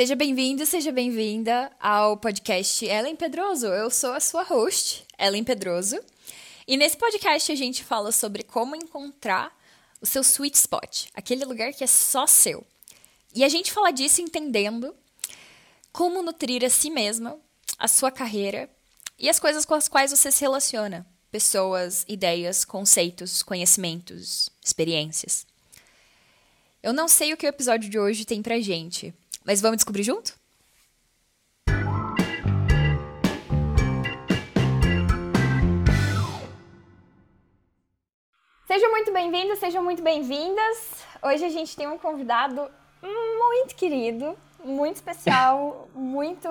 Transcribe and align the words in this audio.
Seja 0.00 0.16
bem-vindo, 0.16 0.64
seja 0.64 0.90
bem-vinda 0.90 1.70
ao 1.78 2.16
podcast 2.16 2.86
Ellen 2.86 3.14
Pedroso. 3.14 3.66
Eu 3.66 3.90
sou 3.90 4.14
a 4.14 4.18
sua 4.18 4.42
host, 4.42 5.04
Ellen 5.18 5.44
Pedroso. 5.44 6.00
E 6.66 6.74
nesse 6.78 6.96
podcast 6.96 7.52
a 7.52 7.54
gente 7.54 7.84
fala 7.84 8.10
sobre 8.10 8.42
como 8.42 8.74
encontrar 8.74 9.54
o 10.00 10.06
seu 10.06 10.22
sweet 10.22 10.56
spot, 10.56 11.08
aquele 11.12 11.44
lugar 11.44 11.74
que 11.74 11.84
é 11.84 11.86
só 11.86 12.26
seu. 12.26 12.66
E 13.34 13.44
a 13.44 13.48
gente 13.50 13.70
fala 13.70 13.90
disso 13.90 14.22
entendendo 14.22 14.94
como 15.92 16.22
nutrir 16.22 16.64
a 16.64 16.70
si 16.70 16.88
mesma, 16.88 17.38
a 17.78 17.86
sua 17.86 18.10
carreira 18.10 18.70
e 19.18 19.28
as 19.28 19.38
coisas 19.38 19.66
com 19.66 19.74
as 19.74 19.86
quais 19.86 20.12
você 20.12 20.32
se 20.32 20.40
relaciona: 20.40 21.06
pessoas, 21.30 22.06
ideias, 22.08 22.64
conceitos, 22.64 23.42
conhecimentos, 23.42 24.48
experiências. 24.64 25.46
Eu 26.82 26.94
não 26.94 27.06
sei 27.06 27.34
o 27.34 27.36
que 27.36 27.44
o 27.44 27.50
episódio 27.50 27.90
de 27.90 27.98
hoje 27.98 28.24
tem 28.24 28.40
pra 28.40 28.58
gente, 28.60 29.12
mas 29.50 29.60
vamos 29.60 29.78
descobrir 29.78 30.04
junto? 30.04 30.32
Sejam 38.64 38.92
muito 38.92 39.12
bem-vindos, 39.12 39.58
sejam 39.58 39.82
muito 39.82 40.04
bem-vindas. 40.04 41.04
Hoje 41.20 41.44
a 41.44 41.48
gente 41.48 41.74
tem 41.74 41.88
um 41.88 41.98
convidado 41.98 42.70
muito 43.02 43.74
querido, 43.74 44.38
muito 44.64 44.94
especial, 44.94 45.88
muito. 45.96 46.48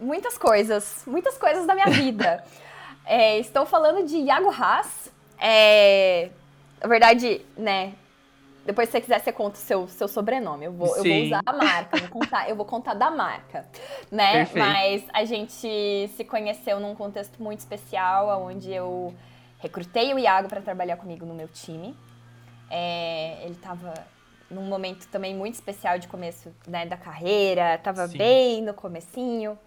muitas 0.00 0.38
coisas, 0.38 1.02
muitas 1.06 1.36
coisas 1.36 1.66
da 1.66 1.74
minha 1.74 1.90
vida. 1.90 2.42
É, 3.10 3.38
estou 3.38 3.64
falando 3.64 4.06
de 4.06 4.18
Iago 4.18 4.50
Haas. 4.50 5.10
É, 5.40 6.28
na 6.78 6.86
verdade, 6.86 7.40
né, 7.56 7.94
depois, 8.64 8.88
se 8.88 8.92
você 8.92 9.00
quiser, 9.00 9.20
você 9.20 9.32
conta 9.32 9.56
o 9.56 9.60
seu, 9.60 9.88
seu 9.88 10.06
sobrenome. 10.06 10.66
Eu 10.66 10.72
vou, 10.72 10.94
eu 10.96 11.02
vou 11.02 11.22
usar 11.24 11.42
a 11.44 11.52
marca, 11.52 11.96
vou 11.98 12.08
contar, 12.08 12.48
eu 12.50 12.56
vou 12.56 12.66
contar 12.66 12.94
da 12.94 13.10
marca, 13.10 13.64
né? 14.10 14.44
Perfeito. 14.44 14.58
Mas 14.58 15.04
a 15.12 15.24
gente 15.24 16.08
se 16.16 16.24
conheceu 16.24 16.78
num 16.78 16.94
contexto 16.94 17.42
muito 17.42 17.60
especial, 17.60 18.42
onde 18.42 18.70
eu 18.70 19.14
recrutei 19.58 20.12
o 20.12 20.18
Iago 20.18 20.48
para 20.48 20.60
trabalhar 20.60 20.96
comigo 20.96 21.24
no 21.24 21.34
meu 21.34 21.48
time. 21.48 21.96
É, 22.70 23.38
ele 23.42 23.54
estava 23.54 23.94
num 24.50 24.62
momento 24.62 25.06
também 25.08 25.34
muito 25.34 25.54
especial 25.54 25.98
de 25.98 26.08
começo 26.08 26.52
né, 26.66 26.86
da 26.86 26.96
carreira, 26.96 27.74
estava 27.74 28.06
bem 28.06 28.62
no 28.62 28.72
comecinho. 28.72 29.58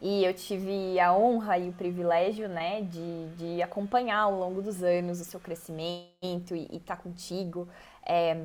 E 0.00 0.24
eu 0.24 0.32
tive 0.32 0.98
a 1.00 1.12
honra 1.12 1.58
e 1.58 1.70
o 1.70 1.72
privilégio, 1.72 2.48
né, 2.48 2.82
de, 2.82 3.26
de 3.36 3.62
acompanhar 3.62 4.20
ao 4.20 4.38
longo 4.38 4.62
dos 4.62 4.82
anos 4.82 5.20
o 5.20 5.24
seu 5.24 5.40
crescimento 5.40 6.54
e 6.54 6.68
estar 6.72 6.96
tá 6.96 7.02
contigo. 7.02 7.68
É, 8.06 8.36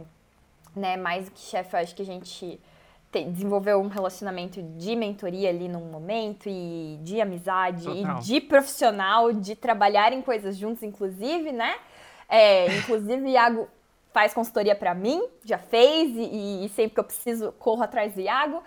né, 0.75 0.97
mais 0.97 1.25
do 1.25 1.31
que 1.31 1.39
chefe, 1.39 1.75
eu 1.75 1.79
acho 1.79 1.95
que 1.95 2.01
a 2.01 2.05
gente 2.05 2.59
te, 3.11 3.23
desenvolveu 3.25 3.79
um 3.79 3.87
relacionamento 3.87 4.61
de 4.61 4.95
mentoria 4.95 5.49
ali 5.49 5.67
num 5.67 5.85
momento 5.85 6.49
e 6.49 6.97
de 7.03 7.21
amizade 7.21 7.85
Total. 7.85 8.17
e 8.17 8.21
de 8.21 8.41
profissional, 8.41 9.31
de 9.31 9.55
trabalhar 9.55 10.11
em 10.11 10.21
coisas 10.21 10.57
juntos, 10.57 10.81
inclusive, 10.81 11.51
né? 11.51 11.75
É, 12.27 12.75
inclusive, 12.77 13.29
Iago 13.29 13.67
faz 14.11 14.33
consultoria 14.33 14.75
para 14.75 14.93
mim, 14.93 15.23
já 15.45 15.57
fez, 15.57 16.15
e, 16.15 16.65
e, 16.65 16.69
sempre 16.69 16.95
que 16.95 16.99
eu 16.99 17.03
preciso, 17.03 17.51
corro 17.53 17.83
atrás 17.83 18.13
do 18.13 18.21
Iago. 18.21 18.63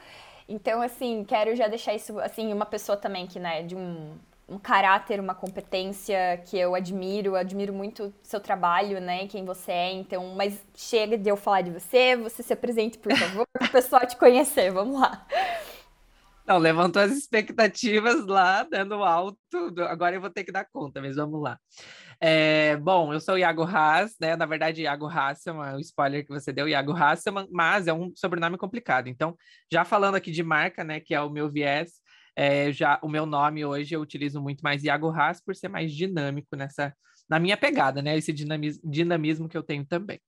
Então, 0.49 0.81
assim, 0.81 1.25
quero 1.25 1.57
já 1.57 1.69
deixar 1.69 1.95
isso, 1.95 2.19
assim, 2.21 2.53
uma 2.53 2.67
pessoa 2.67 2.97
também 2.97 3.27
que, 3.27 3.39
né, 3.39 3.63
de 3.63 3.75
um 3.75 4.17
um 4.49 4.59
caráter, 4.59 5.19
uma 5.19 5.35
competência 5.35 6.41
que 6.47 6.57
eu 6.57 6.75
admiro, 6.75 7.35
admiro 7.35 7.73
muito 7.73 8.15
seu 8.23 8.39
trabalho, 8.41 9.01
né, 9.01 9.27
quem 9.27 9.45
você 9.45 9.73
é, 9.73 9.93
então, 9.93 10.35
mas 10.37 10.65
chega 10.75 11.19
de 11.19 11.29
eu 11.29 11.37
falar 11.37 11.63
de 11.63 11.71
você, 11.71 12.17
você 12.17 12.43
se 12.43 12.53
apresente, 12.53 12.97
por 12.99 13.15
favor, 13.17 13.47
para 13.53 13.67
o 13.67 13.71
pessoal 13.73 14.07
te 14.07 14.17
conhecer, 14.17 14.71
vamos 14.71 15.01
lá. 15.01 15.27
Não, 16.47 16.59
levantou 16.59 17.03
as 17.03 17.11
expectativas 17.11 18.25
lá, 18.25 18.63
dando 18.63 19.03
alto, 19.03 19.39
agora 19.89 20.15
eu 20.15 20.21
vou 20.21 20.31
ter 20.31 20.45
que 20.45 20.53
dar 20.53 20.65
conta, 20.65 21.01
mas 21.01 21.17
vamos 21.17 21.43
lá. 21.43 21.59
É, 22.21 22.77
bom, 22.77 23.13
eu 23.13 23.21
sou 23.21 23.35
o 23.35 23.39
Iago 23.39 23.63
Haas, 23.63 24.17
né? 24.21 24.37
Na 24.37 24.47
verdade, 24.47 24.83
Iago 24.83 25.07
Hasselman, 25.07 25.77
o 25.77 25.81
spoiler 25.81 26.25
que 26.25 26.31
você 26.31 26.53
deu, 26.53 26.69
Iago 26.69 26.93
Hasselman, 26.93 27.47
mas 27.51 27.87
é 27.87 27.93
um 27.93 28.13
sobrenome 28.15 28.57
complicado. 28.57 29.09
Então, 29.09 29.37
já 29.71 29.85
falando 29.85 30.15
aqui 30.15 30.31
de 30.31 30.43
marca, 30.43 30.83
né, 30.83 31.01
que 31.01 31.15
é 31.15 31.21
o 31.21 31.31
meu 31.31 31.51
viés, 31.51 32.01
é, 32.35 32.73
já 32.73 32.99
o 33.03 33.09
meu 33.09 33.27
nome 33.27 33.65
hoje 33.65 33.95
eu 33.95 34.01
utilizo 34.01 34.41
muito 34.41 34.61
mais 34.61 34.85
Iago 34.85 35.09
Haas 35.11 35.41
por 35.43 35.55
ser 35.55 35.69
mais 35.69 35.93
dinâmico 35.93 36.55
nessa 36.55 36.95
na 37.29 37.39
minha 37.39 37.57
pegada, 37.57 38.01
né? 38.03 38.17
Esse 38.17 38.33
dinamismo, 38.33 38.89
dinamismo 38.89 39.49
que 39.49 39.57
eu 39.57 39.63
tenho 39.63 39.85
também. 39.85 40.21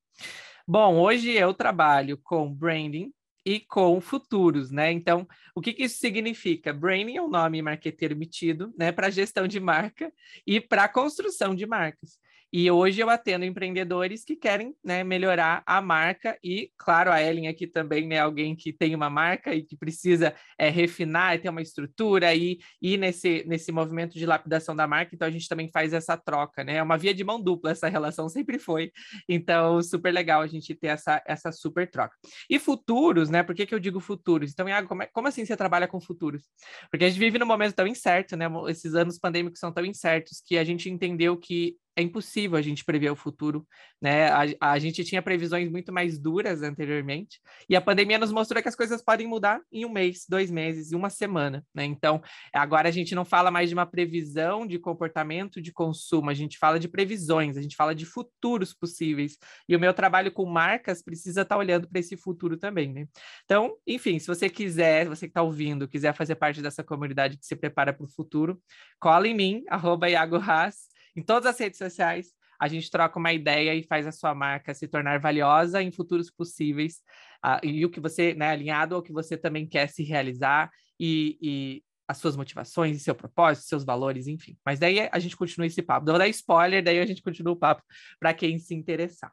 Bom, 0.67 0.97
hoje 0.97 1.31
eu 1.31 1.53
trabalho 1.53 2.19
com 2.23 2.53
branding 2.53 3.11
e 3.45 3.59
com 3.59 3.99
futuros, 4.01 4.71
né? 4.71 4.91
Então, 4.91 5.27
o 5.55 5.61
que, 5.61 5.73
que 5.73 5.83
isso 5.83 5.99
significa? 5.99 6.73
Branding 6.73 7.17
é 7.17 7.21
um 7.21 7.29
nome 7.29 7.61
marqueteiro 7.61 8.13
emitido, 8.13 8.73
né, 8.77 8.91
para 8.91 9.09
gestão 9.09 9.47
de 9.47 9.59
marca 9.59 10.11
e 10.45 10.59
para 10.59 10.87
construção 10.87 11.55
de 11.55 11.65
marcas. 11.65 12.19
E 12.51 12.69
hoje 12.71 12.99
eu 12.99 13.09
atendo 13.09 13.45
empreendedores 13.45 14.23
que 14.23 14.35
querem 14.35 14.75
né, 14.83 15.03
melhorar 15.03 15.61
a 15.65 15.81
marca 15.81 16.37
e, 16.43 16.71
claro, 16.77 17.11
a 17.11 17.21
Ellen 17.21 17.47
aqui 17.47 17.67
também, 17.67 18.07
né, 18.07 18.19
alguém 18.19 18.55
que 18.55 18.73
tem 18.73 18.95
uma 18.95 19.09
marca 19.09 19.53
e 19.53 19.63
que 19.63 19.77
precisa 19.77 20.33
é, 20.57 20.69
refinar 20.69 21.35
e 21.35 21.39
ter 21.39 21.49
uma 21.49 21.61
estrutura 21.61 22.33
e 22.33 22.59
ir 22.81 22.97
nesse, 22.97 23.43
nesse 23.47 23.71
movimento 23.71 24.13
de 24.17 24.25
lapidação 24.25 24.75
da 24.75 24.87
marca, 24.87 25.13
então 25.13 25.27
a 25.27 25.31
gente 25.31 25.47
também 25.47 25.69
faz 25.71 25.93
essa 25.93 26.17
troca, 26.17 26.63
né? 26.63 26.75
É 26.75 26.83
uma 26.83 26.97
via 26.97 27.13
de 27.13 27.23
mão 27.23 27.41
dupla, 27.41 27.71
essa 27.71 27.87
relação 27.87 28.27
sempre 28.29 28.57
foi. 28.57 28.91
Então, 29.27 29.81
super 29.81 30.11
legal 30.11 30.41
a 30.41 30.47
gente 30.47 30.73
ter 30.73 30.87
essa, 30.87 31.21
essa 31.25 31.51
super 31.51 31.89
troca. 31.89 32.15
E 32.49 32.57
futuros, 32.57 33.29
né? 33.29 33.43
Por 33.43 33.53
que, 33.55 33.65
que 33.65 33.75
eu 33.75 33.79
digo 33.79 33.99
futuros? 33.99 34.51
Então, 34.51 34.67
Iago, 34.67 34.87
como, 34.87 35.03
é, 35.03 35.07
como 35.07 35.27
assim 35.27 35.45
você 35.45 35.55
trabalha 35.55 35.87
com 35.87 35.99
futuros? 35.99 36.43
Porque 36.89 37.05
a 37.05 37.09
gente 37.09 37.19
vive 37.19 37.37
num 37.37 37.45
momento 37.45 37.75
tão 37.75 37.87
incerto, 37.87 38.35
né? 38.35 38.45
Esses 38.67 38.95
anos 38.95 39.19
pandêmicos 39.19 39.59
são 39.59 39.71
tão 39.71 39.85
incertos 39.85 40.41
que 40.45 40.57
a 40.57 40.63
gente 40.63 40.89
entendeu 40.89 41.37
que 41.37 41.75
é 41.99 42.01
impossível 42.01 42.57
a 42.57 42.61
gente 42.61 42.85
prever 42.85 43.11
o 43.11 43.15
futuro, 43.15 43.67
né? 44.01 44.29
A, 44.29 44.71
a, 44.71 44.79
gente 44.79 45.03
tinha 45.03 45.21
previsões 45.21 45.69
muito 45.69 45.91
mais 45.91 46.17
duras 46.17 46.61
anteriormente, 46.63 47.39
e 47.69 47.75
a 47.75 47.81
pandemia 47.81 48.17
nos 48.17 48.31
mostrou 48.31 48.61
que 48.61 48.69
as 48.69 48.75
coisas 48.75 49.03
podem 49.03 49.27
mudar 49.27 49.59
em 49.71 49.85
um 49.85 49.89
mês, 49.89 50.25
dois 50.27 50.49
meses, 50.49 50.93
uma 50.93 51.09
semana, 51.09 51.63
né? 51.73 51.83
Então, 51.83 52.21
agora 52.53 52.87
a 52.87 52.91
gente 52.91 53.13
não 53.13 53.25
fala 53.25 53.51
mais 53.51 53.69
de 53.69 53.75
uma 53.75 53.85
previsão 53.85 54.65
de 54.65 54.79
comportamento 54.79 55.61
de 55.61 55.73
consumo, 55.73 56.29
a 56.29 56.33
gente 56.33 56.57
fala 56.57 56.79
de 56.79 56.87
previsões, 56.87 57.57
a 57.57 57.61
gente 57.61 57.75
fala 57.75 57.93
de 57.93 58.05
futuros 58.05 58.73
possíveis. 58.73 59.37
E 59.67 59.75
o 59.75 59.79
meu 59.79 59.93
trabalho 59.93 60.31
com 60.31 60.45
marcas 60.45 61.03
precisa 61.03 61.41
estar 61.41 61.55
tá 61.55 61.59
olhando 61.59 61.87
para 61.89 61.99
esse 61.99 62.15
futuro 62.15 62.57
também, 62.57 62.93
né? 62.93 63.07
Então, 63.43 63.75
enfim, 63.85 64.17
se 64.19 64.27
você 64.27 64.49
quiser, 64.49 65.07
você 65.07 65.27
que 65.27 65.31
está 65.31 65.41
ouvindo, 65.41 65.87
quiser 65.87 66.13
fazer 66.13 66.35
parte 66.35 66.61
dessa 66.61 66.83
comunidade 66.83 67.37
que 67.37 67.45
se 67.45 67.55
prepara 67.55 67.91
para 67.91 68.05
o 68.05 68.09
futuro, 68.09 68.61
cola 68.99 69.27
em 69.27 69.35
mim, 69.35 69.63
arroba 69.67 70.09
Iago 70.09 70.37
Haas, 70.37 70.88
em 71.15 71.21
todas 71.23 71.45
as 71.45 71.59
redes 71.59 71.77
sociais. 71.77 72.33
A 72.59 72.67
gente 72.67 72.91
troca 72.91 73.17
uma 73.17 73.31
ideia 73.31 73.73
e 73.73 73.83
faz 73.83 74.05
a 74.05 74.11
sua 74.11 74.35
marca 74.35 74.73
se 74.73 74.87
tornar 74.87 75.19
valiosa 75.19 75.81
em 75.81 75.91
futuros 75.91 76.29
possíveis. 76.29 77.01
Uh, 77.45 77.65
e 77.65 77.85
o 77.85 77.89
que 77.89 78.01
você, 78.01 78.33
né, 78.33 78.49
alinhado 78.49 78.95
ao 78.95 79.01
que 79.01 79.13
você 79.13 79.37
também 79.37 79.65
quer 79.65 79.87
se 79.87 80.03
realizar 80.03 80.69
e, 80.99 81.37
e 81.41 81.83
as 82.09 82.17
suas 82.17 82.35
motivações, 82.35 83.01
seu 83.01 83.15
propósito, 83.15 83.67
seus 83.67 83.85
valores, 83.85 84.27
enfim. 84.27 84.57
Mas 84.65 84.79
daí 84.79 85.07
a 85.11 85.19
gente 85.19 85.37
continua 85.37 85.67
esse 85.67 85.81
papo. 85.81 86.05
Não 86.05 86.13
vou 86.13 86.19
dar 86.19 86.27
spoiler, 86.27 86.83
daí 86.83 86.99
a 86.99 87.05
gente 87.05 87.21
continua 87.21 87.53
o 87.53 87.57
papo 87.57 87.83
para 88.19 88.33
quem 88.33 88.57
se 88.57 88.73
interessar. 88.73 89.31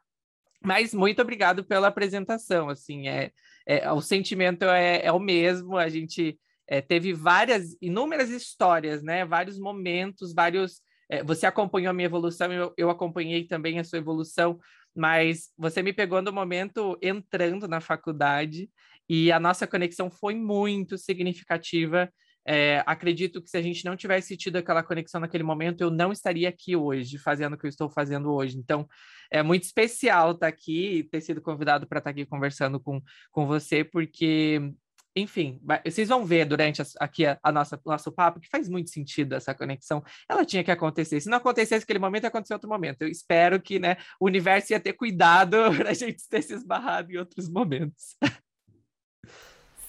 Mas 0.63 0.93
muito 0.93 1.21
obrigado 1.21 1.63
pela 1.63 1.87
apresentação. 1.87 2.69
Assim, 2.69 3.07
é, 3.07 3.31
é 3.65 3.91
o 3.91 3.99
sentimento 3.99 4.63
é, 4.63 5.03
é 5.03 5.11
o 5.11 5.19
mesmo. 5.19 5.75
A 5.75 5.89
gente 5.89 6.39
é, 6.67 6.79
teve 6.79 7.13
várias, 7.13 7.75
inúmeras 7.81 8.29
histórias, 8.29 9.01
né? 9.01 9.25
Vários 9.25 9.57
momentos, 9.57 10.33
vários 10.33 10.81
é, 11.09 11.23
você 11.23 11.45
acompanhou 11.45 11.89
a 11.91 11.93
minha 11.93 12.05
evolução, 12.05 12.51
eu, 12.51 12.73
eu 12.77 12.89
acompanhei 12.89 13.45
também 13.45 13.79
a 13.79 13.83
sua 13.83 13.99
evolução, 13.99 14.59
mas 14.95 15.51
você 15.57 15.81
me 15.81 15.93
pegou 15.93 16.21
no 16.21 16.33
momento 16.33 16.97
entrando 17.01 17.67
na 17.67 17.79
faculdade 17.79 18.69
e 19.07 19.31
a 19.31 19.39
nossa 19.39 19.65
conexão 19.65 20.09
foi 20.09 20.35
muito 20.35 20.97
significativa. 20.97 22.11
É, 22.49 22.81
acredito 22.85 23.41
que 23.41 23.49
se 23.49 23.57
a 23.57 23.61
gente 23.61 23.83
não 23.83 23.95
tivesse 23.95 24.37
tido 24.37 24.55
aquela 24.55 24.81
conexão 24.81 25.19
naquele 25.19 25.43
momento, 25.43 25.81
eu 25.81 25.91
não 25.91 26.11
estaria 26.11 26.47
aqui 26.47 26.75
hoje, 26.75 27.17
fazendo 27.17 27.53
o 27.53 27.57
que 27.57 27.65
eu 27.65 27.69
estou 27.69 27.89
fazendo 27.89 28.31
hoje. 28.33 28.57
Então, 28.57 28.87
é 29.29 29.43
muito 29.43 29.63
especial 29.63 30.31
estar 30.31 30.47
aqui, 30.47 31.07
ter 31.11 31.21
sido 31.21 31.41
convidado 31.41 31.85
para 31.87 31.99
estar 31.99 32.09
aqui 32.09 32.25
conversando 32.25 32.79
com, 32.79 33.01
com 33.31 33.45
você, 33.45 33.83
porque 33.83 34.73
enfim, 35.19 35.59
vocês 35.85 36.09
vão 36.09 36.25
ver 36.25 36.45
durante 36.45 36.81
aqui 36.99 37.25
a, 37.25 37.37
a 37.41 37.51
nossa 37.51 37.79
nosso 37.85 38.11
papo 38.11 38.39
que 38.39 38.49
faz 38.49 38.69
muito 38.69 38.89
sentido 38.89 39.33
essa 39.33 39.53
conexão. 39.53 40.03
Ela 40.29 40.45
tinha 40.45 40.63
que 40.63 40.71
acontecer. 40.71 41.19
Se 41.19 41.29
não 41.29 41.37
acontecesse 41.37 41.83
aquele 41.83 41.99
momento, 41.99 42.23
ia 42.23 42.29
acontecer 42.29 42.53
outro 42.53 42.69
momento. 42.69 43.01
Eu 43.01 43.07
espero 43.07 43.61
que 43.61 43.79
né, 43.79 43.97
o 44.19 44.25
universo 44.25 44.73
ia 44.73 44.79
ter 44.79 44.93
cuidado 44.93 45.57
para 45.75 45.91
a 45.91 45.93
gente 45.93 46.27
ter 46.29 46.41
se 46.41 46.53
esbarrado 46.53 47.11
em 47.11 47.17
outros 47.17 47.49
momentos. 47.49 48.15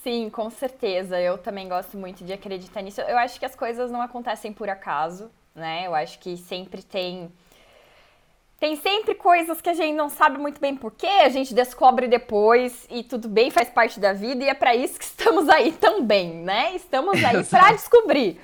Sim, 0.02 0.30
com 0.30 0.48
certeza. 0.48 1.20
Eu 1.20 1.36
também 1.36 1.68
gosto 1.68 1.96
muito 1.96 2.24
de 2.24 2.32
acreditar 2.32 2.82
nisso. 2.82 3.00
Eu 3.02 3.18
acho 3.18 3.38
que 3.38 3.44
as 3.44 3.54
coisas 3.54 3.90
não 3.90 4.00
acontecem 4.00 4.52
por 4.52 4.68
acaso, 4.68 5.30
né? 5.54 5.86
Eu 5.86 5.94
acho 5.94 6.18
que 6.18 6.36
sempre 6.36 6.82
tem 6.82 7.30
tem 8.60 8.74
sempre 8.76 9.14
coisas 9.14 9.60
que 9.60 9.68
a 9.68 9.74
gente 9.74 9.94
não 9.94 10.08
sabe 10.08 10.36
muito 10.38 10.60
bem 10.60 10.76
porquê, 10.76 11.06
a 11.06 11.28
gente 11.28 11.54
descobre 11.54 12.08
depois 12.08 12.86
e 12.90 13.04
tudo 13.04 13.28
bem, 13.28 13.50
faz 13.50 13.70
parte 13.70 14.00
da 14.00 14.12
vida 14.12 14.44
e 14.44 14.48
é 14.48 14.54
para 14.54 14.74
isso 14.74 14.98
que 14.98 15.04
estamos 15.06 15.48
aí 15.48 15.72
também, 15.72 16.34
né? 16.34 16.74
Estamos 16.74 17.22
aí 17.22 17.44
para 17.44 17.72
descobrir. 17.72 18.40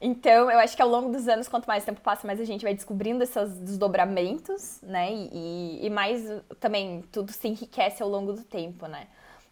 Então, 0.00 0.50
eu 0.50 0.58
acho 0.58 0.74
que 0.74 0.82
ao 0.82 0.88
longo 0.88 1.12
dos 1.12 1.28
anos, 1.28 1.46
quanto 1.46 1.66
mais 1.66 1.84
tempo 1.84 2.00
passa, 2.00 2.26
mais 2.26 2.40
a 2.40 2.44
gente 2.44 2.64
vai 2.64 2.74
descobrindo 2.74 3.22
esses 3.22 3.56
desdobramentos, 3.58 4.80
né? 4.82 5.12
E, 5.12 5.86
e 5.86 5.90
mais 5.90 6.24
também 6.58 7.04
tudo 7.12 7.30
se 7.30 7.46
enriquece 7.46 8.02
ao 8.02 8.08
longo 8.08 8.32
do 8.32 8.42
tempo, 8.42 8.88
né? 8.88 9.06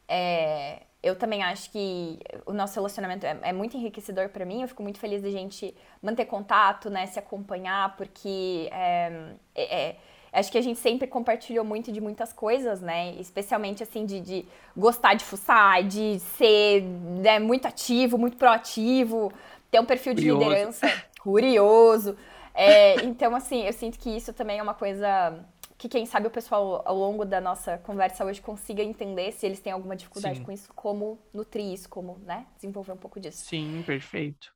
É, 0.09 0.83
eu 1.03 1.17
também 1.17 1.43
acho 1.43 1.71
que 1.71 2.19
o 2.45 2.53
nosso 2.53 2.75
relacionamento 2.75 3.25
é, 3.25 3.37
é 3.43 3.53
muito 3.53 3.77
enriquecedor 3.77 4.29
para 4.29 4.45
mim. 4.45 4.63
Eu 4.63 4.69
fico 4.69 4.83
muito 4.83 4.99
feliz 4.99 5.23
da 5.23 5.31
gente 5.31 5.75
manter 6.03 6.27
contato, 6.27 6.91
né? 6.91 7.07
Se 7.07 7.19
acompanhar, 7.19 7.97
porque 7.97 8.69
é, 8.71 9.33
é, 9.55 9.81
é, 9.89 9.97
acho 10.33 10.53
que 10.53 10.59
a 10.59 10.63
gente 10.63 10.79
sempre 10.79 11.09
compartilhou 11.09 11.65
muito 11.65 11.91
de 11.91 12.01
muitas 12.03 12.33
coisas, 12.35 12.83
né? 12.83 13.15
Especialmente 13.19 13.83
assim 13.83 14.05
de, 14.05 14.21
de 14.21 14.45
gostar 14.77 15.15
de 15.15 15.25
fuçar, 15.25 15.83
de 15.85 16.19
ser 16.19 16.83
né, 16.83 17.39
muito 17.39 17.67
ativo, 17.67 18.19
muito 18.19 18.37
proativo, 18.37 19.33
ter 19.71 19.81
um 19.81 19.87
perfil 19.87 20.13
de 20.13 20.23
curioso. 20.23 20.49
liderança 20.51 21.05
curioso. 21.21 22.17
É, 22.55 23.03
então, 23.05 23.35
assim, 23.35 23.65
eu 23.65 23.73
sinto 23.73 23.99
que 23.99 24.11
isso 24.11 24.35
também 24.35 24.59
é 24.59 24.63
uma 24.63 24.75
coisa 24.75 25.39
que 25.81 25.89
quem 25.89 26.05
sabe 26.05 26.27
o 26.27 26.31
pessoal 26.31 26.83
ao 26.85 26.95
longo 26.95 27.25
da 27.25 27.41
nossa 27.41 27.79
conversa 27.79 28.23
hoje 28.23 28.43
consiga 28.43 28.83
entender 28.83 29.33
se 29.33 29.47
eles 29.47 29.61
têm 29.61 29.73
alguma 29.73 29.97
dificuldade 29.97 30.37
Sim. 30.37 30.45
com 30.45 30.53
isso, 30.53 30.71
como 30.75 31.19
nutrir 31.33 31.73
isso, 31.73 31.89
como, 31.89 32.19
né, 32.19 32.47
desenvolver 32.55 32.93
um 32.93 32.99
pouco 32.99 33.19
disso. 33.19 33.47
Sim, 33.47 33.83
perfeito. 33.87 34.53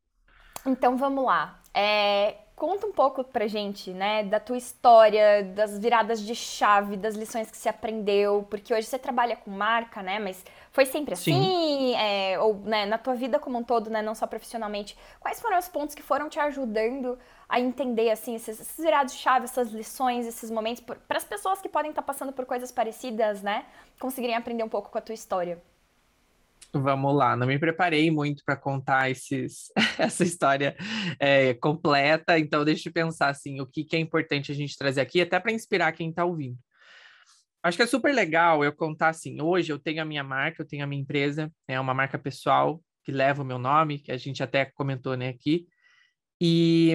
Então 0.67 0.97
vamos 0.97 1.25
lá. 1.25 1.61
É, 1.73 2.37
conta 2.57 2.87
um 2.87 2.93
pouco 2.93 3.25
pra 3.25 3.47
gente, 3.47 3.91
né, 3.91 4.23
da 4.23 4.39
tua 4.39 4.57
história, 4.57 5.43
das 5.43 5.79
viradas 5.79 6.21
de 6.21 6.35
chave, 6.35 6.97
das 6.97 7.15
lições 7.15 7.51
que 7.51 7.57
você 7.57 7.69
aprendeu, 7.69 8.47
porque 8.49 8.73
hoje 8.73 8.87
você 8.87 8.99
trabalha 8.99 9.37
com 9.37 9.51
marca, 9.51 10.03
né, 10.03 10.19
mas 10.19 10.45
foi 10.71 10.87
sempre 10.87 11.15
assim? 11.15 11.95
É, 11.97 12.39
ou 12.39 12.55
né, 12.55 12.87
na 12.87 12.97
tua 12.97 13.15
vida 13.15 13.39
como 13.39 13.59
um 13.59 13.65
todo, 13.65 13.91
né, 13.91 14.01
não 14.03 14.15
só 14.15 14.27
profissionalmente, 14.27 14.97
quais 15.21 15.41
foram 15.41 15.59
os 15.59 15.69
pontos 15.69 15.95
que 15.95 16.03
foram 16.03 16.29
te 16.29 16.39
ajudando 16.39 17.19
a 17.49 17.61
entender 17.61 18.11
assim 18.11 18.37
esses, 18.37 18.61
esses 18.61 18.83
virados 18.83 19.13
de 19.13 19.19
chave, 19.19 19.45
essas 19.45 19.71
lições, 19.71 20.27
esses 20.27 20.51
momentos 20.51 20.83
para 20.83 21.19
as 21.19 21.25
pessoas 21.25 21.61
que 21.61 21.69
podem 21.69 21.91
estar 21.91 22.03
tá 22.03 22.07
passando 22.07 22.33
por 22.33 22.47
coisas 22.47 22.71
parecidas, 22.71 23.43
né, 23.43 23.65
conseguirem 23.99 24.37
aprender 24.37 24.63
um 24.63 24.69
pouco 24.69 24.91
com 24.91 24.99
a 24.99 25.03
tua 25.03 25.15
história. 25.15 25.61
Vamos 26.77 27.15
lá, 27.15 27.37
não 27.37 27.47
me 27.47 27.57
preparei 27.57 28.11
muito 28.11 28.43
para 28.45 28.57
contar 28.57 29.09
esses, 29.09 29.71
essa 29.97 30.25
história 30.25 30.77
é, 31.21 31.55
completa, 31.55 32.37
então 32.37 32.65
deixa 32.65 32.89
eu 32.89 32.93
pensar 32.93 33.29
assim, 33.29 33.61
o 33.61 33.67
que, 33.67 33.85
que 33.85 33.95
é 33.95 33.99
importante 34.01 34.51
a 34.51 34.55
gente 34.55 34.77
trazer 34.77 35.01
aqui, 35.01 35.21
até 35.21 35.39
para 35.39 35.53
inspirar 35.53 35.93
quem 35.93 36.11
está 36.11 36.25
ouvindo. 36.25 36.59
Acho 37.63 37.77
que 37.77 37.83
é 37.85 37.87
super 37.87 38.13
legal 38.13 38.65
eu 38.65 38.73
contar 38.73 39.11
assim, 39.11 39.41
hoje 39.41 39.73
eu 39.73 39.79
tenho 39.79 40.03
a 40.03 40.05
minha 40.05 40.25
marca, 40.25 40.63
eu 40.63 40.67
tenho 40.67 40.83
a 40.83 40.87
minha 40.87 41.01
empresa, 41.01 41.51
é 41.69 41.79
uma 41.79 41.95
marca 41.95 42.19
pessoal 42.19 42.83
que 43.05 43.13
leva 43.13 43.43
o 43.43 43.47
meu 43.47 43.59
nome, 43.59 44.01
que 44.01 44.11
a 44.11 44.17
gente 44.17 44.43
até 44.43 44.65
comentou 44.65 45.17
né, 45.17 45.29
aqui, 45.29 45.69
e 46.41 46.93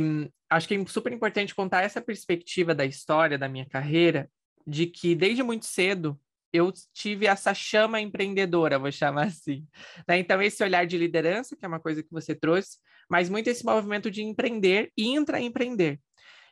acho 0.49 0.67
que 0.67 0.75
é 0.75 0.85
super 0.87 1.13
importante 1.13 1.55
contar 1.55 1.83
essa 1.83 2.01
perspectiva 2.01 2.75
da 2.75 2.85
história 2.85 3.37
da 3.37 3.47
minha 3.47 3.65
carreira, 3.65 4.29
de 4.67 4.87
que 4.87 5.15
desde 5.15 5.41
muito 5.41 5.65
cedo 5.65 6.19
eu 6.51 6.71
tive 6.93 7.27
essa 7.27 7.53
chama 7.53 8.01
empreendedora, 8.01 8.79
vou 8.79 8.91
chamar 8.91 9.27
assim. 9.27 9.65
Né? 10.07 10.19
Então, 10.19 10.41
esse 10.41 10.63
olhar 10.63 10.85
de 10.85 10.97
liderança, 10.97 11.55
que 11.55 11.65
é 11.65 11.67
uma 11.67 11.79
coisa 11.79 12.03
que 12.03 12.11
você 12.11 12.35
trouxe, 12.35 12.77
mas 13.09 13.29
muito 13.29 13.47
esse 13.49 13.65
movimento 13.65 14.09
de 14.11 14.21
empreender 14.21 14.91
e 14.97 15.07
intraempreender. 15.07 15.99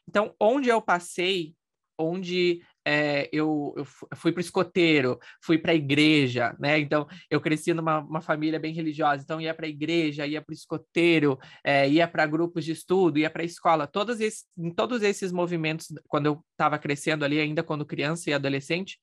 Então, 0.08 0.34
onde 0.40 0.70
eu 0.70 0.82
passei, 0.82 1.54
onde 2.00 2.62
é, 2.86 3.28
eu, 3.34 3.74
eu, 3.76 3.86
fui 4.16 4.32
para 4.32 4.40
o 4.40 4.42
escoteiro, 4.42 5.20
fui 5.44 5.58
para 5.58 5.74
a 5.74 5.76
igreja, 5.76 6.56
né? 6.58 6.80
Então, 6.80 7.06
eu 7.30 7.42
cresci 7.42 7.74
numa 7.74 8.22
família 8.22 8.60
bem 8.60 8.74
religiosa, 8.74 9.22
então 9.22 9.42
ia 9.42 9.54
para 9.54 9.66
a 9.66 9.70
igreja, 9.70 10.26
ia 10.26 10.42
para 10.42 10.54
o 10.54 10.56
escoteiro, 10.56 11.38
é, 11.64 11.90
ia 11.90 12.08
para 12.08 12.26
grupos 12.26 12.64
de 12.64 12.72
estudo, 12.72 13.20
ia 13.20 13.30
para 13.30 13.42
a 13.42 13.46
escola. 13.46 13.88
Todos 13.88 14.22
esses, 14.22 14.46
em 14.58 14.74
todos 14.74 15.02
esses 15.02 15.34
movimentos, 15.34 15.88
quando 16.08 16.28
eu 16.28 16.46
estava 16.52 16.80
crescendo 16.80 17.26
ali, 17.26 17.42
ainda 17.42 17.62
quando 17.62 17.86
criança 17.86 18.30
e 18.30 18.34
adolescente, 18.34 18.98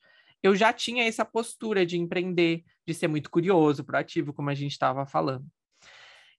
eu 0.44 0.54
já 0.54 0.72
tinha 0.74 1.04
essa 1.04 1.24
postura 1.24 1.86
de 1.86 1.98
empreender, 1.98 2.64
de 2.86 2.92
ser 2.92 3.08
muito 3.08 3.30
curioso, 3.30 3.82
proativo, 3.82 4.34
como 4.34 4.50
a 4.50 4.54
gente 4.54 4.72
estava 4.72 5.06
falando. 5.06 5.46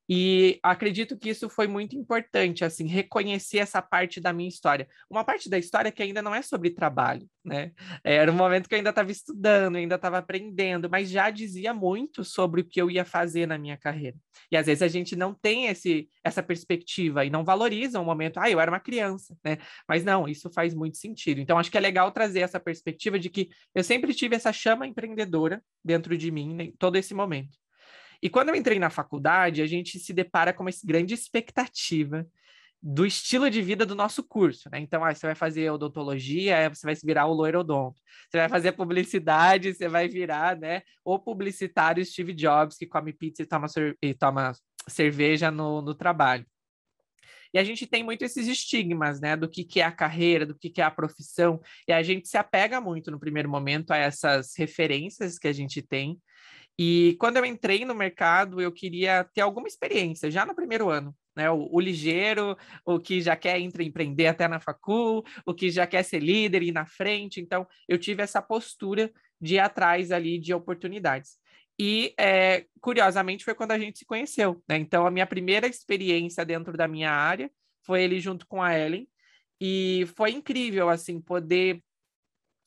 E 0.07 0.60
acredito 0.62 1.18
que 1.18 1.30
isso 1.30 1.50
foi 1.50 1.68
muito 1.68 1.96
importante, 1.96 2.63
assim, 2.63 2.88
reconhecer 2.88 3.57
essa 3.57 3.81
parte 3.81 4.19
da 4.22 4.31
minha 4.31 4.48
história. 4.48 4.88
Uma 5.10 5.24
parte 5.24 5.50
da 5.50 5.57
história 5.57 5.92
que 5.92 6.04
ainda 6.04 6.22
não 6.22 6.34
é 6.34 6.42
sobre 6.42 6.69
trabalho, 6.69 7.28
né? 7.44 7.72
Era 8.04 8.31
um 8.31 8.36
momento 8.36 8.69
que 8.69 8.75
eu 8.75 8.78
ainda 8.78 8.92
estava 8.92 9.12
estudando, 9.12 9.78
ainda 9.78 9.96
estava 9.96 10.19
aprendendo, 10.19 10.90
mas 10.90 11.10
já 11.10 11.30
dizia 11.30 11.74
muito 11.74 12.24
sobre 12.24 12.62
o 12.62 12.66
que 12.66 12.80
eu 12.80 12.92
ia 12.92 13.04
fazer 13.04 13.48
na 13.48 13.57
minha 13.57 13.78
carreira. 13.78 14.16
E 14.52 14.57
às 14.57 14.68
vezes 14.68 14.84
a 14.84 14.88
gente 14.88 15.16
não 15.16 15.34
tem 15.34 15.68
esse, 15.68 16.08
essa 16.24 16.44
perspectiva 16.44 17.25
e 17.25 17.30
não 17.30 17.44
valoriza 17.44 18.00
o 18.00 18.06
momento, 18.06 18.38
ah, 18.40 18.50
eu 18.50 18.60
era 18.60 18.69
uma 18.69 18.80
criança, 18.80 19.36
né? 19.44 19.58
Mas 19.88 20.04
não, 20.04 20.28
isso 20.28 20.51
faz 20.51 20.74
muito 20.75 20.98
sentido. 20.98 21.42
Então 21.42 21.58
acho 21.58 21.72
que 21.72 21.78
é 21.78 21.81
legal 21.81 22.12
trazer 22.12 22.42
essa 22.42 22.60
perspectiva 22.60 23.18
de 23.18 23.30
que 23.30 23.50
eu 23.74 23.84
sempre 23.84 24.13
tive 24.13 24.36
essa 24.36 24.54
chama 24.54 24.86
empreendedora 24.86 25.63
dentro 25.84 26.16
de 26.18 26.30
mim, 26.30 26.58
em 26.62 26.72
todo 26.78 26.96
esse 26.96 27.13
momento. 27.13 27.64
E 28.21 28.29
quando 28.29 28.50
eu 28.50 28.56
entrei 28.56 28.79
na 28.79 28.89
faculdade, 28.89 29.62
a 29.62 29.67
gente 29.67 30.00
se 30.00 30.13
depara 30.13 30.53
com 30.53 30.63
uma 30.63 30.71
grande 30.83 31.13
expectativa 31.13 32.25
do 32.88 33.03
estilo 33.03 33.50
de 33.50 33.63
vida 33.63 33.83
do 33.83 33.95
nosso 33.95 34.23
curso, 34.23 34.69
né? 34.69 34.79
Então, 34.79 35.03
ah, 35.03 35.13
você 35.13 35.25
vai 35.25 35.33
fazer 35.33 35.71
odontologia, 35.71 36.69
você 36.69 36.85
vai 36.85 36.95
se 36.95 37.03
virar 37.03 37.25
o 37.25 37.33
loiro 37.33 37.62
odonto. 37.62 38.00
Você 38.29 38.38
vai 38.38 38.47
fazer 38.47 38.73
publicidade, 38.73 39.73
você 39.73 39.88
vai 39.88 40.07
virar, 40.07 40.56
né, 40.56 40.83
o 41.03 41.17
publicitário 41.17 42.06
Steve 42.06 42.33
Jobs, 42.33 42.77
que 42.77 42.85
come 42.85 43.12
pizza 43.12 43.41
e 43.41 43.45
toma, 43.45 43.65
e 44.01 44.13
toma 44.13 44.51
cerveja 44.88 45.50
no, 45.50 45.81
no 45.81 45.95
trabalho. 45.95 46.45
E 47.51 47.57
a 47.57 47.63
gente 47.63 47.88
tem 47.88 48.03
muito 48.03 48.23
esses 48.23 48.47
estigmas, 48.47 49.19
né, 49.19 49.35
do 49.35 49.50
que, 49.50 49.63
que 49.63 49.79
é 49.79 49.83
a 49.85 49.91
carreira, 49.91 50.45
do 50.45 50.53
que, 50.53 50.69
que 50.69 50.81
é 50.81 50.83
a 50.83 50.91
profissão, 50.91 51.62
e 51.88 51.94
a 51.94 52.03
gente 52.03 52.27
se 52.27 52.38
apega 52.38 52.79
muito 52.79 53.09
no 53.09 53.19
primeiro 53.19 53.50
momento 53.50 53.91
a 53.91 53.97
essas 53.97 54.53
referências 54.57 55.39
que 55.39 55.47
a 55.47 55.53
gente 55.53 55.81
tem, 55.81 56.19
e 56.77 57.16
quando 57.19 57.38
eu 57.38 57.45
entrei 57.45 57.86
no 57.86 57.95
mercado, 57.95 58.60
eu 58.60 58.72
queria 58.72 59.24
ter 59.24 59.42
alguma 59.42 59.68
experiência, 59.68 60.30
já 60.30 60.45
no 60.45 60.56
primeiro 60.56 60.89
ano. 60.89 61.16
Né? 61.36 61.50
O, 61.50 61.69
o 61.72 61.80
ligeiro, 61.80 62.57
o 62.86 63.00
que 63.00 63.22
já 63.22 63.36
quer 63.36 63.60
empreender 63.60 64.27
até 64.27 64.48
na 64.48 64.60
facul, 64.60 65.24
o 65.45 65.54
que 65.54 65.69
já 65.69 65.88
quer 65.88 66.04
ser 66.04 66.19
líder 66.19 66.63
e 66.63 66.69
ir 66.69 66.72
na 66.72 66.86
frente. 66.86 67.39
Então, 67.39 67.68
eu 67.88 67.98
tive 67.98 68.24
essa 68.24 68.42
postura 68.42 69.12
de 69.39 69.56
ir 69.56 69.60
atrás 69.60 70.12
ali 70.12 70.38
de 70.38 70.54
oportunidades. 70.54 71.38
E, 71.80 72.13
é, 72.18 72.66
curiosamente, 72.81 73.44
foi 73.44 73.54
quando 73.54 73.72
a 73.72 73.80
gente 73.80 74.00
se 74.00 74.06
conheceu. 74.06 74.63
Né? 74.68 74.77
Então, 74.77 75.05
a 75.05 75.12
minha 75.12 75.27
primeira 75.27 75.67
experiência 75.67 76.46
dentro 76.46 76.75
da 76.77 76.88
minha 76.88 77.12
área 77.12 77.50
foi 77.86 78.03
ele 78.03 78.20
junto 78.20 78.48
com 78.48 78.62
a 78.62 78.77
Ellen. 78.77 79.08
E 79.60 80.05
foi 80.15 80.32
incrível, 80.32 80.89
assim, 80.89 81.22
poder 81.22 81.82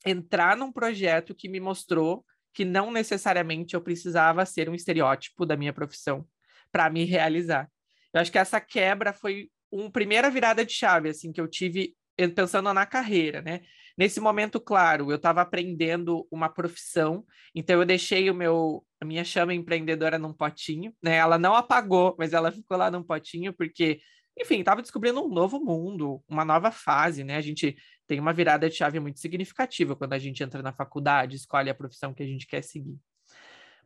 entrar 0.07 0.57
num 0.57 0.73
projeto 0.73 1.35
que 1.35 1.49
me 1.49 1.61
mostrou 1.61 2.25
que 2.59 2.65
não 2.65 2.91
necessariamente 2.91 3.75
eu 3.75 3.81
precisava 3.81 4.45
ser 4.45 4.69
um 4.69 4.75
estereótipo 4.75 5.47
da 5.47 5.57
minha 5.57 5.73
profissão 5.73 6.27
para 6.73 6.91
me 6.91 7.05
realizar. 7.05 7.71
Eu 8.13 8.21
acho 8.21 8.33
que 8.33 8.39
essa 8.39 8.61
quebra 8.61 9.13
foi 9.13 9.49
uma 9.71 9.89
primeira 9.93 10.29
virada 10.29 10.65
de 10.65 10.73
chave 10.73 11.09
assim 11.09 11.31
que 11.31 11.41
eu 11.41 11.47
tive 11.47 11.95
pensando 12.35 12.75
na 12.75 12.85
carreira, 12.85 13.41
né? 13.41 13.61
Nesse 13.97 14.19
momento, 14.19 14.59
claro, 14.61 15.09
eu 15.13 15.15
estava 15.15 15.41
aprendendo 15.41 16.27
uma 16.33 16.49
profissão, 16.49 17.25
então 17.55 17.79
eu 17.79 17.87
deixei 17.87 18.29
o 18.29 18.35
meu 18.35 18.85
a 19.01 19.05
minha 19.05 19.23
chama 19.23 19.55
empreendedora 19.55 20.19
num 20.19 20.33
potinho, 20.33 20.93
né? 21.01 21.15
Ela 21.15 21.39
não 21.39 21.55
apagou, 21.55 22.17
mas 22.19 22.33
ela 22.33 22.51
ficou 22.51 22.77
lá 22.77 22.91
num 22.91 23.05
potinho 23.05 23.53
porque 23.53 24.01
enfim, 24.39 24.61
estava 24.61 24.81
descobrindo 24.81 25.21
um 25.23 25.29
novo 25.29 25.59
mundo, 25.59 26.23
uma 26.29 26.45
nova 26.45 26.71
fase, 26.71 27.25
né? 27.25 27.37
A 27.37 27.41
gente 27.41 27.77
tem 28.07 28.21
uma 28.21 28.33
virada 28.33 28.69
de 28.69 28.77
chave 28.77 29.01
muito 29.01 29.19
significativa 29.19 29.97
quando 29.97 30.13
a 30.13 30.19
gente 30.19 30.43
entra 30.43 30.63
na 30.63 30.73
faculdade, 30.73 31.37
escolhe 31.37 31.69
a 31.69 31.75
profissão 31.75 32.15
que 32.15 32.23
a 32.23 32.27
gente 32.27 32.47
quer 32.47 32.63
seguir. 32.63 32.97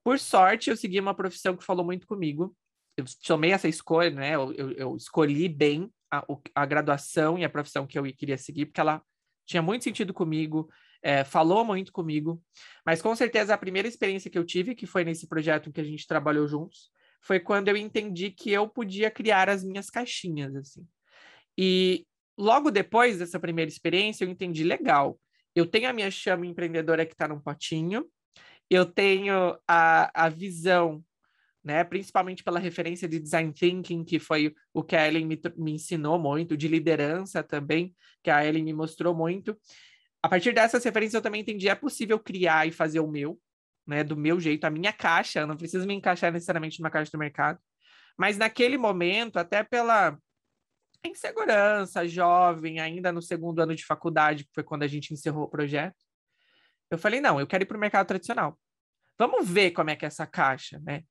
Por 0.04 0.18
sorte, 0.18 0.68
eu 0.68 0.76
segui 0.76 1.00
uma 1.00 1.14
profissão 1.14 1.56
que 1.56 1.64
falou 1.64 1.84
muito 1.84 2.06
comigo. 2.06 2.54
Eu 2.96 3.04
tomei 3.24 3.52
essa 3.52 3.68
escolha, 3.68 4.10
né? 4.10 4.34
Eu, 4.34 4.52
eu, 4.52 4.72
eu 4.72 4.96
escolhi 4.96 5.48
bem 5.48 5.90
a, 6.10 6.24
a, 6.54 6.66
graduação 6.66 7.38
e 7.38 7.44
a 7.44 7.48
profissão 7.48 7.86
que 7.86 7.98
eu 7.98 8.04
queria 8.14 8.36
seguir, 8.36 8.66
porque 8.66 8.80
ela 8.80 9.02
tinha 9.46 9.62
muito 9.62 9.84
sentido 9.84 10.12
comigo, 10.12 10.68
é, 11.02 11.24
falou 11.24 11.64
muito 11.64 11.92
comigo. 11.92 12.42
Mas 12.84 13.00
com 13.00 13.14
certeza 13.16 13.54
a 13.54 13.58
primeira 13.58 13.88
experiência 13.88 14.30
que 14.30 14.38
eu 14.38 14.44
tive, 14.44 14.74
que 14.74 14.86
foi 14.86 15.04
nesse 15.04 15.26
projeto 15.26 15.72
que 15.72 15.80
a 15.80 15.84
gente 15.84 16.06
trabalhou 16.06 16.46
juntos, 16.46 16.90
foi 17.22 17.38
quando 17.40 17.68
eu 17.68 17.76
entendi 17.76 18.30
que 18.30 18.50
eu 18.50 18.68
podia 18.68 19.10
criar 19.10 19.48
as 19.48 19.64
minhas 19.64 19.88
caixinhas, 19.88 20.54
assim. 20.56 20.86
E 21.56 22.04
logo 22.36 22.70
depois 22.70 23.18
dessa 23.18 23.38
primeira 23.38 23.70
experiência, 23.70 24.24
eu 24.24 24.28
entendi, 24.28 24.64
legal, 24.64 25.18
eu 25.54 25.66
tenho 25.66 25.88
a 25.88 25.92
minha 25.92 26.10
chama 26.10 26.46
empreendedora 26.46 27.06
que 27.06 27.12
está 27.12 27.28
num 27.28 27.40
potinho, 27.40 28.06
eu 28.68 28.84
tenho 28.84 29.56
a, 29.68 30.24
a 30.24 30.28
visão, 30.28 31.04
né, 31.62 31.84
principalmente 31.84 32.42
pela 32.42 32.58
referência 32.58 33.06
de 33.06 33.20
design 33.20 33.52
thinking, 33.52 34.04
que 34.04 34.18
foi 34.18 34.52
o 34.74 34.82
que 34.82 34.96
a 34.96 35.06
Ellen 35.06 35.26
me, 35.26 35.40
me 35.56 35.72
ensinou 35.72 36.18
muito, 36.18 36.56
de 36.56 36.66
liderança 36.66 37.42
também, 37.42 37.94
que 38.22 38.30
a 38.30 38.44
Ellen 38.44 38.64
me 38.64 38.72
mostrou 38.72 39.14
muito, 39.14 39.56
a 40.22 40.28
partir 40.28 40.52
dessas 40.52 40.82
referências 40.82 41.14
eu 41.14 41.22
também 41.22 41.42
entendi 41.42 41.68
é 41.68 41.74
possível 41.74 42.18
criar 42.18 42.66
e 42.66 42.72
fazer 42.72 43.00
o 43.00 43.08
meu, 43.08 43.38
né, 43.86 44.04
do 44.04 44.16
meu 44.16 44.38
jeito, 44.40 44.64
a 44.64 44.70
minha 44.70 44.92
caixa, 44.92 45.40
eu 45.40 45.46
não 45.46 45.56
preciso 45.56 45.86
me 45.86 45.94
encaixar 45.94 46.32
necessariamente 46.32 46.80
numa 46.80 46.90
caixa 46.90 47.10
do 47.10 47.18
mercado. 47.18 47.58
Mas 48.16 48.38
naquele 48.38 48.76
momento, 48.76 49.38
até 49.38 49.64
pela 49.64 50.18
insegurança, 51.04 52.06
jovem, 52.06 52.78
ainda 52.78 53.10
no 53.10 53.20
segundo 53.20 53.60
ano 53.60 53.74
de 53.74 53.84
faculdade, 53.84 54.44
que 54.44 54.54
foi 54.54 54.62
quando 54.62 54.84
a 54.84 54.88
gente 54.88 55.12
encerrou 55.12 55.44
o 55.44 55.50
projeto, 55.50 55.96
eu 56.90 56.98
falei, 56.98 57.20
não, 57.20 57.40
eu 57.40 57.46
quero 57.46 57.64
ir 57.64 57.66
para 57.66 57.76
o 57.76 57.80
mercado 57.80 58.06
tradicional. 58.06 58.58
Vamos 59.18 59.48
ver 59.48 59.72
como 59.72 59.90
é 59.90 59.96
que 59.96 60.04
é 60.04 60.08
essa 60.08 60.26
caixa, 60.26 60.80
né? 60.84 61.02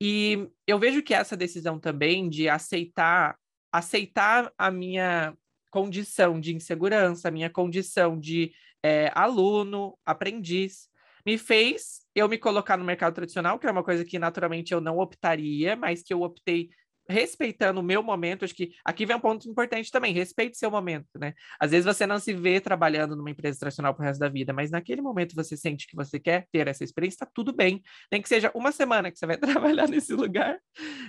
E 0.00 0.48
eu 0.66 0.78
vejo 0.78 1.02
que 1.02 1.14
essa 1.14 1.36
decisão 1.36 1.78
também 1.78 2.28
de 2.28 2.48
aceitar, 2.48 3.38
aceitar 3.70 4.52
a 4.58 4.70
minha 4.70 5.32
condição 5.70 6.40
de 6.40 6.54
insegurança, 6.54 7.28
a 7.28 7.30
minha 7.30 7.48
condição 7.48 8.18
de 8.18 8.52
é, 8.84 9.12
aluno, 9.14 9.96
aprendiz, 10.04 10.88
me 11.24 11.38
fez 11.38 12.02
eu 12.14 12.28
me 12.28 12.36
colocar 12.38 12.76
no 12.76 12.84
mercado 12.84 13.14
tradicional, 13.14 13.58
que 13.58 13.66
é 13.66 13.70
uma 13.70 13.84
coisa 13.84 14.04
que 14.04 14.18
naturalmente 14.18 14.72
eu 14.72 14.80
não 14.80 14.98
optaria, 14.98 15.76
mas 15.76 16.02
que 16.02 16.12
eu 16.12 16.22
optei 16.22 16.68
respeitando 17.08 17.80
o 17.80 17.82
meu 17.82 18.02
momento, 18.02 18.44
acho 18.44 18.54
que 18.54 18.72
aqui 18.84 19.04
vem 19.04 19.16
um 19.16 19.20
ponto 19.20 19.48
importante 19.48 19.90
também, 19.90 20.12
respeite 20.12 20.56
seu 20.56 20.70
momento, 20.70 21.18
né? 21.18 21.34
Às 21.58 21.70
vezes 21.70 21.84
você 21.84 22.06
não 22.06 22.18
se 22.18 22.32
vê 22.32 22.60
trabalhando 22.60 23.16
numa 23.16 23.30
empresa 23.30 23.58
tradicional 23.58 23.94
pro 23.94 24.04
resto 24.04 24.20
da 24.20 24.28
vida, 24.28 24.52
mas 24.52 24.70
naquele 24.70 25.02
momento 25.02 25.34
você 25.34 25.56
sente 25.56 25.86
que 25.86 25.96
você 25.96 26.18
quer 26.18 26.46
ter 26.52 26.68
essa 26.68 26.84
experiência, 26.84 27.26
tá 27.26 27.28
tudo 27.32 27.52
bem. 27.52 27.82
Nem 28.10 28.22
que 28.22 28.28
seja 28.28 28.50
uma 28.54 28.72
semana 28.72 29.10
que 29.10 29.18
você 29.18 29.26
vai 29.26 29.36
trabalhar 29.38 29.88
nesse 29.88 30.14
lugar, 30.14 30.58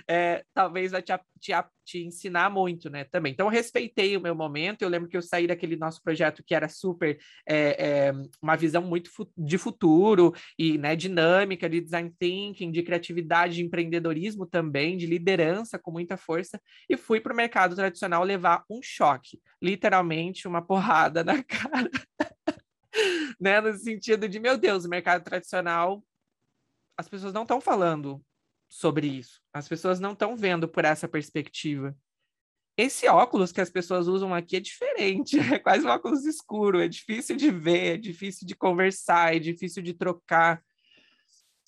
é, 0.08 0.44
talvez 0.52 0.92
vai 0.92 1.02
te, 1.02 1.12
te, 1.40 1.52
te 1.84 2.04
ensinar 2.04 2.50
muito, 2.50 2.90
né? 2.90 3.04
Também. 3.04 3.32
Então, 3.32 3.46
eu 3.46 3.50
respeitei 3.50 4.16
o 4.16 4.20
meu 4.20 4.34
momento, 4.34 4.82
eu 4.82 4.88
lembro 4.88 5.08
que 5.08 5.16
eu 5.16 5.22
saí 5.22 5.46
daquele 5.46 5.76
nosso 5.76 6.02
projeto 6.02 6.42
que 6.44 6.54
era 6.54 6.68
super, 6.68 7.18
é, 7.48 8.08
é, 8.08 8.12
uma 8.42 8.56
visão 8.56 8.82
muito 8.82 9.10
de 9.36 9.58
futuro 9.58 10.32
e, 10.58 10.76
né, 10.78 10.96
dinâmica, 10.96 11.68
de 11.68 11.80
design 11.80 12.12
thinking, 12.18 12.70
de 12.70 12.82
criatividade, 12.82 13.56
de 13.56 13.64
empreendedorismo 13.64 14.46
também, 14.46 14.96
de 14.96 15.06
liderança 15.06 15.78
com 15.84 15.92
muita 15.92 16.16
força 16.16 16.60
e 16.88 16.96
fui 16.96 17.20
para 17.20 17.32
o 17.32 17.36
mercado 17.36 17.76
tradicional 17.76 18.24
levar 18.24 18.64
um 18.68 18.80
choque, 18.82 19.40
literalmente 19.62 20.48
uma 20.48 20.62
porrada 20.64 21.22
na 21.22 21.42
cara, 21.44 21.90
né? 23.38 23.60
No 23.60 23.76
sentido 23.76 24.28
de, 24.28 24.40
meu 24.40 24.56
Deus, 24.56 24.84
o 24.84 24.88
mercado 24.88 25.22
tradicional, 25.22 26.02
as 26.96 27.08
pessoas 27.08 27.32
não 27.32 27.42
estão 27.42 27.60
falando 27.60 28.24
sobre 28.68 29.06
isso, 29.06 29.40
as 29.52 29.68
pessoas 29.68 30.00
não 30.00 30.12
estão 30.12 30.34
vendo 30.34 30.66
por 30.66 30.84
essa 30.84 31.06
perspectiva. 31.06 31.96
Esse 32.76 33.06
óculos 33.06 33.52
que 33.52 33.60
as 33.60 33.70
pessoas 33.70 34.08
usam 34.08 34.34
aqui 34.34 34.56
é 34.56 34.60
diferente, 34.60 35.38
é 35.54 35.58
quase 35.58 35.86
um 35.86 35.90
óculos 35.90 36.24
escuro, 36.24 36.80
é 36.80 36.88
difícil 36.88 37.36
de 37.36 37.50
ver, 37.50 37.94
é 37.94 37.96
difícil 37.96 38.46
de 38.46 38.56
conversar, 38.56 39.36
é 39.36 39.38
difícil 39.38 39.82
de 39.82 39.92
trocar. 39.94 40.62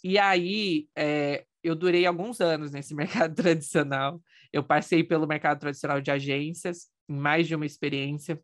E 0.03 0.19
aí, 0.19 0.89
é, 0.97 1.45
eu 1.67 1.75
durei 1.75 2.07
alguns 2.07 2.41
anos 2.41 2.71
nesse 2.71 2.95
mercado 2.95 3.35
tradicional. 3.35 4.21
Eu 4.53 4.63
passei 4.63 5.03
pelo 5.03 5.27
mercado 5.27 5.59
tradicional 5.59 6.01
de 6.01 6.11
agências, 6.11 6.89
em 7.09 7.17
mais 7.17 7.47
de 7.47 7.55
uma 7.55 7.67
experiência. 7.67 8.41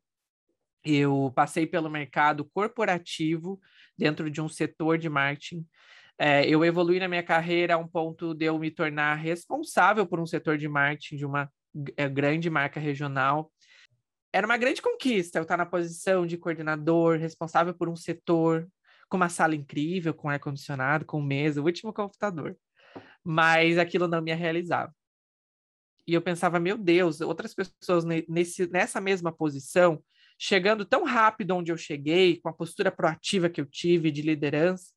Eu 0.85 1.33
passei 1.35 1.67
pelo 1.67 1.89
mercado 1.89 2.45
corporativo, 2.45 3.61
dentro 3.97 4.29
de 4.29 4.41
um 4.41 4.49
setor 4.49 4.99
de 4.99 5.09
marketing. 5.09 5.65
É, 6.19 6.47
eu 6.47 6.65
evolui 6.65 6.99
na 6.99 7.09
minha 7.09 7.23
carreira 7.23 7.75
a 7.75 7.79
um 7.79 7.87
ponto 7.87 8.35
de 8.35 8.47
eu 8.47 8.59
me 8.59 8.71
tornar 8.71 9.15
responsável 9.15 10.07
por 10.07 10.19
um 10.19 10.27
setor 10.27 10.59
de 10.59 10.69
marketing 10.69 11.17
de 11.17 11.25
uma 11.25 11.49
é, 11.97 12.09
grande 12.09 12.51
marca 12.51 12.81
regional. 12.81 13.53
Era 14.33 14.47
uma 14.47 14.57
grande 14.57 14.83
conquista 14.83 15.39
eu 15.39 15.43
estar 15.43 15.57
na 15.57 15.67
posição 15.67 16.27
de 16.27 16.37
coordenador, 16.37 17.19
responsável 17.19 17.75
por 17.75 17.89
um 17.89 17.97
setor, 17.97 18.69
com 19.09 19.17
uma 19.17 19.29
sala 19.29 19.55
incrível, 19.55 20.13
com 20.13 20.29
ar-condicionado, 20.29 21.05
com 21.05 21.21
mesa, 21.21 21.61
o 21.61 21.65
último 21.65 21.93
computador 21.93 22.57
mas 23.25 23.79
aquilo 23.79 24.09
não 24.09 24.21
me 24.21 24.33
realizava. 24.35 24.95
E 26.07 26.15
eu 26.15 26.23
pensava, 26.23 26.59
meu 26.59 26.77
Deus, 26.77 27.21
outras 27.21 27.55
pessoas 27.55 28.05
nesse, 28.29 28.67
nessa 28.71 29.01
mesma 29.01 29.33
posição, 29.33 30.03
chegando 30.39 30.85
tão 30.85 31.05
rápido 31.05 31.55
onde 31.55 31.71
eu 31.71 31.77
cheguei, 31.77 32.41
com 32.41 32.49
a 32.49 32.53
postura 32.53 32.91
proativa 32.91 33.49
que 33.49 33.61
eu 33.61 33.67
tive 33.67 34.11
de 34.11 34.23
liderança, 34.23 34.93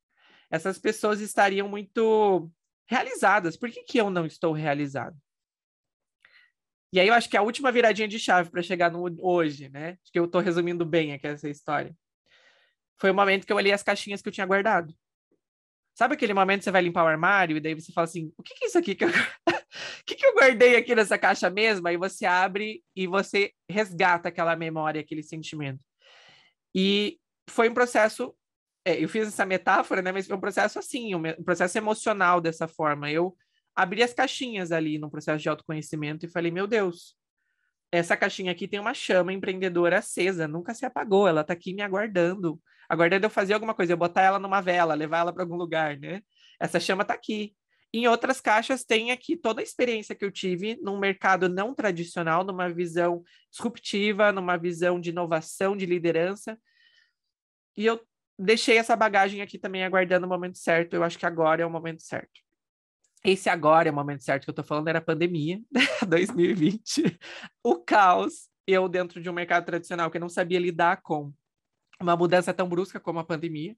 essas 0.50 0.80
pessoas 0.80 1.22
estariam 1.22 1.68
muito 1.68 2.52
realizadas. 2.88 3.56
Por 3.56 3.70
que, 3.70 3.84
que 3.84 4.00
eu 4.00 4.10
não 4.10 4.26
estou 4.26 4.54
realizado? 4.54 5.16
E 6.92 7.00
aí 7.00 7.08
eu 7.08 7.14
acho 7.14 7.30
que 7.30 7.38
a 7.38 7.42
última 7.42 7.72
viradinha 7.72 8.08
de 8.08 8.18
chave 8.18 8.50
para 8.50 8.62
chegar 8.62 8.92
no 8.92 9.04
hoje, 9.22 9.70
né? 9.70 9.98
Acho 10.02 10.12
que 10.12 10.20
eu 10.20 10.26
estou 10.26 10.42
resumindo 10.42 10.86
bem 10.86 11.14
aqui 11.14 11.28
essa 11.28 11.50
história. 11.50 11.96
Foi 12.98 13.12
o 13.12 13.14
momento 13.14 13.46
que 13.46 13.52
eu 13.52 13.58
olhei 13.58 13.74
as 13.74 13.84
caixinhas 13.84 14.22
que 14.22 14.30
eu 14.30 14.34
tinha 14.34 14.46
guardado. 14.46 14.96
Sabe 15.96 16.14
aquele 16.14 16.34
momento 16.34 16.60
que 16.60 16.66
você 16.66 16.72
vai 16.72 16.82
limpar 16.82 17.06
o 17.06 17.08
armário 17.08 17.56
e 17.56 17.62
daí 17.62 17.74
você 17.74 17.92
fala 17.94 18.04
assim: 18.04 18.32
o 18.38 18.44
que, 18.44 18.54
que 18.54 18.66
é 18.66 18.68
isso 18.68 18.78
aqui 18.78 18.94
que 18.94 19.06
eu... 19.06 19.10
que, 20.06 20.16
que 20.16 20.26
eu 20.26 20.34
guardei 20.36 20.76
aqui 20.76 20.94
nessa 20.94 21.18
caixa 21.18 21.50
mesmo? 21.50 21.88
Aí 21.88 21.98
você 21.98 22.26
abre 22.26 22.84
e 22.96 23.08
você 23.08 23.52
resgata 23.70 24.30
aquela 24.30 24.56
memória, 24.56 25.02
aquele 25.02 25.24
sentimento. 25.24 25.80
E 26.74 27.18
foi 27.50 27.70
um 27.70 27.74
processo. 27.74 28.36
É, 28.84 29.04
eu 29.04 29.10
fiz 29.10 29.28
essa 29.28 29.46
metáfora, 29.46 30.02
né? 30.02 30.12
Mas 30.12 30.28
foi 30.28 30.36
um 30.36 30.40
processo 30.40 30.78
assim, 30.78 31.16
um 31.16 31.44
processo 31.44 31.78
emocional 31.78 32.40
dessa 32.40 32.68
forma. 32.68 33.10
Eu 33.10 33.36
abri 33.76 34.04
as 34.04 34.14
caixinhas 34.14 34.72
ali 34.72 35.00
no 35.00 35.10
processo 35.10 35.42
de 35.42 35.50
autoconhecimento 35.50 36.26
e 36.26 36.30
falei: 36.30 36.52
meu 36.52 36.68
Deus, 36.68 37.16
essa 37.92 38.18
caixinha 38.18 38.52
aqui 38.52 38.68
tem 38.68 38.80
uma 38.80 38.94
chama 38.94 39.34
empreendedora 39.34 40.00
acesa, 40.00 40.48
nunca 40.48 40.74
se 40.74 40.86
apagou, 40.86 41.28
ela 41.28 41.42
está 41.42 41.54
aqui 41.54 41.74
me 41.74 41.82
aguardando, 41.82 42.62
aguardando 42.90 43.26
eu 43.26 43.30
fazer 43.30 43.54
alguma 43.54 43.74
coisa, 43.74 43.94
eu 43.94 43.98
botar 43.98 44.22
ela 44.22 44.40
numa 44.40 44.62
vela, 44.62 44.94
levar 44.94 45.20
ela 45.20 45.34
para 45.34 45.44
algum 45.44 45.56
lugar, 45.56 45.98
né? 45.98 46.22
Essa 46.60 46.80
chama 46.80 47.02
está 47.04 47.14
aqui. 47.14 47.56
Em 47.94 48.08
outras 48.08 48.42
caixas 48.42 48.84
tem 48.84 49.12
aqui 49.12 49.38
toda 49.38 49.62
a 49.62 49.64
experiência 49.64 50.16
que 50.16 50.26
eu 50.26 50.32
tive 50.32 50.78
num 50.82 51.00
mercado 51.00 51.48
não 51.48 51.74
tradicional, 51.74 52.44
numa 52.44 52.70
visão 52.70 53.24
disruptiva, 53.50 54.32
numa 54.32 54.58
visão 54.58 55.00
de 55.00 55.12
inovação, 55.12 55.78
de 55.78 55.86
liderança. 55.86 56.60
E 57.78 57.86
eu 57.86 58.02
deixei 58.38 58.78
essa 58.78 58.96
bagagem 58.96 59.42
aqui 59.42 59.58
também 59.58 59.84
aguardando 59.84 60.26
o 60.26 60.30
momento 60.30 60.58
certo. 60.58 60.94
Eu 60.94 61.04
acho 61.04 61.18
que 61.18 61.26
agora 61.26 61.62
é 61.62 61.66
o 61.66 61.70
momento 61.70 62.02
certo. 62.02 62.42
Esse 63.24 63.50
agora 63.50 63.90
é 63.90 63.92
o 63.92 63.96
momento 63.96 64.24
certo 64.24 64.44
que 64.44 64.50
eu 64.50 64.54
tô 64.54 64.64
falando, 64.64 64.88
era 64.88 65.00
a 65.00 65.02
pandemia, 65.02 65.60
2020. 66.08 67.18
O 67.64 67.76
caos, 67.76 68.50
eu 68.68 68.88
dentro 68.88 69.22
de 69.22 69.30
um 69.30 69.34
mercado 69.34 69.66
tradicional 69.66 70.12
que 70.12 70.20
não 70.20 70.30
sabia 70.30 70.60
lidar 70.60 71.02
com 71.02 71.34
uma 72.02 72.16
mudança 72.16 72.54
tão 72.54 72.68
brusca 72.68 73.00
como 73.00 73.20
a 73.20 73.24
pandemia. 73.24 73.76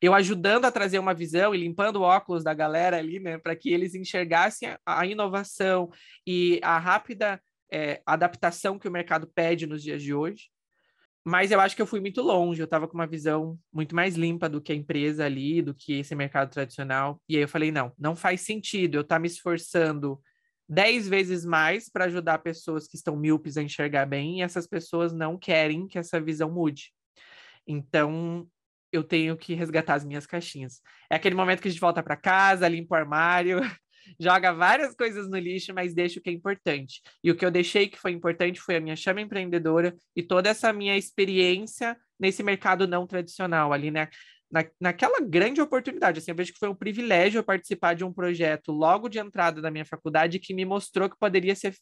Eu 0.00 0.14
ajudando 0.14 0.64
a 0.64 0.70
trazer 0.70 0.98
uma 0.98 1.12
visão 1.12 1.54
e 1.54 1.58
limpando 1.58 1.96
o 1.96 2.02
óculos 2.02 2.44
da 2.44 2.54
galera 2.54 2.98
ali, 2.98 3.18
né, 3.18 3.36
para 3.36 3.56
que 3.56 3.72
eles 3.72 3.94
enxergassem 3.94 4.76
a, 4.86 5.06
inovação 5.06 5.90
e 6.24 6.60
a 6.62 6.78
rápida 6.78 7.40
é, 7.70 8.00
adaptação 8.06 8.78
que 8.78 8.88
o 8.88 8.92
mercado 8.92 9.26
pede 9.26 9.66
nos 9.66 9.82
dias 9.82 10.02
de 10.02 10.14
hoje. 10.14 10.50
Mas 11.24 11.50
eu 11.50 11.60
acho 11.60 11.74
que 11.74 11.82
eu 11.82 11.86
fui 11.86 12.00
muito 12.00 12.22
longe, 12.22 12.62
eu 12.62 12.64
estava 12.64 12.86
com 12.86 12.94
uma 12.94 13.06
visão 13.06 13.58
muito 13.72 13.94
mais 13.94 14.14
limpa 14.14 14.48
do 14.48 14.62
que 14.62 14.72
a 14.72 14.74
empresa 14.74 15.26
ali, 15.26 15.60
do 15.60 15.74
que 15.74 15.98
esse 15.98 16.14
mercado 16.14 16.50
tradicional. 16.50 17.20
E 17.28 17.36
aí 17.36 17.42
eu 17.42 17.48
falei: 17.48 17.70
não, 17.70 17.92
não 17.98 18.16
faz 18.16 18.40
sentido 18.42 18.94
eu 18.94 19.00
estar 19.02 19.16
tá 19.16 19.18
me 19.18 19.26
esforçando 19.26 20.18
dez 20.68 21.08
vezes 21.08 21.44
mais 21.44 21.88
para 21.88 22.04
ajudar 22.04 22.38
pessoas 22.38 22.86
que 22.86 22.96
estão 22.96 23.16
míopes 23.16 23.56
a 23.56 23.62
enxergar 23.62 24.06
bem 24.06 24.38
e 24.38 24.42
essas 24.42 24.66
pessoas 24.66 25.12
não 25.12 25.36
querem 25.38 25.86
que 25.86 25.98
essa 25.98 26.20
visão 26.20 26.50
mude. 26.50 26.92
Então, 27.68 28.48
eu 28.90 29.04
tenho 29.04 29.36
que 29.36 29.54
resgatar 29.54 29.94
as 29.94 30.04
minhas 30.04 30.26
caixinhas. 30.26 30.80
É 31.10 31.16
aquele 31.16 31.34
momento 31.34 31.60
que 31.60 31.68
a 31.68 31.70
gente 31.70 31.80
volta 31.80 32.02
para 32.02 32.16
casa, 32.16 32.66
limpa 32.66 32.96
o 32.96 32.98
armário, 32.98 33.60
joga 34.18 34.52
várias 34.52 34.94
coisas 34.94 35.28
no 35.28 35.38
lixo, 35.38 35.74
mas 35.74 35.94
deixa 35.94 36.18
o 36.18 36.22
que 36.22 36.30
é 36.30 36.32
importante. 36.32 37.02
E 37.22 37.30
o 37.30 37.36
que 37.36 37.44
eu 37.44 37.50
deixei 37.50 37.88
que 37.88 37.98
foi 37.98 38.12
importante 38.12 38.60
foi 38.60 38.76
a 38.76 38.80
minha 38.80 38.96
chama 38.96 39.20
empreendedora 39.20 39.94
e 40.16 40.22
toda 40.22 40.48
essa 40.48 40.72
minha 40.72 40.96
experiência 40.96 41.96
nesse 42.18 42.42
mercado 42.42 42.86
não 42.88 43.06
tradicional, 43.06 43.72
ali, 43.72 43.90
né? 43.90 44.08
Na, 44.50 44.64
naquela 44.80 45.20
grande 45.20 45.60
oportunidade, 45.60 46.20
assim, 46.20 46.30
eu 46.30 46.34
vejo 46.34 46.54
que 46.54 46.58
foi 46.58 46.70
um 46.70 46.74
privilégio 46.74 47.44
participar 47.44 47.94
de 47.94 48.02
um 48.02 48.12
projeto 48.12 48.72
logo 48.72 49.06
de 49.06 49.18
entrada 49.18 49.60
da 49.60 49.70
minha 49.70 49.84
faculdade 49.84 50.38
que 50.38 50.54
me 50.54 50.64
mostrou 50.64 51.10
que 51.10 51.18
poderia 51.18 51.54
ser, 51.54 51.74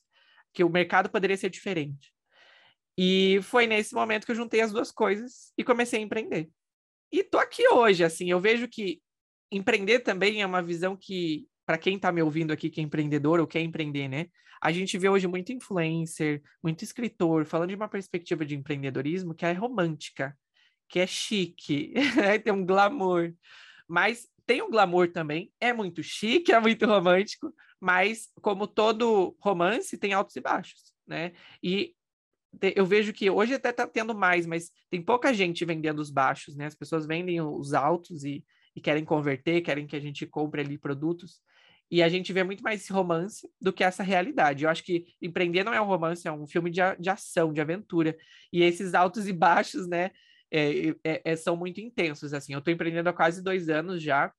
que 0.53 0.65
o 0.65 0.69
mercado 0.69 1.09
poderia 1.09 1.37
ser 1.37 1.49
diferente. 1.49 2.16
E 2.97 3.41
foi 3.43 3.67
nesse 3.67 3.95
momento 3.95 4.25
que 4.25 4.33
eu 4.33 4.37
juntei 4.37 4.61
as 4.61 4.73
duas 4.73 4.91
coisas 4.91 5.53
e 5.57 5.63
comecei 5.63 5.99
a 6.01 6.03
empreender. 6.03 6.49
E 7.13 7.23
tô 7.23 7.39
aqui 7.39 7.69
hoje, 7.69 8.03
assim, 8.03 8.31
eu 8.31 8.41
vejo 8.41 8.67
que 8.69 9.01
empreender 9.51 10.01
também 10.01 10.43
é 10.43 10.47
uma 10.47 10.63
visão 10.63 10.97
que 10.97 11.47
para 11.65 11.79
quem 11.79 11.97
está 11.97 12.11
me 12.13 12.23
ouvindo 12.23 12.53
aqui 12.53 12.71
que 12.71 12.81
é 12.81 12.85
empreendedor 12.85 13.41
ou 13.41 13.47
quer 13.47 13.61
empreender, 13.61 14.09
né? 14.09 14.27
A 14.63 14.73
gente 14.73 14.97
vê 14.97 15.09
hoje 15.09 15.27
muito 15.27 15.53
influencer, 15.53 16.43
muito 16.63 16.83
escritor 16.83 17.45
falando 17.45 17.71
de 17.71 17.75
uma 17.75 17.89
perspectiva 17.89 18.45
de 18.45 18.55
empreendedorismo 18.55 19.35
que 19.35 19.45
é 19.45 19.53
romântica, 19.53 20.37
que 20.89 21.01
é 21.01 21.07
chique, 21.07 21.93
né? 22.17 22.39
tem 22.39 22.53
um 22.53 22.65
glamour. 22.65 23.35
Mas 23.89 24.27
tem 24.47 24.63
um 24.63 24.71
glamour 24.71 25.11
também, 25.11 25.53
é 25.61 25.73
muito 25.73 26.03
chique, 26.03 26.53
é 26.53 26.61
muito 26.61 26.87
romântico, 26.87 27.53
mas 27.81 28.29
como 28.41 28.67
todo 28.67 29.37
romance 29.41 29.99
tem 29.99 30.13
altos 30.13 30.37
e 30.37 30.41
baixos, 30.41 30.95
né? 31.07 31.33
E 31.63 31.96
eu 32.75 32.87
vejo 32.87 33.13
que 33.13 33.29
hoje 33.31 33.55
até 33.55 33.71
está 33.71 33.87
tendo 33.87 34.15
mais, 34.15 34.47
mas 34.47 34.71
tem 34.91 35.03
pouca 35.03 35.33
gente 35.33 35.65
vendendo 35.65 35.99
os 35.99 36.11
baixos, 36.11 36.57
né? 36.57 36.67
As 36.67 36.75
pessoas 36.75 37.07
vendem 37.07 37.41
os 37.41 37.75
altos 37.75 38.25
e, 38.25 38.45
e 38.75 38.81
querem 38.81 39.05
converter, 39.05 39.63
querem 39.63 39.87
que 39.87 39.97
a 39.97 40.01
gente 40.01 40.27
compre 40.27 40.61
ali 40.61 40.79
produtos. 40.79 41.41
E 41.91 42.03
a 42.03 42.09
gente 42.09 42.33
vê 42.33 42.43
muito 42.43 42.63
mais 42.63 42.83
esse 42.83 42.93
romance 42.93 43.49
do 43.61 43.73
que 43.73 43.85
essa 43.85 44.03
realidade. 44.03 44.65
Eu 44.65 44.71
acho 44.71 44.83
que 44.83 45.07
Empreender 45.23 45.63
não 45.63 45.73
é 45.73 45.81
um 45.81 45.87
romance, 45.87 46.27
é 46.27 46.33
um 46.33 46.47
filme 46.47 46.71
de, 46.71 46.81
de 46.99 47.09
ação, 47.09 47.53
de 47.53 47.61
aventura. 47.61 48.17
E 48.53 48.63
esses 48.63 48.93
altos 48.93 49.29
e 49.29 49.33
baixos, 49.33 49.87
né, 49.87 50.11
é, 50.51 50.89
é, 51.05 51.23
é, 51.25 51.37
são 51.37 51.57
muito 51.57 51.81
intensos. 51.81 52.35
Assim, 52.35 52.53
eu 52.53 52.59
estou 52.59 52.73
empreendendo 52.75 53.09
há 53.09 53.13
quase 53.13 53.43
dois 53.43 53.69
anos 53.69 54.03
já. 54.03 54.33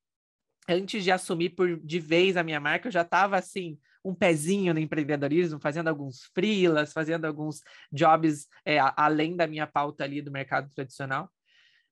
Antes 0.68 1.04
de 1.04 1.12
assumir 1.12 1.52
por 1.52 1.80
de 1.80 2.00
vez 2.00 2.36
a 2.36 2.44
minha 2.44 2.60
marca, 2.60 2.90
eu 2.90 2.92
já 2.92 3.02
estava 3.02 3.38
assim 3.38 3.80
um 4.08 4.16
pezinho 4.16 4.74
no 4.74 4.80
empreendedorismo, 4.80 5.60
fazendo 5.60 5.90
alguns 5.90 6.24
freelas, 6.34 6.94
fazendo 6.94 7.26
alguns 7.26 7.62
jobs 7.92 8.48
é, 8.66 8.78
além 8.96 9.36
da 9.36 9.46
minha 9.46 9.68
pauta 9.68 10.04
ali 10.04 10.22
do 10.22 10.32
mercado 10.32 10.70
tradicional. 10.74 11.30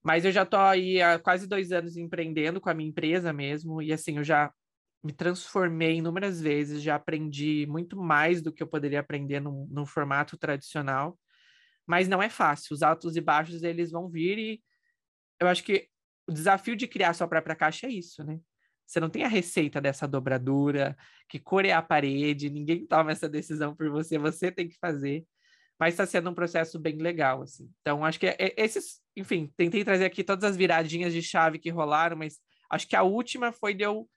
Mas 0.02 0.24
eu 0.24 0.32
já 0.32 0.44
estou 0.44 0.60
aí 0.60 1.02
há 1.02 1.18
quase 1.18 1.46
dois 1.46 1.72
anos 1.72 1.96
empreendendo 1.96 2.60
com 2.60 2.70
a 2.70 2.74
minha 2.74 2.88
empresa 2.88 3.32
mesmo, 3.32 3.82
e 3.82 3.92
assim, 3.92 4.16
eu 4.18 4.24
já 4.24 4.52
me 5.04 5.12
transformei 5.12 5.96
inúmeras 5.96 6.40
vezes, 6.40 6.82
já 6.82 6.94
aprendi 6.94 7.66
muito 7.68 7.96
mais 7.96 8.40
do 8.40 8.52
que 8.52 8.62
eu 8.62 8.66
poderia 8.66 9.00
aprender 9.00 9.40
num, 9.40 9.66
num 9.70 9.84
formato 9.84 10.36
tradicional, 10.38 11.18
mas 11.86 12.08
não 12.08 12.22
é 12.22 12.28
fácil. 12.30 12.74
Os 12.74 12.82
altos 12.82 13.16
e 13.16 13.20
baixos, 13.20 13.62
eles 13.62 13.90
vão 13.90 14.08
vir 14.08 14.38
e 14.38 14.62
eu 15.40 15.48
acho 15.48 15.62
que 15.62 15.88
o 16.26 16.32
desafio 16.32 16.74
de 16.74 16.88
criar 16.88 17.14
sua 17.14 17.28
própria 17.28 17.54
caixa 17.54 17.86
é 17.86 17.90
isso, 17.90 18.24
né? 18.24 18.40
Você 18.86 19.00
não 19.00 19.10
tem 19.10 19.24
a 19.24 19.28
receita 19.28 19.80
dessa 19.80 20.06
dobradura, 20.06 20.96
que 21.28 21.38
cor 21.38 21.64
é 21.64 21.72
a 21.72 21.82
parede, 21.82 22.48
ninguém 22.48 22.86
toma 22.86 23.10
essa 23.10 23.28
decisão 23.28 23.74
por 23.74 23.90
você, 23.90 24.16
você 24.18 24.50
tem 24.50 24.68
que 24.68 24.78
fazer. 24.78 25.26
Mas 25.78 25.94
está 25.94 26.06
sendo 26.06 26.30
um 26.30 26.34
processo 26.34 26.78
bem 26.78 26.96
legal, 26.96 27.42
assim. 27.42 27.68
Então, 27.80 28.04
acho 28.04 28.18
que 28.18 28.26
é, 28.26 28.36
é, 28.38 28.54
esses, 28.56 29.02
enfim, 29.14 29.52
tentei 29.56 29.84
trazer 29.84 30.06
aqui 30.06 30.24
todas 30.24 30.44
as 30.44 30.56
viradinhas 30.56 31.12
de 31.12 31.20
chave 31.20 31.58
que 31.58 31.68
rolaram, 31.68 32.16
mas 32.16 32.38
acho 32.70 32.88
que 32.88 32.96
a 32.96 33.02
última 33.02 33.52
foi 33.52 33.74
de 33.74 33.84
eu 33.84 34.08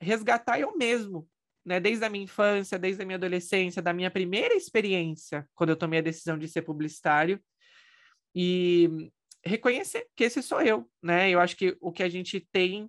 resgatar 0.00 0.60
eu 0.60 0.76
mesmo, 0.76 1.26
né? 1.64 1.80
Desde 1.80 2.04
a 2.04 2.10
minha 2.10 2.24
infância, 2.24 2.78
desde 2.78 3.02
a 3.02 3.06
minha 3.06 3.16
adolescência, 3.16 3.82
da 3.82 3.92
minha 3.92 4.10
primeira 4.10 4.54
experiência, 4.54 5.48
quando 5.54 5.70
eu 5.70 5.76
tomei 5.76 5.98
a 5.98 6.02
decisão 6.02 6.38
de 6.38 6.46
ser 6.46 6.62
publicitário, 6.62 7.40
e 8.34 9.10
reconhecer 9.44 10.06
que 10.14 10.24
esse 10.24 10.42
sou 10.42 10.60
eu, 10.60 10.88
né? 11.02 11.30
Eu 11.30 11.40
acho 11.40 11.56
que 11.56 11.76
o 11.80 11.90
que 11.90 12.02
a 12.02 12.08
gente 12.08 12.40
tem 12.52 12.88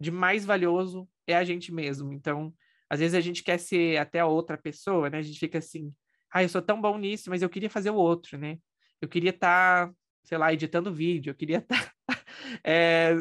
de 0.00 0.10
mais 0.10 0.44
valioso 0.44 1.08
é 1.26 1.36
a 1.36 1.44
gente 1.44 1.72
mesmo. 1.72 2.12
Então, 2.12 2.52
às 2.88 3.00
vezes 3.00 3.14
a 3.14 3.20
gente 3.20 3.42
quer 3.42 3.58
ser 3.58 3.96
até 3.98 4.20
a 4.20 4.26
outra 4.26 4.58
pessoa, 4.58 5.10
né? 5.10 5.18
A 5.18 5.22
gente 5.22 5.38
fica 5.38 5.58
assim, 5.58 5.92
ah, 6.32 6.42
eu 6.42 6.48
sou 6.48 6.62
tão 6.62 6.80
bom 6.80 6.98
nisso, 6.98 7.30
mas 7.30 7.42
eu 7.42 7.48
queria 7.48 7.70
fazer 7.70 7.90
o 7.90 7.96
outro, 7.96 8.38
né? 8.38 8.58
Eu 9.00 9.08
queria 9.08 9.30
estar, 9.30 9.88
tá, 9.88 9.94
sei 10.24 10.38
lá, 10.38 10.52
editando 10.52 10.92
vídeo, 10.92 11.30
eu 11.30 11.34
queria 11.34 11.58
estar, 11.58 11.92
tá, 12.06 12.24
é, 12.62 13.14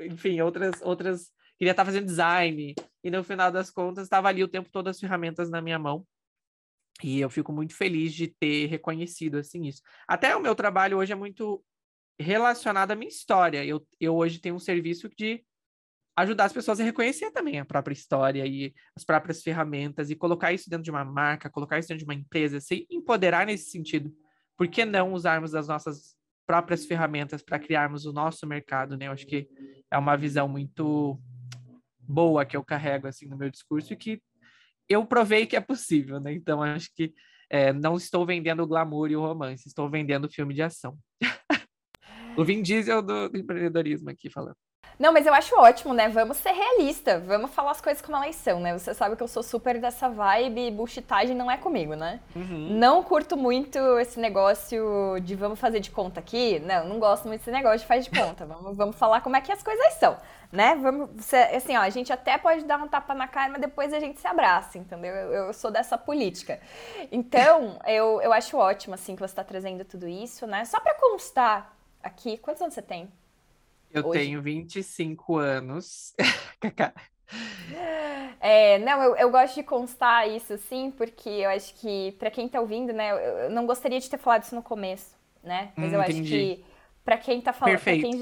enfim, 0.00 0.40
outras, 0.40 0.80
outras, 0.82 1.32
queria 1.58 1.72
estar 1.72 1.82
tá 1.82 1.86
fazendo 1.86 2.06
design. 2.06 2.74
E 3.02 3.10
no 3.10 3.24
final 3.24 3.50
das 3.50 3.70
contas, 3.70 4.04
estava 4.04 4.28
ali 4.28 4.42
o 4.42 4.48
tempo 4.48 4.70
todo 4.70 4.88
as 4.88 5.00
ferramentas 5.00 5.50
na 5.50 5.60
minha 5.60 5.78
mão. 5.78 6.06
E 7.02 7.20
eu 7.20 7.30
fico 7.30 7.52
muito 7.52 7.74
feliz 7.74 8.12
de 8.12 8.26
ter 8.28 8.66
reconhecido 8.66 9.38
assim 9.38 9.66
isso. 9.66 9.82
Até 10.06 10.34
o 10.34 10.40
meu 10.40 10.54
trabalho 10.54 10.98
hoje 10.98 11.12
é 11.12 11.16
muito 11.16 11.64
relacionado 12.20 12.90
à 12.90 12.96
minha 12.96 13.08
história. 13.08 13.64
Eu, 13.64 13.86
eu 14.00 14.16
hoje 14.16 14.40
tenho 14.40 14.56
um 14.56 14.60
serviço 14.60 15.08
de 15.16 15.44
ajudar 16.22 16.46
as 16.46 16.52
pessoas 16.52 16.80
a 16.80 16.84
reconhecer 16.84 17.30
também 17.30 17.60
a 17.60 17.64
própria 17.64 17.92
história 17.92 18.44
e 18.46 18.74
as 18.96 19.04
próprias 19.04 19.42
ferramentas 19.42 20.10
e 20.10 20.16
colocar 20.16 20.52
isso 20.52 20.68
dentro 20.68 20.82
de 20.82 20.90
uma 20.90 21.04
marca, 21.04 21.48
colocar 21.48 21.78
isso 21.78 21.88
dentro 21.88 22.04
de 22.04 22.10
uma 22.10 22.14
empresa, 22.14 22.60
se 22.60 22.86
empoderar 22.90 23.46
nesse 23.46 23.70
sentido. 23.70 24.12
Por 24.56 24.66
que 24.68 24.84
não 24.84 25.12
usarmos 25.12 25.54
as 25.54 25.68
nossas 25.68 26.16
próprias 26.46 26.86
ferramentas 26.86 27.42
para 27.42 27.58
criarmos 27.58 28.04
o 28.04 28.12
nosso 28.12 28.46
mercado, 28.46 28.96
né? 28.96 29.06
Eu 29.06 29.12
acho 29.12 29.26
que 29.26 29.48
é 29.90 29.96
uma 29.96 30.16
visão 30.16 30.48
muito 30.48 31.20
boa 32.00 32.44
que 32.44 32.56
eu 32.56 32.64
carrego 32.64 33.06
assim 33.06 33.26
no 33.26 33.36
meu 33.36 33.50
discurso 33.50 33.92
e 33.92 33.96
que 33.96 34.20
eu 34.88 35.06
provei 35.06 35.46
que 35.46 35.56
é 35.56 35.60
possível, 35.60 36.18
né? 36.18 36.32
Então 36.32 36.62
acho 36.62 36.90
que 36.96 37.14
é, 37.50 37.72
não 37.72 37.96
estou 37.96 38.26
vendendo 38.26 38.62
o 38.62 38.66
glamour 38.66 39.10
e 39.10 39.16
o 39.16 39.20
romance, 39.20 39.68
estou 39.68 39.88
vendendo 39.88 40.28
filme 40.28 40.52
de 40.52 40.62
ação. 40.62 40.98
o 42.36 42.44
Vin 42.44 42.62
Diesel 42.62 43.02
do, 43.02 43.28
do 43.28 43.38
empreendedorismo 43.38 44.10
aqui 44.10 44.28
falando. 44.28 44.56
Não, 44.98 45.12
mas 45.12 45.26
eu 45.26 45.32
acho 45.32 45.54
ótimo, 45.56 45.94
né? 45.94 46.08
Vamos 46.08 46.38
ser 46.38 46.50
realista, 46.50 47.20
vamos 47.20 47.52
falar 47.52 47.70
as 47.70 47.80
coisas 47.80 48.02
como 48.02 48.16
elas 48.16 48.34
são, 48.34 48.58
né? 48.58 48.76
Você 48.76 48.92
sabe 48.92 49.14
que 49.14 49.22
eu 49.22 49.28
sou 49.28 49.44
super 49.44 49.80
dessa 49.80 50.08
vibe, 50.08 50.72
bullshitagem 50.72 51.36
não 51.36 51.48
é 51.48 51.56
comigo, 51.56 51.94
né? 51.94 52.18
Uhum. 52.34 52.70
Não 52.70 53.00
curto 53.04 53.36
muito 53.36 53.78
esse 54.00 54.18
negócio 54.18 55.20
de 55.22 55.36
vamos 55.36 55.60
fazer 55.60 55.78
de 55.78 55.92
conta 55.92 56.18
aqui. 56.18 56.58
Não, 56.58 56.84
não 56.88 56.98
gosto 56.98 57.28
muito 57.28 57.40
desse 57.40 57.52
negócio 57.52 57.78
de 57.78 57.86
faz 57.86 58.06
de 58.06 58.10
conta. 58.10 58.44
vamos, 58.46 58.76
vamos 58.76 58.96
falar 58.96 59.20
como 59.20 59.36
é 59.36 59.40
que 59.40 59.52
as 59.52 59.62
coisas 59.62 59.94
são, 59.94 60.16
né? 60.50 60.74
Vamos, 60.74 61.10
assim, 61.54 61.76
ó, 61.76 61.80
a 61.80 61.90
gente 61.90 62.12
até 62.12 62.36
pode 62.36 62.64
dar 62.64 62.82
um 62.82 62.88
tapa 62.88 63.14
na 63.14 63.28
cara, 63.28 63.52
mas 63.52 63.60
depois 63.60 63.92
a 63.92 64.00
gente 64.00 64.18
se 64.18 64.26
abraça, 64.26 64.78
entendeu? 64.78 65.14
Eu, 65.14 65.32
eu 65.32 65.52
sou 65.52 65.70
dessa 65.70 65.96
política. 65.96 66.58
Então, 67.12 67.78
eu, 67.86 68.20
eu 68.20 68.32
acho 68.32 68.56
ótimo, 68.56 68.94
assim, 68.94 69.14
que 69.14 69.20
você 69.20 69.30
está 69.30 69.44
trazendo 69.44 69.84
tudo 69.84 70.08
isso, 70.08 70.44
né? 70.44 70.64
Só 70.64 70.80
para 70.80 70.94
constar 70.94 71.72
aqui, 72.02 72.36
quantos 72.36 72.62
anos 72.62 72.74
você 72.74 72.82
tem? 72.82 73.08
Eu 73.90 74.06
Hoje. 74.06 74.20
tenho 74.20 74.42
25 74.42 75.36
anos. 75.36 76.14
é, 78.40 78.78
não, 78.78 79.02
eu, 79.02 79.16
eu 79.16 79.30
gosto 79.30 79.54
de 79.54 79.62
constar 79.62 80.28
isso, 80.28 80.56
sim, 80.58 80.90
porque 80.90 81.28
eu 81.28 81.50
acho 81.50 81.74
que, 81.74 82.12
para 82.18 82.30
quem 82.30 82.48
tá 82.48 82.60
ouvindo, 82.60 82.92
né, 82.92 83.12
eu, 83.12 83.16
eu, 83.16 83.50
não 83.50 83.66
gostaria 83.66 84.00
de 84.00 84.08
ter 84.08 84.18
falado 84.18 84.42
isso 84.42 84.54
no 84.54 84.62
começo, 84.62 85.14
né? 85.42 85.72
Mas 85.76 85.92
hum, 85.92 85.96
eu 85.96 86.02
entendi. 86.02 86.20
acho 86.20 86.22
que, 86.22 86.64
para 87.04 87.18
quem 87.18 87.40
tá 87.40 87.52
falando, 87.52 87.80
pra 87.80 87.92
quem 87.92 88.20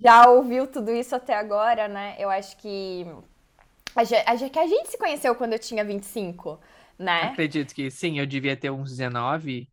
já 0.00 0.28
ouviu 0.28 0.66
tudo 0.66 0.92
isso 0.92 1.14
até 1.14 1.34
agora, 1.34 1.88
né, 1.88 2.16
eu 2.18 2.30
acho 2.30 2.56
que 2.56 3.06
a, 3.94 4.32
a, 4.32 4.50
que 4.50 4.58
a 4.58 4.66
gente 4.66 4.90
se 4.90 4.98
conheceu 4.98 5.34
quando 5.34 5.52
eu 5.52 5.58
tinha 5.58 5.84
25, 5.84 6.60
né? 6.98 7.22
Acredito 7.22 7.74
que 7.74 7.90
sim, 7.90 8.18
eu 8.18 8.26
devia 8.26 8.56
ter 8.56 8.70
uns 8.70 8.90
19. 8.90 9.68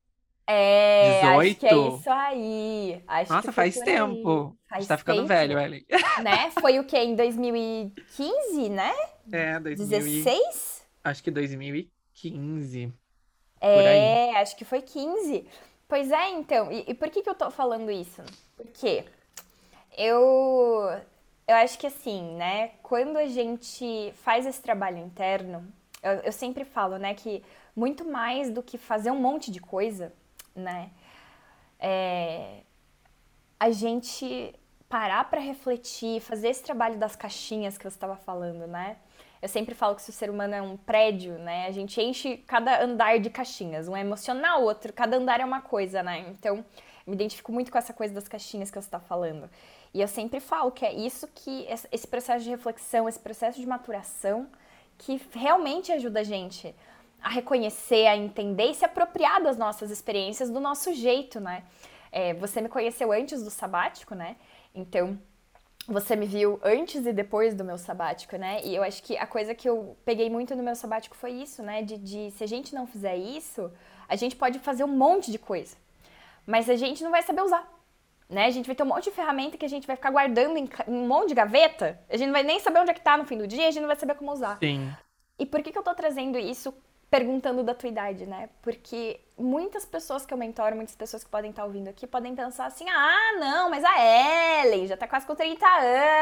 É, 0.48 1.22
18? 1.22 1.40
acho 1.40 1.56
que 1.60 1.68
é 1.68 1.88
isso 1.88 2.10
aí. 2.10 3.04
Acho 3.08 3.34
Nossa, 3.34 3.52
faz 3.52 3.80
tempo. 3.80 4.58
Faz 4.70 4.88
tá 4.88 4.98
ficando 4.98 5.18
tempo, 5.18 5.28
velho, 5.28 5.60
Ellen. 5.60 5.86
Né? 6.24 6.52
Foi 6.60 6.80
o 6.80 6.84
que? 6.84 6.98
Em 6.98 7.16
2015, 7.16 8.70
né? 8.70 8.94
É, 9.32 9.60
2016? 9.60 10.84
Acho 11.04 11.24
que 11.24 11.32
2015. 11.32 12.94
É, 13.62 14.36
acho 14.38 14.56
que 14.56 14.66
foi 14.66 14.82
15. 14.82 15.46
Pois 15.88 16.12
é, 16.12 16.30
então. 16.32 16.72
E, 16.72 16.86
e, 16.88 16.94
por 16.94 17.10
que, 17.10 17.22
que 17.22 17.30
eu 17.30 17.36
tô 17.36 17.52
falando 17.52 17.92
isso? 17.92 18.24
Porque 18.56 19.04
eu, 19.98 20.90
eu 21.48 21.56
acho 21.56 21.78
que 21.78 21.88
assim, 21.88 22.36
né? 22.36 22.72
Quando 22.82 23.18
a 23.18 23.28
gente 23.28 24.14
faz 24.24 24.46
esse 24.46 24.62
trabalho 24.62 24.98
interno, 24.98 25.68
eu, 26.02 26.14
eu 26.14 26.32
sempre 26.32 26.66
falo, 26.66 26.98
né, 26.98 27.14
que 27.14 27.44
muito 27.76 28.06
mais 28.06 28.50
do 28.50 28.64
que 28.64 28.78
fazer 28.78 29.12
um 29.12 29.20
monte 29.20 29.52
de 29.52 29.60
coisa, 29.60 30.12
né? 30.62 30.92
É, 31.80 32.62
a 33.60 33.70
gente 33.72 34.56
parar 34.88 35.30
para 35.30 35.40
refletir, 35.40 36.22
fazer 36.22 36.50
esse 36.50 36.64
trabalho 36.64 36.98
das 36.98 37.16
caixinhas 37.16 37.78
que 37.78 37.84
você 37.84 37.96
estava 37.96 38.16
falando, 38.16 38.68
né? 38.68 38.98
Eu 39.42 39.48
sempre 39.48 39.74
falo 39.74 39.96
que 39.96 40.02
se 40.02 40.12
o 40.12 40.14
ser 40.14 40.30
humano 40.30 40.54
é 40.54 40.62
um 40.62 40.78
prédio, 40.78 41.40
né? 41.40 41.66
A 41.66 41.72
gente 41.72 42.00
enche 42.00 42.38
cada 42.46 42.84
andar 42.84 43.18
de 43.20 43.30
caixinhas, 43.30 43.88
um 43.88 43.96
é 43.96 44.02
emocional, 44.02 44.62
outro, 44.64 44.94
cada 44.94 45.18
andar 45.18 45.40
é 45.40 45.46
uma 45.46 45.62
coisa, 45.62 46.04
né? 46.04 46.26
Então, 46.30 46.64
me 47.08 47.16
identifico 47.16 47.52
muito 47.52 47.72
com 47.72 47.78
essa 47.78 47.94
coisa 47.94 48.14
das 48.14 48.28
caixinhas 48.28 48.70
que 48.70 48.80
você 48.80 48.88
está 48.88 49.00
falando. 49.00 49.50
E 49.94 50.02
eu 50.02 50.08
sempre 50.08 50.40
falo 50.40 50.72
que 50.72 50.86
é 50.86 50.94
isso 50.94 51.28
que 51.34 51.66
esse 51.92 52.08
processo 52.08 52.44
de 52.44 52.52
reflexão, 52.52 53.10
esse 53.10 53.20
processo 53.20 53.60
de 53.60 53.66
maturação, 53.66 54.48
que 54.98 55.20
realmente 55.32 55.92
ajuda 55.92 56.20
a 56.20 56.24
gente 56.24 56.76
a 57.22 57.30
reconhecer, 57.30 58.08
a 58.08 58.18
entender 58.18 58.72
e 58.72 58.74
se 58.74 58.84
apropriar 58.84 59.42
das 59.42 59.58
nossas 59.58 59.92
experiências 59.92 60.50
do 60.50 60.60
nosso 60.60 60.94
jeito, 60.94 61.40
né? 61.40 61.64
É, 62.12 62.34
você 62.34 62.60
me 62.62 62.68
conheceu 62.68 63.12
antes 63.12 63.44
do 63.44 63.50
sabático, 63.50 64.16
né? 64.16 64.36
Então, 64.74 65.18
você 65.88 66.16
me 66.16 66.26
viu 66.26 66.60
antes 66.64 67.06
e 67.06 67.14
depois 67.14 67.54
do 67.54 67.64
meu 67.64 67.78
sabático, 67.78 68.36
né? 68.38 68.62
E 68.64 68.76
eu 68.76 68.84
acho 68.84 69.02
que 69.04 69.18
a 69.18 69.26
coisa 69.26 69.56
que 69.56 69.68
eu 69.68 69.98
peguei 70.06 70.30
muito 70.30 70.56
no 70.56 70.64
meu 70.64 70.76
sabático 70.76 71.16
foi 71.16 71.32
isso, 71.32 71.64
né? 71.64 71.82
De, 71.82 71.98
de 71.98 72.32
se 72.32 72.44
a 72.44 72.48
gente 72.48 72.74
não 72.74 72.86
fizer 72.86 73.16
isso, 73.16 73.72
a 74.08 74.16
gente 74.16 74.36
pode 74.36 74.60
fazer 74.60 74.84
um 74.84 74.88
monte 74.88 75.32
de 75.32 75.40
coisa, 75.40 75.76
mas 76.46 76.70
a 76.70 76.76
gente 76.76 77.04
não 77.04 77.12
vai 77.12 77.22
saber 77.22 77.42
usar. 77.42 77.68
Né? 78.30 78.46
A 78.46 78.52
gente 78.52 78.66
vai 78.66 78.76
ter 78.76 78.84
um 78.84 78.88
monte 78.88 79.06
de 79.06 79.12
ferramenta 79.12 79.58
que 79.58 79.66
a 79.66 79.70
gente 79.70 79.86
vai 79.86 79.96
ficar 79.96 80.10
guardando 80.10 80.58
em 80.58 80.70
um 80.88 81.06
monte 81.06 81.30
de 81.30 81.36
gaveta, 81.36 82.00
a 82.10 82.16
gente 82.16 82.28
não 82.28 82.34
vai 82.34 82.44
nem 82.44 82.60
saber 82.60 82.80
onde 82.80 82.92
é 82.92 82.94
que 82.94 83.02
tá 83.02 83.18
no 83.18 83.26
fim 83.26 83.38
do 83.38 83.46
dia, 83.46 83.68
a 83.68 83.72
gente 83.72 83.82
não 83.82 83.88
vai 83.88 83.98
saber 83.98 84.16
como 84.16 84.32
usar. 84.32 84.58
Sim. 84.60 84.90
E 85.38 85.46
por 85.46 85.62
que, 85.62 85.72
que 85.72 85.78
eu 85.78 85.84
tô 85.84 85.94
trazendo 85.94 86.38
isso 86.38 86.74
perguntando 87.12 87.62
da 87.62 87.76
tua 87.76 87.90
idade, 87.90 88.26
né? 88.26 88.48
Porque 88.62 89.20
muitas 89.38 89.86
pessoas 89.86 90.26
que 90.26 90.34
eu 90.34 90.38
mentoro, 90.38 90.78
muitas 90.78 90.96
pessoas 90.96 91.26
que 91.26 91.30
podem 91.30 91.50
estar 91.50 91.66
ouvindo 91.66 91.90
aqui, 91.90 92.08
podem 92.08 92.34
pensar 92.34 92.68
assim: 92.68 92.86
ah, 92.90 93.38
não, 93.38 93.70
mas 93.70 93.84
a 93.84 94.64
Ellen 94.64 94.88
já 94.88 94.96
tá 94.96 95.06
quase 95.06 95.28
com 95.28 95.36
30 95.36 95.66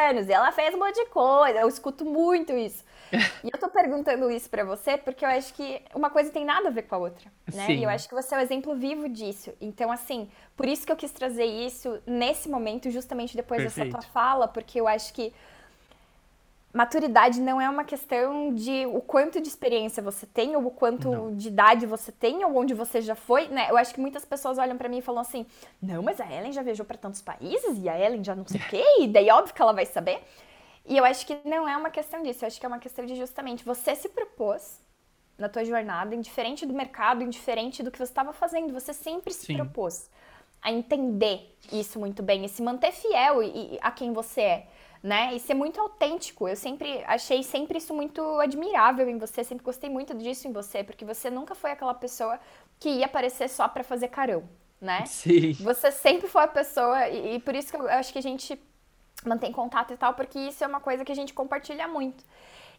anos, 0.09 0.27
e 0.27 0.33
ela 0.33 0.51
fez 0.51 0.73
um 0.73 0.79
monte 0.79 0.95
de 0.95 1.05
coisa. 1.11 1.59
Eu 1.59 1.69
escuto 1.69 2.03
muito 2.03 2.53
isso. 2.53 2.83
e 3.43 3.49
eu 3.53 3.59
tô 3.59 3.69
perguntando 3.69 4.31
isso 4.31 4.49
para 4.49 4.63
você 4.63 4.97
porque 4.97 5.23
eu 5.23 5.29
acho 5.29 5.53
que 5.53 5.81
uma 5.93 6.09
coisa 6.09 6.31
tem 6.31 6.43
nada 6.43 6.69
a 6.69 6.71
ver 6.71 6.83
com 6.83 6.95
a 6.95 6.97
outra, 6.97 7.31
né? 7.53 7.67
Sim. 7.67 7.77
E 7.77 7.83
eu 7.83 7.89
acho 7.89 8.09
que 8.09 8.15
você 8.15 8.33
é 8.33 8.39
o 8.39 8.41
exemplo 8.41 8.75
vivo 8.75 9.07
disso. 9.07 9.53
Então, 9.61 9.91
assim, 9.91 10.27
por 10.57 10.67
isso 10.67 10.87
que 10.87 10.91
eu 10.91 10.95
quis 10.95 11.11
trazer 11.11 11.45
isso 11.45 12.01
nesse 12.05 12.49
momento, 12.49 12.89
justamente 12.89 13.35
depois 13.35 13.61
Perfeito. 13.61 13.91
dessa 13.91 14.01
tua 14.01 14.11
fala, 14.11 14.47
porque 14.47 14.79
eu 14.79 14.87
acho 14.87 15.13
que 15.13 15.31
maturidade 16.71 17.41
não 17.41 17.59
é 17.59 17.69
uma 17.69 17.83
questão 17.83 18.53
de 18.53 18.85
o 18.85 19.01
quanto 19.01 19.41
de 19.41 19.47
experiência 19.47 20.03
você 20.03 20.25
tem, 20.25 20.55
ou 20.55 20.65
o 20.65 20.71
quanto 20.71 21.09
não. 21.09 21.35
de 21.35 21.47
idade 21.47 21.85
você 21.85 22.11
tem, 22.11 22.45
ou 22.45 22.55
onde 22.55 22.73
você 22.73 23.01
já 23.01 23.15
foi, 23.15 23.47
né? 23.47 23.67
Eu 23.69 23.77
acho 23.77 23.93
que 23.93 23.99
muitas 23.99 24.23
pessoas 24.23 24.57
olham 24.57 24.77
para 24.77 24.87
mim 24.87 24.99
e 24.99 25.01
falam 25.01 25.21
assim: 25.21 25.45
não, 25.81 26.03
mas 26.03 26.21
a 26.21 26.31
Ellen 26.31 26.51
já 26.51 26.61
viajou 26.61 26.85
para 26.85 26.97
tantos 26.97 27.21
países 27.21 27.79
e 27.81 27.89
a 27.89 27.99
Ellen 27.99 28.23
já 28.23 28.35
não 28.35 28.45
sei 28.45 28.61
o 28.61 28.67
quê, 28.69 28.83
e 28.99 29.07
daí 29.07 29.29
óbvio 29.31 29.53
que 29.53 29.61
ela 29.61 29.73
vai 29.73 29.85
saber. 29.85 30.23
E 30.85 30.97
eu 30.97 31.05
acho 31.05 31.25
que 31.25 31.37
não 31.45 31.67
é 31.67 31.75
uma 31.75 31.89
questão 31.89 32.21
disso, 32.23 32.43
eu 32.43 32.47
acho 32.47 32.59
que 32.59 32.65
é 32.65 32.69
uma 32.69 32.79
questão 32.79 33.05
de 33.05 33.15
justamente 33.15 33.63
você 33.63 33.95
se 33.95 34.09
propôs 34.09 34.79
na 35.37 35.47
tua 35.47 35.63
jornada, 35.63 36.13
indiferente 36.13 36.65
do 36.65 36.73
mercado, 36.73 37.23
indiferente 37.23 37.81
do 37.81 37.89
que 37.89 37.97
você 37.97 38.03
estava 38.03 38.33
fazendo, 38.33 38.73
você 38.73 38.93
sempre 38.93 39.33
se 39.33 39.45
Sim. 39.45 39.55
propôs 39.55 40.09
a 40.61 40.71
entender 40.71 41.55
isso 41.71 41.97
muito 41.97 42.21
bem 42.21 42.43
e 42.43 42.49
se 42.49 42.61
manter 42.61 42.91
fiel 42.91 43.37
a 43.81 43.91
quem 43.91 44.11
você 44.11 44.41
é 44.41 44.67
né? 45.01 45.33
E 45.33 45.39
ser 45.39 45.53
muito 45.53 45.79
autêntico. 45.79 46.47
Eu 46.47 46.55
sempre 46.55 47.03
achei 47.05 47.41
sempre 47.43 47.77
isso 47.77 47.93
muito 47.93 48.21
admirável 48.39 49.09
em 49.09 49.17
você, 49.17 49.43
sempre 49.43 49.63
gostei 49.63 49.89
muito 49.89 50.13
disso 50.13 50.47
em 50.47 50.51
você, 50.51 50.83
porque 50.83 51.05
você 51.05 51.29
nunca 51.29 51.55
foi 51.55 51.71
aquela 51.71 51.93
pessoa 51.93 52.39
que 52.79 52.89
ia 52.89 53.05
aparecer 53.05 53.49
só 53.49 53.67
para 53.67 53.83
fazer 53.83 54.09
carão, 54.09 54.43
né? 54.79 55.05
Sim. 55.05 55.53
Você 55.53 55.91
sempre 55.91 56.27
foi 56.27 56.43
a 56.43 56.47
pessoa 56.47 57.07
e, 57.07 57.35
e 57.35 57.39
por 57.39 57.55
isso 57.55 57.71
que 57.71 57.77
eu 57.77 57.89
acho 57.89 58.11
que 58.11 58.19
a 58.19 58.23
gente 58.23 58.59
mantém 59.25 59.51
contato 59.51 59.93
e 59.93 59.97
tal, 59.97 60.13
porque 60.13 60.39
isso 60.39 60.63
é 60.63 60.67
uma 60.67 60.79
coisa 60.79 61.03
que 61.03 61.11
a 61.11 61.15
gente 61.15 61.33
compartilha 61.33 61.87
muito. 61.87 62.23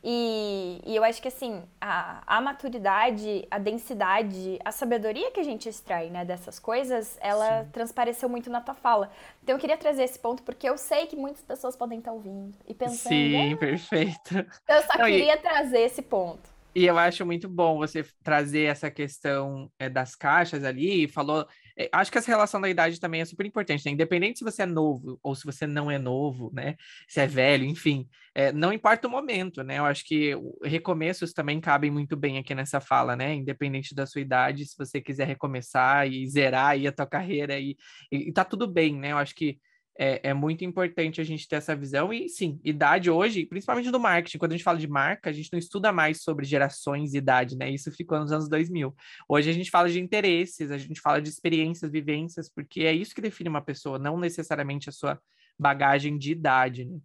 E, 0.03 0.81
e, 0.87 0.97
eu 0.97 1.05
acho 1.05 1.21
que 1.21 1.29
assim, 1.29 1.63
a, 1.79 2.23
a, 2.27 2.41
maturidade, 2.41 3.47
a 3.51 3.59
densidade, 3.59 4.59
a 4.65 4.73
sabedoria 4.73 5.31
que 5.31 5.39
a 5.39 5.43
gente 5.43 5.69
extrai 5.69 6.09
né, 6.09 6.25
dessas 6.25 6.59
coisas, 6.59 7.19
ela 7.21 7.65
Sim. 7.65 7.71
transpareceu 7.71 8.29
muito 8.29 8.49
na 8.49 8.63
tua 8.63 8.75
fala. 8.75 9.11
Então 9.43 9.55
eu 9.55 9.61
queria 9.61 9.77
trazer 9.77 10.05
esse 10.05 10.19
ponto, 10.19 10.43
porque 10.43 10.67
eu 10.67 10.79
sei 10.79 11.07
que 11.07 11.17
muitas 11.17 11.43
pessoas 11.43 11.77
podem 11.77 11.99
estar 11.99 12.13
ouvindo 12.13 12.57
e 12.67 12.73
pensando. 12.73 13.13
Sim, 13.13 13.53
ah, 13.53 13.57
perfeito. 13.59 14.37
Eu 14.67 14.83
só 14.83 14.99
Não, 14.99 15.05
queria 15.05 15.35
e... 15.35 15.39
trazer 15.39 15.81
esse 15.81 16.01
ponto. 16.01 16.49
E 16.75 16.87
eu 16.87 16.97
acho 16.97 17.27
muito 17.27 17.49
bom 17.49 17.77
você 17.77 18.05
trazer 18.23 18.63
essa 18.63 18.91
questão 18.91 19.71
é, 19.79 19.89
das 19.89 20.15
caixas 20.15 20.65
ali, 20.65 21.09
falou. 21.09 21.47
É, 21.81 21.89
acho 21.93 22.13
que 22.13 22.19
essa 22.19 22.31
relação 22.31 22.61
da 22.61 22.69
idade 22.69 23.01
também 23.01 23.23
é 23.23 23.25
super 23.25 23.47
importante, 23.47 23.87
né? 23.87 23.93
Independente 23.93 24.39
se 24.39 24.45
você 24.45 24.63
é 24.63 24.67
novo 24.67 25.19
ou 25.23 25.35
se 25.35 25.47
você 25.47 25.67
não 25.67 25.91
é 25.91 25.99
novo, 25.99 26.51
né? 26.53 26.77
Se 27.09 27.21
é 27.21 27.27
velho, 27.27 27.65
enfim, 27.65 28.07
é, 28.35 28.53
não 28.53 28.71
importa 28.71 29.09
o 29.09 29.11
momento, 29.11 29.63
né? 29.65 29.79
Eu 29.79 29.87
acho 29.87 30.05
que 30.05 30.35
recomeços 30.63 31.33
também 31.33 31.59
cabem 31.59 31.91
muito 31.91 32.19
bem 32.19 32.37
aqui 32.37 32.55
nessa 32.55 32.83
fala, 32.83 33.17
né? 33.17 33.35
Independente 33.35 33.95
da 33.95 34.05
sua 34.05 34.21
idade, 34.21 34.67
se 34.67 34.77
você 34.77 35.01
quiser 35.01 35.27
recomeçar 35.27 36.07
e 36.07 36.29
zerar 36.29 36.73
aí 36.73 36.87
a 36.87 36.93
tua 36.93 37.07
carreira 37.07 37.59
e, 37.59 37.75
e, 38.13 38.29
e 38.29 38.33
tá 38.33 38.45
tudo 38.45 38.67
bem, 38.67 38.99
né? 38.99 39.13
Eu 39.13 39.19
acho 39.19 39.35
que 39.35 39.59
é, 40.03 40.31
é, 40.31 40.33
muito 40.33 40.65
importante 40.65 41.21
a 41.21 41.25
gente 41.25 41.47
ter 41.47 41.57
essa 41.57 41.77
visão. 41.77 42.11
E 42.11 42.27
sim, 42.27 42.59
idade 42.65 43.11
hoje, 43.11 43.45
principalmente 43.45 43.91
no 43.91 44.01
marketing, 44.01 44.39
quando 44.39 44.53
a 44.53 44.57
gente 44.57 44.65
fala 44.65 44.79
de 44.79 44.89
marca, 44.89 45.29
a 45.29 45.33
gente 45.33 45.53
não 45.53 45.59
estuda 45.59 45.93
mais 45.93 46.23
sobre 46.23 46.47
gerações 46.47 47.13
e 47.13 47.19
idade, 47.19 47.55
né? 47.55 47.69
Isso 47.69 47.93
ficou 47.93 48.19
nos 48.19 48.33
anos 48.33 48.49
2000. 48.49 48.97
Hoje 49.29 49.51
a 49.51 49.53
gente 49.53 49.71
fala 49.71 49.91
de 49.91 50.01
interesses, 50.01 50.71
a 50.71 50.79
gente 50.79 50.99
fala 51.03 51.21
de 51.21 51.29
experiências, 51.29 51.93
vivências, 51.93 52.49
porque 52.49 52.81
é 52.81 52.95
isso 52.95 53.15
que 53.15 53.21
define 53.21 53.51
uma 53.51 53.61
pessoa, 53.61 53.99
não 53.99 54.19
necessariamente 54.19 54.89
a 54.89 54.93
sua 54.93 55.21
bagagem 55.59 56.17
de 56.17 56.33
idade, 56.33 56.87
né? 56.87 56.99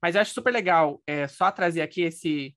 Mas 0.00 0.14
eu 0.14 0.22
acho 0.22 0.32
super 0.32 0.50
legal 0.50 1.02
é, 1.06 1.28
só 1.28 1.50
trazer 1.50 1.82
aqui 1.82 2.00
esse. 2.00 2.56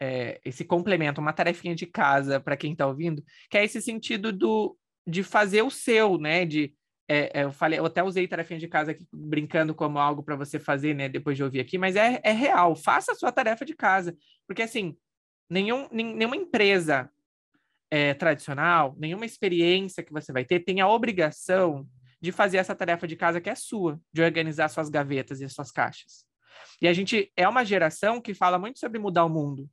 É, 0.00 0.38
esse 0.44 0.62
complemento, 0.62 1.22
uma 1.22 1.32
tarefinha 1.32 1.74
de 1.74 1.86
casa 1.86 2.38
para 2.38 2.54
quem 2.54 2.72
está 2.72 2.86
ouvindo, 2.86 3.24
que 3.48 3.56
é 3.56 3.64
esse 3.64 3.80
sentido 3.80 4.30
do, 4.30 4.76
de 5.06 5.22
fazer 5.22 5.62
o 5.62 5.70
seu, 5.70 6.18
né? 6.18 6.44
De 6.44 6.74
é, 7.08 7.44
eu 7.44 7.52
falei, 7.52 7.78
eu 7.78 7.86
até 7.86 8.02
usei 8.02 8.26
tarefinha 8.26 8.58
de 8.58 8.66
casa 8.66 8.90
aqui 8.90 9.06
brincando 9.12 9.74
como 9.74 9.98
algo 9.98 10.22
para 10.22 10.34
você 10.34 10.58
fazer, 10.58 10.94
né? 10.94 11.08
Depois 11.08 11.36
de 11.36 11.44
ouvir 11.44 11.60
aqui, 11.60 11.78
mas 11.78 11.94
é, 11.94 12.20
é 12.22 12.32
real. 12.32 12.74
Faça 12.74 13.12
a 13.12 13.14
sua 13.14 13.30
tarefa 13.30 13.64
de 13.64 13.74
casa, 13.74 14.16
porque 14.46 14.62
assim, 14.62 14.96
nenhum, 15.48 15.88
nenhuma 15.92 16.36
empresa 16.36 17.10
é, 17.90 18.12
tradicional, 18.14 18.94
nenhuma 18.98 19.24
experiência 19.24 20.02
que 20.02 20.12
você 20.12 20.32
vai 20.32 20.44
ter 20.44 20.60
tem 20.60 20.80
a 20.80 20.88
obrigação 20.88 21.86
de 22.20 22.32
fazer 22.32 22.56
essa 22.56 22.74
tarefa 22.74 23.06
de 23.06 23.14
casa 23.14 23.40
que 23.40 23.50
é 23.50 23.54
sua, 23.54 24.00
de 24.12 24.22
organizar 24.22 24.68
suas 24.68 24.88
gavetas 24.88 25.40
e 25.40 25.48
suas 25.48 25.70
caixas. 25.70 26.26
E 26.80 26.88
a 26.88 26.92
gente 26.92 27.30
é 27.36 27.48
uma 27.48 27.64
geração 27.64 28.20
que 28.20 28.34
fala 28.34 28.58
muito 28.58 28.80
sobre 28.80 28.98
mudar 28.98 29.24
o 29.24 29.28
mundo. 29.28 29.70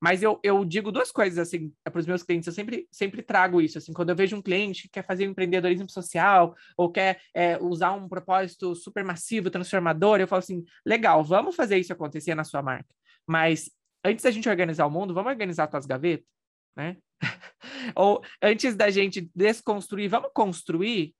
Mas 0.00 0.22
eu, 0.22 0.40
eu 0.42 0.64
digo 0.64 0.90
duas 0.90 1.12
coisas, 1.12 1.38
assim, 1.38 1.72
para 1.84 1.98
os 1.98 2.06
meus 2.06 2.22
clientes, 2.22 2.46
eu 2.46 2.52
sempre, 2.52 2.88
sempre 2.90 3.22
trago 3.22 3.60
isso, 3.60 3.76
assim, 3.76 3.92
quando 3.92 4.08
eu 4.08 4.16
vejo 4.16 4.34
um 4.34 4.40
cliente 4.42 4.84
que 4.84 4.88
quer 4.88 5.04
fazer 5.04 5.28
um 5.28 5.32
empreendedorismo 5.32 5.90
social 5.90 6.56
ou 6.76 6.90
quer 6.90 7.20
é, 7.34 7.58
usar 7.58 7.92
um 7.92 8.08
propósito 8.08 8.74
super 8.74 9.04
massivo, 9.04 9.50
transformador, 9.50 10.18
eu 10.18 10.26
falo 10.26 10.38
assim, 10.38 10.64
legal, 10.86 11.22
vamos 11.22 11.54
fazer 11.54 11.76
isso 11.76 11.92
acontecer 11.92 12.34
na 12.34 12.44
sua 12.44 12.62
marca, 12.62 12.88
mas 13.26 13.70
antes 14.02 14.24
da 14.24 14.30
gente 14.30 14.48
organizar 14.48 14.86
o 14.86 14.90
mundo, 14.90 15.12
vamos 15.12 15.30
organizar 15.30 15.66
tuas 15.66 15.84
gavetas, 15.84 16.26
né? 16.74 16.96
ou 17.94 18.22
antes 18.42 18.74
da 18.74 18.88
gente 18.90 19.30
desconstruir, 19.34 20.08
vamos 20.08 20.30
construir 20.32 21.14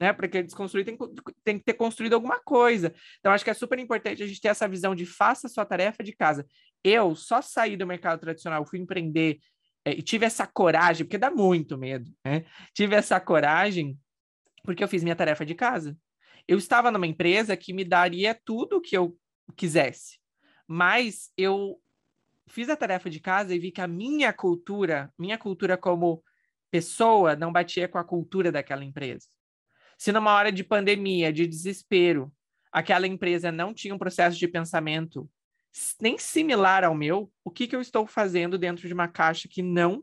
né? 0.00 0.12
Porque 0.12 0.42
desconstruir 0.42 0.84
tem, 0.84 0.96
tem 1.44 1.58
que 1.58 1.64
ter 1.64 1.74
construído 1.74 2.14
alguma 2.14 2.38
coisa. 2.38 2.94
Então, 3.18 3.32
acho 3.32 3.44
que 3.44 3.50
é 3.50 3.54
super 3.54 3.78
importante 3.78 4.22
a 4.22 4.26
gente 4.26 4.40
ter 4.40 4.48
essa 4.48 4.68
visão 4.68 4.94
de 4.94 5.04
faça 5.04 5.46
a 5.46 5.50
sua 5.50 5.64
tarefa 5.64 6.02
de 6.04 6.12
casa. 6.12 6.46
Eu 6.82 7.14
só 7.14 7.42
saí 7.42 7.76
do 7.76 7.86
mercado 7.86 8.20
tradicional, 8.20 8.66
fui 8.66 8.78
empreender 8.78 9.38
é, 9.84 9.92
e 9.92 10.02
tive 10.02 10.26
essa 10.26 10.46
coragem, 10.46 11.06
porque 11.06 11.18
dá 11.18 11.30
muito 11.30 11.78
medo, 11.78 12.10
né? 12.24 12.44
Tive 12.74 12.94
essa 12.94 13.18
coragem 13.20 13.98
porque 14.64 14.84
eu 14.84 14.88
fiz 14.88 15.02
minha 15.02 15.16
tarefa 15.16 15.46
de 15.46 15.54
casa. 15.54 15.96
Eu 16.46 16.58
estava 16.58 16.90
numa 16.90 17.06
empresa 17.06 17.56
que 17.56 17.72
me 17.72 17.84
daria 17.84 18.38
tudo 18.44 18.76
o 18.76 18.80
que 18.80 18.96
eu 18.96 19.16
quisesse, 19.56 20.18
mas 20.66 21.30
eu 21.36 21.80
fiz 22.48 22.68
a 22.68 22.76
tarefa 22.76 23.08
de 23.08 23.20
casa 23.20 23.54
e 23.54 23.58
vi 23.58 23.70
que 23.70 23.80
a 23.80 23.88
minha 23.88 24.32
cultura, 24.32 25.12
minha 25.18 25.38
cultura 25.38 25.76
como 25.76 26.22
pessoa, 26.70 27.34
não 27.34 27.52
batia 27.52 27.88
com 27.88 27.98
a 27.98 28.04
cultura 28.04 28.52
daquela 28.52 28.84
empresa. 28.84 29.26
Se 29.96 30.12
numa 30.12 30.34
hora 30.34 30.52
de 30.52 30.62
pandemia, 30.62 31.32
de 31.32 31.46
desespero, 31.46 32.32
aquela 32.70 33.06
empresa 33.06 33.50
não 33.50 33.72
tinha 33.72 33.94
um 33.94 33.98
processo 33.98 34.38
de 34.38 34.46
pensamento 34.46 35.28
nem 36.00 36.18
similar 36.18 36.84
ao 36.84 36.94
meu, 36.94 37.30
o 37.44 37.50
que, 37.50 37.66
que 37.66 37.76
eu 37.76 37.80
estou 37.80 38.06
fazendo 38.06 38.58
dentro 38.58 38.86
de 38.86 38.94
uma 38.94 39.08
caixa 39.08 39.48
que 39.48 39.62
não 39.62 40.02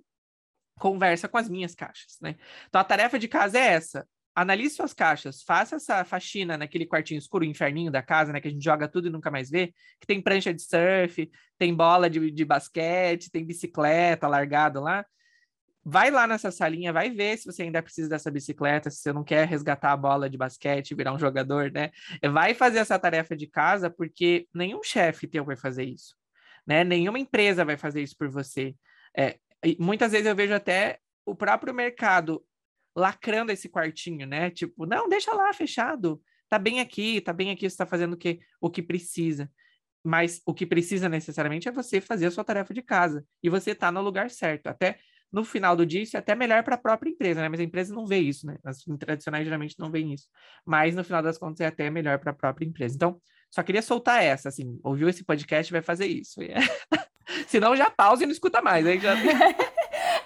conversa 0.79 1.27
com 1.27 1.37
as 1.37 1.49
minhas 1.49 1.73
caixas, 1.73 2.17
né? 2.21 2.35
Então 2.67 2.81
a 2.81 2.83
tarefa 2.83 3.17
de 3.17 3.27
casa 3.27 3.57
é 3.57 3.67
essa. 3.73 4.07
Analise 4.33 4.75
suas 4.75 4.93
caixas, 4.93 5.41
faça 5.43 5.77
essa 5.77 6.03
faxina 6.03 6.57
naquele 6.57 6.85
quartinho 6.85 7.17
escuro, 7.17 7.45
inferninho 7.45 7.89
da 7.89 8.01
casa, 8.01 8.33
né? 8.33 8.41
Que 8.41 8.49
a 8.49 8.51
gente 8.51 8.63
joga 8.63 8.87
tudo 8.87 9.07
e 9.07 9.11
nunca 9.11 9.31
mais 9.31 9.49
vê. 9.49 9.73
Que 9.99 10.05
tem 10.05 10.21
prancha 10.21 10.53
de 10.53 10.61
surf, 10.61 11.29
tem 11.57 11.73
bola 11.73 12.09
de, 12.09 12.29
de 12.29 12.43
basquete, 12.43 13.31
tem 13.31 13.45
bicicleta 13.45 14.27
largado 14.27 14.81
lá 14.81 15.05
vai 15.85 16.09
lá 16.09 16.25
nessa 16.25 16.49
salinha, 16.49 16.91
vai 16.91 17.11
ver 17.11 17.37
se 17.37 17.45
você 17.45 17.61
ainda 17.61 17.81
precisa 17.83 18.09
dessa 18.09 18.31
bicicleta, 18.31 18.89
se 18.89 18.97
você 18.97 19.13
não 19.13 19.23
quer 19.23 19.47
resgatar 19.47 19.91
a 19.91 19.97
bola 19.97 20.27
de 20.27 20.35
basquete, 20.35 20.95
virar 20.95 21.13
um 21.13 21.19
jogador, 21.19 21.71
né? 21.71 21.91
Vai 22.33 22.55
fazer 22.55 22.79
essa 22.79 22.97
tarefa 22.97 23.35
de 23.35 23.45
casa, 23.45 23.87
porque 23.87 24.47
nenhum 24.51 24.81
chefe 24.81 25.27
teu 25.27 25.45
vai 25.45 25.55
fazer 25.55 25.83
isso, 25.83 26.15
né? 26.65 26.83
Nenhuma 26.83 27.19
empresa 27.19 27.63
vai 27.63 27.77
fazer 27.77 28.01
isso 28.01 28.17
por 28.17 28.29
você. 28.29 28.75
É, 29.15 29.37
muitas 29.77 30.11
vezes 30.11 30.25
eu 30.25 30.35
vejo 30.35 30.55
até 30.55 30.97
o 31.23 31.35
próprio 31.35 31.73
mercado 31.73 32.43
lacrando 32.95 33.51
esse 33.51 33.69
quartinho, 33.69 34.25
né? 34.25 34.49
Tipo, 34.49 34.87
não, 34.87 35.07
deixa 35.07 35.33
lá 35.35 35.53
fechado, 35.53 36.19
tá 36.49 36.57
bem 36.57 36.79
aqui, 36.79 37.21
tá 37.21 37.31
bem 37.31 37.51
aqui, 37.51 37.69
você 37.69 37.77
tá 37.77 37.85
fazendo 37.85 38.13
o 38.13 38.17
que, 38.17 38.39
o 38.59 38.71
que 38.71 38.81
precisa. 38.81 39.51
Mas 40.03 40.41
o 40.45 40.53
que 40.53 40.65
precisa 40.65 41.07
necessariamente 41.09 41.67
é 41.67 41.71
você 41.71 42.01
fazer 42.01 42.27
a 42.27 42.31
sua 42.31 42.43
tarefa 42.43 42.73
de 42.73 42.81
casa. 42.81 43.25
E 43.41 43.49
você 43.49 43.73
tá 43.73 43.91
no 43.91 44.01
lugar 44.01 44.29
certo. 44.29 44.67
Até 44.67 44.99
no 45.31 45.43
final 45.43 45.75
do 45.75 45.85
dia, 45.85 46.01
isso 46.01 46.15
é 46.15 46.19
até 46.19 46.35
melhor 46.35 46.63
para 46.63 46.75
a 46.75 46.77
própria 46.77 47.09
empresa, 47.09 47.41
né? 47.41 47.49
Mas 47.49 47.59
a 47.59 47.63
empresa 47.63 47.93
não 47.93 48.05
vê 48.05 48.19
isso, 48.19 48.45
né? 48.45 48.57
As 48.63 48.83
tradicionais 48.99 49.43
geralmente 49.43 49.75
não 49.77 49.91
veem 49.91 50.13
isso. 50.13 50.27
Mas 50.65 50.95
no 50.95 51.03
final 51.03 51.21
das 51.21 51.37
contas 51.37 51.61
é 51.61 51.65
até 51.65 51.89
melhor 51.89 52.19
para 52.19 52.31
a 52.31 52.35
própria 52.35 52.65
empresa. 52.65 52.95
Então, 52.95 53.19
só 53.49 53.63
queria 53.63 53.81
soltar 53.81 54.23
essa, 54.23 54.49
assim, 54.49 54.79
ouviu 54.83 55.09
esse 55.09 55.23
podcast 55.23 55.71
vai 55.71 55.81
fazer 55.81 56.07
isso. 56.07 56.39
Senão 57.47 57.75
já 57.75 57.89
pausa 57.89 58.23
e 58.23 58.25
não 58.25 58.33
escuta 58.33 58.61
mais. 58.61 58.85
Aí 58.85 58.99
já... 58.99 59.13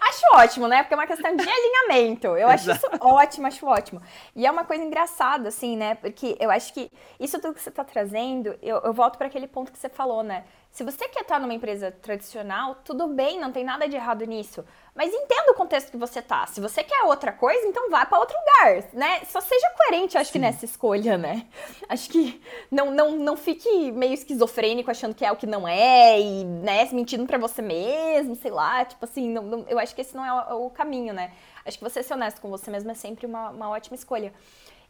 acho 0.10 0.26
ótimo, 0.34 0.68
né? 0.68 0.84
Porque 0.84 0.94
é 0.94 0.98
uma 0.98 1.08
questão 1.08 1.36
de 1.36 1.44
alinhamento. 1.48 2.28
Eu 2.28 2.48
acho 2.48 2.72
isso 2.72 2.88
ótimo, 3.02 3.48
acho 3.48 3.66
ótimo. 3.66 4.02
E 4.36 4.46
é 4.46 4.52
uma 4.52 4.66
coisa 4.66 4.84
engraçada, 4.84 5.50
assim, 5.50 5.78
né? 5.78 5.96
Porque 5.96 6.36
eu 6.40 6.52
acho 6.52 6.74
que 6.74 6.92
isso 7.20 7.40
tudo 7.40 7.54
que 7.54 7.62
você 7.62 7.70
está 7.70 7.84
trazendo, 7.84 8.58
eu, 8.62 8.78
eu 8.78 8.94
volto 8.94 9.18
para 9.18 9.28
aquele 9.28 9.48
ponto 9.48 9.72
que 9.72 9.78
você 9.78 9.90
falou, 9.90 10.24
né? 10.24 10.44
Se 10.72 10.84
você 10.84 11.08
quer 11.08 11.22
estar 11.22 11.40
numa 11.40 11.54
empresa 11.54 11.92
tradicional, 11.92 12.76
tudo 12.86 13.08
bem, 13.08 13.40
não 13.40 13.52
tem 13.52 13.64
nada 13.64 13.88
de 13.88 13.96
errado 13.96 14.24
nisso. 14.26 14.64
Mas 15.00 15.14
entenda 15.14 15.54
o 15.54 15.56
contexto 15.56 15.92
que 15.92 15.96
você 15.96 16.22
tá. 16.22 16.46
Se 16.48 16.60
você 16.60 16.84
quer 16.84 17.04
outra 17.06 17.32
coisa, 17.32 17.66
então 17.66 17.90
vá 17.90 18.06
para 18.06 18.20
outro 18.20 18.36
lugar, 18.38 18.84
né? 18.92 19.22
Só 19.24 19.40
seja 19.40 19.70
coerente, 19.70 20.18
acho 20.18 20.26
Sim. 20.26 20.34
que 20.34 20.40
nessa 20.40 20.66
escolha, 20.66 21.18
né? 21.18 21.48
Acho 21.88 22.10
que 22.10 22.42
não, 22.70 22.92
não, 22.92 23.12
não 23.16 23.38
fique 23.38 23.94
meio 23.94 24.14
esquizofrênico 24.14 24.92
achando 24.92 25.16
que 25.16 25.24
é 25.24 25.32
o 25.32 25.38
que 25.38 25.48
não 25.48 25.66
é 25.66 26.20
e, 26.20 26.44
né, 26.44 26.86
mentindo 26.92 27.26
para 27.26 27.38
você 27.38 27.62
mesmo, 27.62 28.36
sei 28.36 28.52
lá, 28.52 28.84
tipo 28.84 29.06
assim, 29.06 29.30
não, 29.30 29.44
não, 29.44 29.66
eu 29.70 29.80
acho 29.80 29.96
que 29.96 30.02
esse 30.02 30.14
não 30.14 30.26
é 30.26 30.54
o, 30.54 30.66
o, 30.66 30.70
caminho, 30.70 31.14
né? 31.14 31.32
Acho 31.66 31.78
que 31.78 31.84
você 31.86 32.04
ser 32.04 32.16
honesto 32.16 32.42
com 32.42 32.50
você 32.50 32.70
mesmo 32.70 32.92
é 32.92 32.94
sempre 32.94 33.26
uma, 33.26 33.52
uma 33.52 33.70
ótima 33.70 33.96
escolha. 33.96 34.34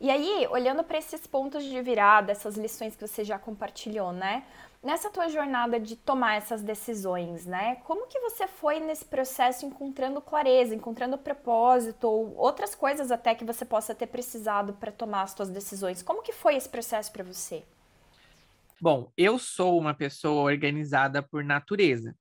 E 0.01 0.09
aí, 0.09 0.47
olhando 0.49 0.83
para 0.83 0.97
esses 0.97 1.27
pontos 1.27 1.63
de 1.63 1.79
virada, 1.83 2.31
essas 2.31 2.57
lições 2.57 2.95
que 2.95 3.05
você 3.05 3.23
já 3.23 3.37
compartilhou, 3.37 4.11
né? 4.11 4.43
Nessa 4.81 5.09
tua 5.09 5.27
jornada 5.27 5.77
de 5.77 5.97
tomar 5.97 6.35
essas 6.35 6.61
decisões, 6.61 7.45
né? 7.45 7.75
Como 7.83 8.07
que 8.07 8.17
você 8.21 8.47
foi 8.47 8.79
nesse 8.79 9.03
processo 9.03 9.65
encontrando 9.65 10.21
clareza, 10.21 10.73
encontrando 10.73 11.17
propósito 11.17 12.05
ou 12.07 12.33
outras 12.37 12.73
coisas 12.75 13.11
até 13.11 13.35
que 13.35 13.43
você 13.43 13.65
possa 13.65 13.93
ter 13.93 14.07
precisado 14.07 14.71
para 14.73 14.89
tomar 14.89 15.23
as 15.23 15.31
suas 15.31 15.49
decisões? 15.49 16.01
Como 16.01 16.23
que 16.23 16.31
foi 16.31 16.55
esse 16.55 16.69
processo 16.69 17.11
para 17.11 17.25
você? 17.25 17.65
Bom, 18.81 19.11
eu 19.17 19.37
sou 19.37 19.77
uma 19.77 19.93
pessoa 19.93 20.43
organizada 20.43 21.21
por 21.21 21.43
natureza. 21.43 22.15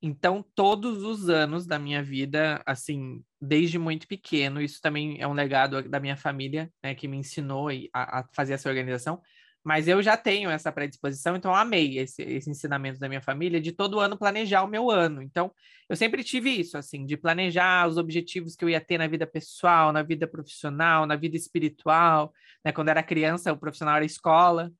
Então, 0.00 0.44
todos 0.54 1.02
os 1.02 1.28
anos 1.28 1.66
da 1.66 1.78
minha 1.78 2.02
vida, 2.02 2.62
assim, 2.66 3.22
desde 3.40 3.78
muito 3.78 4.06
pequeno, 4.08 4.60
isso 4.60 4.80
também 4.80 5.20
é 5.20 5.26
um 5.26 5.32
legado 5.34 5.86
da 5.88 6.00
minha 6.00 6.16
família, 6.16 6.70
né, 6.82 6.94
que 6.94 7.08
me 7.08 7.18
ensinou 7.18 7.68
a, 7.92 8.20
a 8.20 8.28
fazer 8.32 8.54
essa 8.54 8.68
organização. 8.68 9.20
Mas 9.64 9.88
eu 9.88 10.02
já 10.02 10.14
tenho 10.14 10.50
essa 10.50 10.70
predisposição, 10.70 11.34
então 11.34 11.54
amei 11.54 11.98
esse, 11.98 12.22
esse 12.22 12.50
ensinamento 12.50 12.98
da 13.00 13.08
minha 13.08 13.22
família 13.22 13.58
de 13.58 13.72
todo 13.72 13.98
ano 13.98 14.18
planejar 14.18 14.62
o 14.62 14.68
meu 14.68 14.90
ano. 14.90 15.22
Então, 15.22 15.50
eu 15.88 15.96
sempre 15.96 16.22
tive 16.22 16.50
isso, 16.50 16.76
assim, 16.76 17.06
de 17.06 17.16
planejar 17.16 17.88
os 17.88 17.96
objetivos 17.96 18.54
que 18.54 18.62
eu 18.62 18.68
ia 18.68 18.80
ter 18.80 18.98
na 18.98 19.06
vida 19.06 19.26
pessoal, 19.26 19.90
na 19.90 20.02
vida 20.02 20.26
profissional, 20.26 21.06
na 21.06 21.16
vida 21.16 21.36
espiritual. 21.36 22.30
Né? 22.62 22.72
Quando 22.72 22.90
era 22.90 23.02
criança, 23.02 23.54
o 23.54 23.56
profissional 23.56 23.96
era 23.96 24.04
escola. 24.04 24.70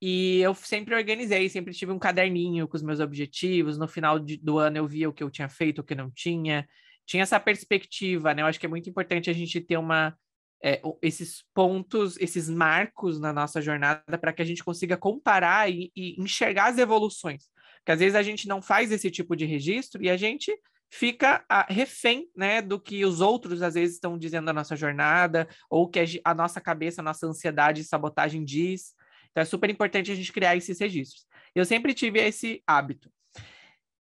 E 0.00 0.40
eu 0.40 0.54
sempre 0.54 0.94
organizei, 0.94 1.48
sempre 1.50 1.74
tive 1.74 1.92
um 1.92 1.98
caderninho 1.98 2.66
com 2.66 2.76
os 2.76 2.82
meus 2.82 3.00
objetivos. 3.00 3.76
No 3.76 3.86
final 3.86 4.18
de, 4.18 4.38
do 4.38 4.58
ano 4.58 4.78
eu 4.78 4.88
via 4.88 5.08
o 5.08 5.12
que 5.12 5.22
eu 5.22 5.30
tinha 5.30 5.48
feito, 5.48 5.80
o 5.80 5.84
que 5.84 5.94
não 5.94 6.10
tinha. 6.10 6.66
Tinha 7.06 7.22
essa 7.22 7.38
perspectiva, 7.38 8.32
né? 8.32 8.42
Eu 8.42 8.46
acho 8.46 8.58
que 8.58 8.66
é 8.66 8.68
muito 8.68 8.88
importante 8.88 9.28
a 9.28 9.32
gente 9.32 9.60
ter 9.60 9.76
uma 9.76 10.16
é, 10.62 10.80
esses 11.02 11.44
pontos, 11.52 12.16
esses 12.18 12.48
marcos 12.48 13.18
na 13.18 13.32
nossa 13.32 13.60
jornada 13.60 14.16
para 14.18 14.32
que 14.32 14.40
a 14.40 14.44
gente 14.44 14.62
consiga 14.62 14.96
comparar 14.96 15.70
e, 15.70 15.90
e, 15.96 16.20
enxergar 16.20 16.66
as 16.66 16.78
evoluções. 16.78 17.50
Porque 17.78 17.92
às 17.92 17.98
vezes 17.98 18.14
a 18.14 18.22
gente 18.22 18.46
não 18.46 18.62
faz 18.62 18.92
esse 18.92 19.10
tipo 19.10 19.34
de 19.34 19.44
registro 19.44 20.02
e 20.02 20.08
a 20.08 20.16
gente 20.16 20.56
fica 20.88 21.44
a, 21.48 21.66
refém 21.72 22.28
né, 22.36 22.62
do 22.62 22.78
que 22.78 23.04
os 23.04 23.20
outros 23.20 23.62
às 23.62 23.74
vezes 23.74 23.96
estão 23.96 24.16
dizendo 24.16 24.44
da 24.44 24.52
nossa 24.52 24.76
jornada, 24.76 25.48
ou 25.68 25.88
que 25.88 25.98
a, 25.98 26.04
a 26.24 26.34
nossa 26.34 26.60
cabeça, 26.60 27.00
a 27.00 27.04
nossa 27.04 27.26
ansiedade 27.26 27.80
e 27.80 27.84
sabotagem 27.84 28.44
diz. 28.44 28.94
Então 29.30 29.42
é 29.42 29.44
super 29.44 29.68
importante 29.68 30.12
a 30.12 30.14
gente 30.14 30.32
criar 30.32 30.54
esses 30.54 30.78
registros. 30.78 31.26
Eu 31.54 31.64
sempre 31.64 31.92
tive 31.92 32.20
esse 32.20 32.62
hábito. 32.66 33.10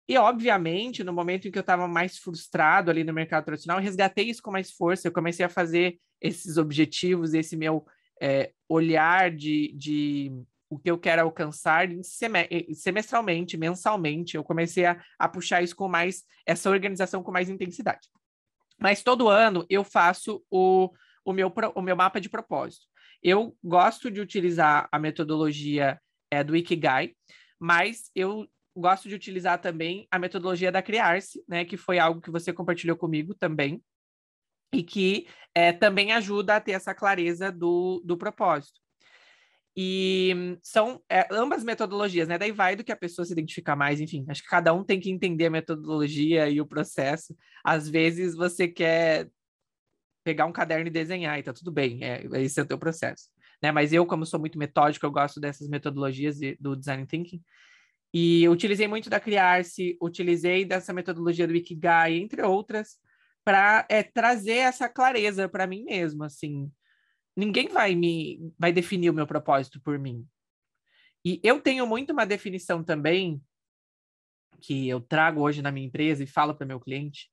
E, 0.09 0.17
obviamente, 0.17 1.05
no 1.05 1.13
momento 1.13 1.47
em 1.47 1.51
que 1.51 1.59
eu 1.59 1.61
estava 1.61 1.87
mais 1.87 2.17
frustrado 2.17 2.91
ali 2.91 3.05
no 3.05 3.13
mercado 3.13 3.45
tradicional, 3.45 3.79
eu 3.79 3.85
resgatei 3.85 4.31
isso 4.31 4.43
com 4.43 4.51
mais 4.51 4.71
força. 4.71 5.07
Eu 5.07 5.13
comecei 5.13 5.45
a 5.45 5.51
fazer 5.51 6.01
esses 6.19 6.57
objetivos, 6.57 7.35
esse 7.35 7.57
meu 7.57 7.87
é, 8.21 8.53
olhar 8.67 9.31
de, 9.31 9.71
de 9.77 10.33
o 10.71 10.79
que 10.79 10.91
eu 10.91 10.99
quero 10.99 11.23
alcançar 11.23 11.89
semestralmente, 12.73 13.59
mensalmente. 13.59 14.35
Eu 14.35 14.43
comecei 14.43 14.87
a, 14.87 14.99
a 15.19 15.29
puxar 15.29 15.63
isso 15.63 15.77
com 15.77 15.89
mais, 15.89 16.25
essa 16.47 16.71
organização 16.71 17.23
com 17.23 17.31
mais 17.31 17.51
intensidade. 17.51 18.09
Mas 18.81 19.03
todo 19.03 19.29
ano 19.29 19.67
eu 19.69 19.85
faço 19.85 20.43
o, 20.51 20.91
o, 21.23 21.33
meu, 21.35 21.53
o 21.75 21.83
meu 21.83 21.97
mapa 21.97 22.19
de 22.19 22.31
propósito. 22.31 22.87
Eu 23.23 23.57
gosto 23.63 24.11
de 24.11 24.21
utilizar 24.21 24.89
a 24.91 24.99
metodologia 24.99 26.01
é, 26.31 26.43
do 26.43 26.57
Ikigai, 26.57 27.15
mas 27.59 28.11
eu 28.15 28.49
gosto 28.81 29.09
de 29.09 29.15
utilizar 29.15 29.61
também 29.61 30.07
a 30.11 30.19
metodologia 30.19 30.73
da 30.73 30.83
Criar-se, 30.83 31.43
né, 31.49 31.65
que 31.65 31.77
foi 31.77 31.99
algo 31.99 32.21
que 32.21 32.31
você 32.31 32.53
compartilhou 32.53 32.97
comigo 32.97 33.35
também, 33.35 33.83
e 34.73 34.83
que 34.83 35.27
é, 35.55 35.73
também 35.73 36.13
ajuda 36.13 36.57
a 36.57 36.61
ter 36.61 36.73
essa 36.73 36.95
clareza 36.95 37.51
do, 37.51 38.03
do 38.05 38.17
propósito. 38.17 38.81
E 39.77 40.59
são 40.61 41.01
é, 41.09 41.29
ambas 41.31 41.63
metodologias, 41.63 42.27
né? 42.27 42.37
Daí 42.37 42.51
vai 42.51 42.75
do 42.75 42.83
que 42.83 42.91
a 42.91 42.97
pessoa 42.97 43.25
se 43.25 43.33
identificar 43.33 43.77
mais, 43.77 44.01
enfim. 44.01 44.27
Acho 44.29 44.43
que 44.43 44.49
cada 44.49 44.75
um 44.75 44.83
tem 44.83 44.99
que 44.99 45.09
entender 45.09 45.47
a 45.47 45.51
metodologia 45.51 46.49
e 46.51 46.61
o 46.61 46.67
processo. 46.67 47.33
Às 47.65 47.89
vezes 47.89 48.35
você 48.35 48.67
quer 48.67 49.31
pegar 50.25 50.47
um 50.47 50.53
caderno 50.53 50.89
e 50.89 50.91
desenhar, 50.91 51.39
e 51.39 51.43
tá 51.43 51.53
tudo 51.53 51.71
bem, 51.71 52.03
é, 52.03 52.27
esse 52.43 52.59
é 52.59 52.63
o 52.63 52.67
teu 52.67 52.77
processo. 52.77 53.29
Né? 53.63 53.73
Mas 53.73 53.93
eu, 53.93 54.05
como 54.05 54.27
sou 54.27 54.41
muito 54.41 54.59
metódico, 54.59 55.07
eu 55.07 55.11
gosto 55.11 55.41
dessas 55.41 55.69
metodologias 55.69 56.37
de, 56.37 56.57
do 56.61 56.77
design 56.77 57.07
thinking, 57.07 57.41
e 58.13 58.49
utilizei 58.49 58.89
muito 58.89 59.11
da 59.11 59.21
Criar-se, 59.21 59.99
utilizei 60.01 60.65
dessa 60.65 60.93
metodologia 60.93 61.47
do 61.47 61.55
Ikigai, 61.55 62.15
entre 62.15 62.43
outras, 62.43 62.97
para 63.45 63.87
é, 63.89 64.03
trazer 64.03 64.57
essa 64.57 64.89
clareza 64.89 65.49
para 65.49 65.67
mim 65.67 65.85
mesmo, 65.85 66.25
assim. 66.25 66.71
Ninguém 67.37 67.69
vai 67.69 67.95
me 67.95 68.53
vai 68.59 68.73
definir 68.73 69.11
o 69.11 69.15
meu 69.15 69.27
propósito 69.27 69.81
por 69.81 69.99
mim. 69.99 70.27
E 71.25 71.41
eu 71.43 71.61
tenho 71.61 71.87
muito 71.87 72.13
uma 72.13 72.27
definição 72.27 72.83
também 72.83 73.41
que 74.61 74.89
eu 74.89 75.01
trago 75.01 75.41
hoje 75.41 75.63
na 75.63 75.71
minha 75.71 75.87
empresa 75.87 76.23
e 76.23 76.27
falo 76.27 76.55
para 76.55 76.67
meu 76.67 76.81
cliente, 76.81 77.31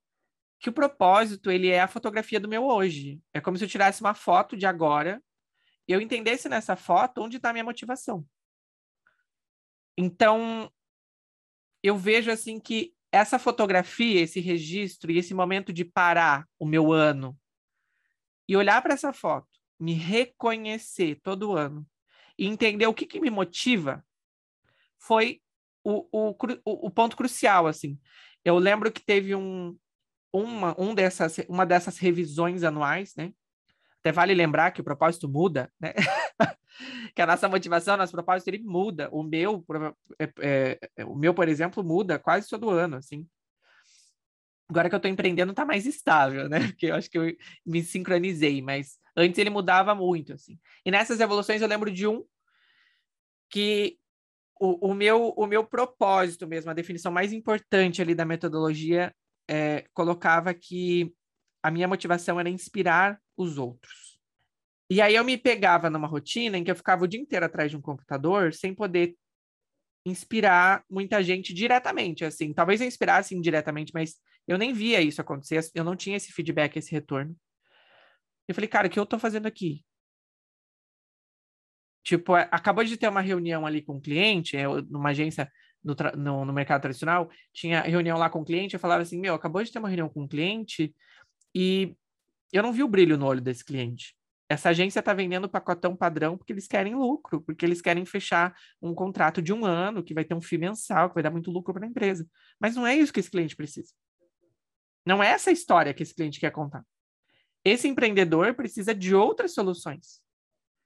que 0.59 0.69
o 0.69 0.73
propósito 0.73 1.49
ele 1.49 1.69
é 1.69 1.81
a 1.81 1.87
fotografia 1.87 2.39
do 2.39 2.47
meu 2.47 2.63
hoje. 2.65 3.19
É 3.33 3.41
como 3.41 3.57
se 3.57 3.63
eu 3.63 3.69
tirasse 3.69 4.01
uma 4.01 4.13
foto 4.13 4.55
de 4.55 4.65
agora 4.65 5.21
e 5.87 5.91
eu 5.91 6.01
entendesse 6.01 6.49
nessa 6.49 6.75
foto 6.75 7.21
onde 7.21 7.37
está 7.37 7.49
a 7.49 7.53
minha 7.53 7.63
motivação. 7.63 8.25
Então, 9.97 10.71
eu 11.81 11.97
vejo 11.97 12.31
assim 12.31 12.59
que 12.59 12.93
essa 13.11 13.39
fotografia, 13.39 14.21
esse 14.21 14.39
registro 14.39 15.11
e 15.11 15.17
esse 15.17 15.33
momento 15.33 15.71
de 15.71 15.85
parar 15.85 16.47
o 16.59 16.65
meu 16.65 16.91
ano 16.91 17.37
e 18.47 18.57
olhar 18.57 18.81
para 18.81 18.93
essa 18.93 19.13
foto, 19.13 19.47
me 19.79 19.93
reconhecer 19.93 21.19
todo 21.21 21.55
ano 21.55 21.85
e 22.37 22.45
entender 22.45 22.87
o 22.87 22.93
que, 22.93 23.05
que 23.05 23.19
me 23.19 23.29
motiva, 23.29 24.05
foi 24.99 25.41
o, 25.83 26.07
o, 26.11 26.35
o, 26.65 26.91
ponto 26.91 27.15
crucial, 27.15 27.67
assim. 27.67 27.99
Eu 28.43 28.57
lembro 28.57 28.91
que 28.91 29.03
teve 29.03 29.35
um, 29.35 29.77
uma, 30.33 30.75
um 30.79 30.93
dessas, 30.93 31.37
uma 31.47 31.65
dessas 31.65 31.97
revisões 31.97 32.63
anuais, 32.63 33.15
né? 33.15 33.33
Até 34.05 34.11
vale 34.11 34.35
lembrar 34.35 34.69
que 34.69 34.81
o 34.81 34.83
propósito 34.83 35.27
muda, 35.27 35.71
né? 35.79 35.91
que 37.15 37.23
a 37.23 37.25
nossa 37.25 37.49
motivação, 37.49 37.97
nosso 37.97 38.11
propósito, 38.11 38.49
ele 38.49 38.59
muda. 38.59 39.09
O 39.11 39.23
meu, 39.23 39.65
é, 40.19 40.31
é, 40.41 40.79
é, 40.97 41.05
o 41.05 41.15
meu, 41.15 41.33
por 41.33 41.49
exemplo, 41.49 41.83
muda 41.83 42.19
quase 42.19 42.47
todo 42.47 42.69
ano, 42.69 42.97
assim. 42.97 43.27
Agora 44.69 44.89
que 44.89 44.93
eu 44.93 44.97
estou 44.97 45.09
empreendendo, 45.09 45.53
está 45.53 45.65
mais 45.65 45.87
estável, 45.87 46.47
né? 46.47 46.59
Porque 46.69 46.85
eu 46.85 46.93
acho 46.93 47.09
que 47.09 47.17
eu 47.17 47.35
me 47.65 47.81
sincronizei, 47.81 48.61
mas 48.61 48.99
antes 49.17 49.39
ele 49.39 49.49
mudava 49.49 49.95
muito, 49.95 50.33
assim. 50.33 50.59
E 50.85 50.91
nessas 50.91 51.19
evoluções 51.19 51.63
eu 51.63 51.67
lembro 51.67 51.91
de 51.91 52.05
um 52.05 52.23
que 53.49 53.97
o, 54.59 54.91
o, 54.91 54.93
meu, 54.93 55.29
o 55.29 55.47
meu 55.47 55.65
propósito 55.65 56.45
mesmo, 56.45 56.69
a 56.69 56.75
definição 56.75 57.11
mais 57.11 57.33
importante 57.33 58.03
ali 58.03 58.13
da 58.13 58.23
metodologia, 58.23 59.11
é, 59.49 59.83
colocava 59.95 60.53
que 60.53 61.11
a 61.65 61.71
minha 61.71 61.87
motivação 61.87 62.39
era 62.39 62.47
inspirar 62.47 63.19
os 63.35 63.57
outros. 63.57 64.19
E 64.87 65.01
aí 65.01 65.15
eu 65.15 65.23
me 65.23 65.35
pegava 65.35 65.89
numa 65.89 66.07
rotina 66.07 66.59
em 66.59 66.63
que 66.63 66.69
eu 66.69 66.75
ficava 66.75 67.03
o 67.03 67.07
dia 67.07 67.19
inteiro 67.19 67.43
atrás 67.43 67.71
de 67.71 67.77
um 67.77 67.81
computador 67.81 68.53
sem 68.53 68.71
poder 68.71 69.17
inspirar 70.05 70.85
muita 70.87 71.23
gente 71.23 71.55
diretamente, 71.55 72.23
assim. 72.23 72.53
Talvez 72.53 72.81
eu 72.81 72.87
inspirasse 72.87 73.33
indiretamente, 73.33 73.91
mas 73.95 74.13
eu 74.47 74.59
nem 74.59 74.73
via 74.73 75.01
isso 75.01 75.19
acontecer, 75.19 75.59
eu 75.73 75.83
não 75.83 75.95
tinha 75.95 76.17
esse 76.17 76.31
feedback, 76.31 76.77
esse 76.77 76.91
retorno. 76.91 77.35
Eu 78.47 78.53
falei, 78.53 78.67
cara, 78.67 78.85
o 78.85 78.89
que 78.91 78.99
eu 78.99 79.05
tô 79.05 79.17
fazendo 79.17 79.47
aqui? 79.47 79.83
Tipo, 82.03 82.37
é, 82.37 82.47
acabou 82.51 82.83
de 82.83 82.95
ter 82.95 83.07
uma 83.07 83.21
reunião 83.21 83.65
ali 83.65 83.81
com 83.81 83.95
um 83.95 83.99
cliente, 83.99 84.55
numa 84.87 85.09
agência 85.09 85.51
no, 85.83 85.95
no, 86.15 86.45
no, 86.45 86.53
mercado 86.53 86.81
tradicional, 86.81 87.27
tinha 87.51 87.81
reunião 87.81 88.19
lá 88.19 88.29
com 88.29 88.41
o 88.41 88.45
cliente, 88.45 88.75
eu 88.75 88.79
falava 88.79 89.01
assim, 89.01 89.19
meu, 89.19 89.33
acabou 89.33 89.63
de 89.63 89.71
ter 89.71 89.79
uma 89.79 89.89
reunião 89.89 90.09
com 90.09 90.21
um 90.21 90.27
cliente 90.27 90.93
e 91.55 91.95
eu 92.51 92.61
não 92.61 92.73
vi 92.73 92.83
o 92.83 92.87
brilho 92.87 93.17
no 93.17 93.25
olho 93.25 93.39
desse 93.39 93.63
cliente. 93.63 94.13
Essa 94.47 94.69
agência 94.69 94.99
está 94.99 95.13
vendendo 95.13 95.49
pacotão 95.49 95.95
padrão 95.95 96.37
porque 96.37 96.53
eles 96.53 96.67
querem 96.67 96.93
lucro, 96.93 97.41
porque 97.41 97.65
eles 97.65 97.81
querem 97.81 98.05
fechar 98.05 98.55
um 98.81 98.93
contrato 98.93 99.41
de 99.41 99.51
um 99.51 99.65
ano 99.65 100.03
que 100.03 100.13
vai 100.13 100.23
ter 100.23 100.35
um 100.35 100.41
FII 100.41 100.59
mensal, 100.59 101.09
que 101.09 101.15
vai 101.15 101.23
dar 101.23 101.31
muito 101.31 101.49
lucro 101.49 101.73
para 101.73 101.85
a 101.85 101.89
empresa. 101.89 102.27
Mas 102.59 102.75
não 102.75 102.85
é 102.85 102.95
isso 102.95 103.11
que 103.11 103.19
esse 103.19 103.31
cliente 103.31 103.55
precisa. 103.55 103.91
Não 105.05 105.23
é 105.23 105.29
essa 105.29 105.51
história 105.51 105.93
que 105.93 106.03
esse 106.03 106.13
cliente 106.13 106.39
quer 106.39 106.51
contar. 106.51 106.85
Esse 107.63 107.87
empreendedor 107.87 108.53
precisa 108.53 108.93
de 108.93 109.15
outras 109.15 109.53
soluções. 109.53 110.21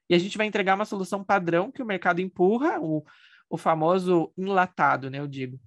E 0.09 0.15
a 0.15 0.17
gente 0.17 0.37
vai 0.37 0.47
entregar 0.47 0.75
uma 0.75 0.85
solução 0.85 1.23
padrão 1.23 1.71
que 1.71 1.83
o 1.83 1.85
mercado 1.85 2.21
empurra, 2.21 2.79
o, 2.79 3.03
o 3.49 3.57
famoso 3.57 4.31
enlatado, 4.37 5.09
né? 5.09 5.19
Eu 5.19 5.27
digo. 5.27 5.59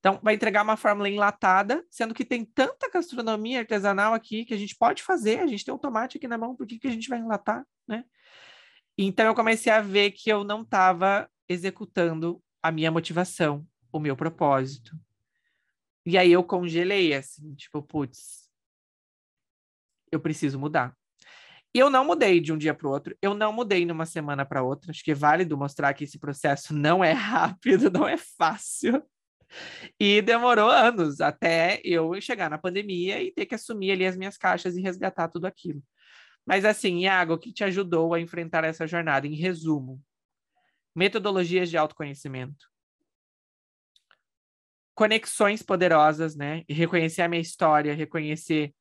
Então, 0.00 0.18
vai 0.22 0.34
entregar 0.34 0.62
uma 0.62 0.78
fórmula 0.78 1.08
enlatada, 1.10 1.84
sendo 1.90 2.14
que 2.14 2.24
tem 2.24 2.42
tanta 2.42 2.90
gastronomia 2.90 3.60
artesanal 3.60 4.14
aqui 4.14 4.46
que 4.46 4.54
a 4.54 4.56
gente 4.56 4.74
pode 4.74 5.02
fazer, 5.02 5.40
a 5.40 5.46
gente 5.46 5.64
tem 5.64 5.74
o 5.74 5.78
tomate 5.78 6.16
aqui 6.16 6.26
na 6.26 6.38
mão, 6.38 6.56
por 6.56 6.66
que, 6.66 6.78
que 6.78 6.88
a 6.88 6.90
gente 6.90 7.08
vai 7.08 7.18
enlatar, 7.18 7.64
né? 7.86 8.04
Então, 8.96 9.26
eu 9.26 9.34
comecei 9.34 9.70
a 9.70 9.82
ver 9.82 10.12
que 10.12 10.30
eu 10.30 10.42
não 10.42 10.62
estava 10.62 11.28
executando 11.48 12.42
a 12.62 12.72
minha 12.72 12.90
motivação, 12.90 13.66
o 13.92 13.98
meu 14.00 14.16
propósito. 14.16 14.98
E 16.06 16.16
aí 16.16 16.32
eu 16.32 16.42
congelei, 16.42 17.12
assim, 17.12 17.54
tipo, 17.54 17.82
putz, 17.82 18.50
eu 20.10 20.18
preciso 20.18 20.58
mudar. 20.58 20.96
E 21.74 21.78
eu 21.78 21.88
não 21.88 22.04
mudei 22.04 22.40
de 22.40 22.52
um 22.52 22.58
dia 22.58 22.74
para 22.74 22.88
o 22.88 22.90
outro, 22.90 23.16
eu 23.22 23.32
não 23.32 23.52
mudei 23.52 23.86
numa 23.86 24.06
semana 24.06 24.44
para 24.44 24.62
outra. 24.62 24.90
Acho 24.90 25.04
que 25.04 25.12
é 25.12 25.14
válido 25.14 25.56
mostrar 25.56 25.92
que 25.94 26.04
esse 26.04 26.18
processo 26.18 26.74
não 26.74 27.04
é 27.04 27.12
rápido, 27.12 27.90
não 27.90 28.08
é 28.08 28.16
fácil. 28.16 29.02
E 29.98 30.22
demorou 30.22 30.70
anos 30.70 31.20
até 31.20 31.80
eu 31.84 32.20
chegar 32.20 32.50
na 32.50 32.58
pandemia 32.58 33.22
e 33.22 33.32
ter 33.32 33.46
que 33.46 33.54
assumir 33.54 33.92
ali 33.92 34.06
as 34.06 34.16
minhas 34.16 34.36
caixas 34.36 34.76
e 34.76 34.82
resgatar 34.82 35.28
tudo 35.28 35.46
aquilo. 35.46 35.82
Mas 36.46 36.64
assim, 36.64 37.00
Iago, 37.00 37.34
o 37.34 37.38
que 37.38 37.52
te 37.52 37.64
ajudou 37.64 38.14
a 38.14 38.20
enfrentar 38.20 38.64
essa 38.64 38.86
jornada? 38.86 39.26
Em 39.26 39.34
resumo, 39.34 40.00
metodologias 40.94 41.70
de 41.70 41.76
autoconhecimento, 41.76 42.66
conexões 44.94 45.62
poderosas, 45.62 46.36
né? 46.36 46.62
E 46.68 46.74
reconhecer 46.74 47.22
a 47.22 47.28
minha 47.28 47.40
história, 47.40 47.94
reconhecer 47.94 48.74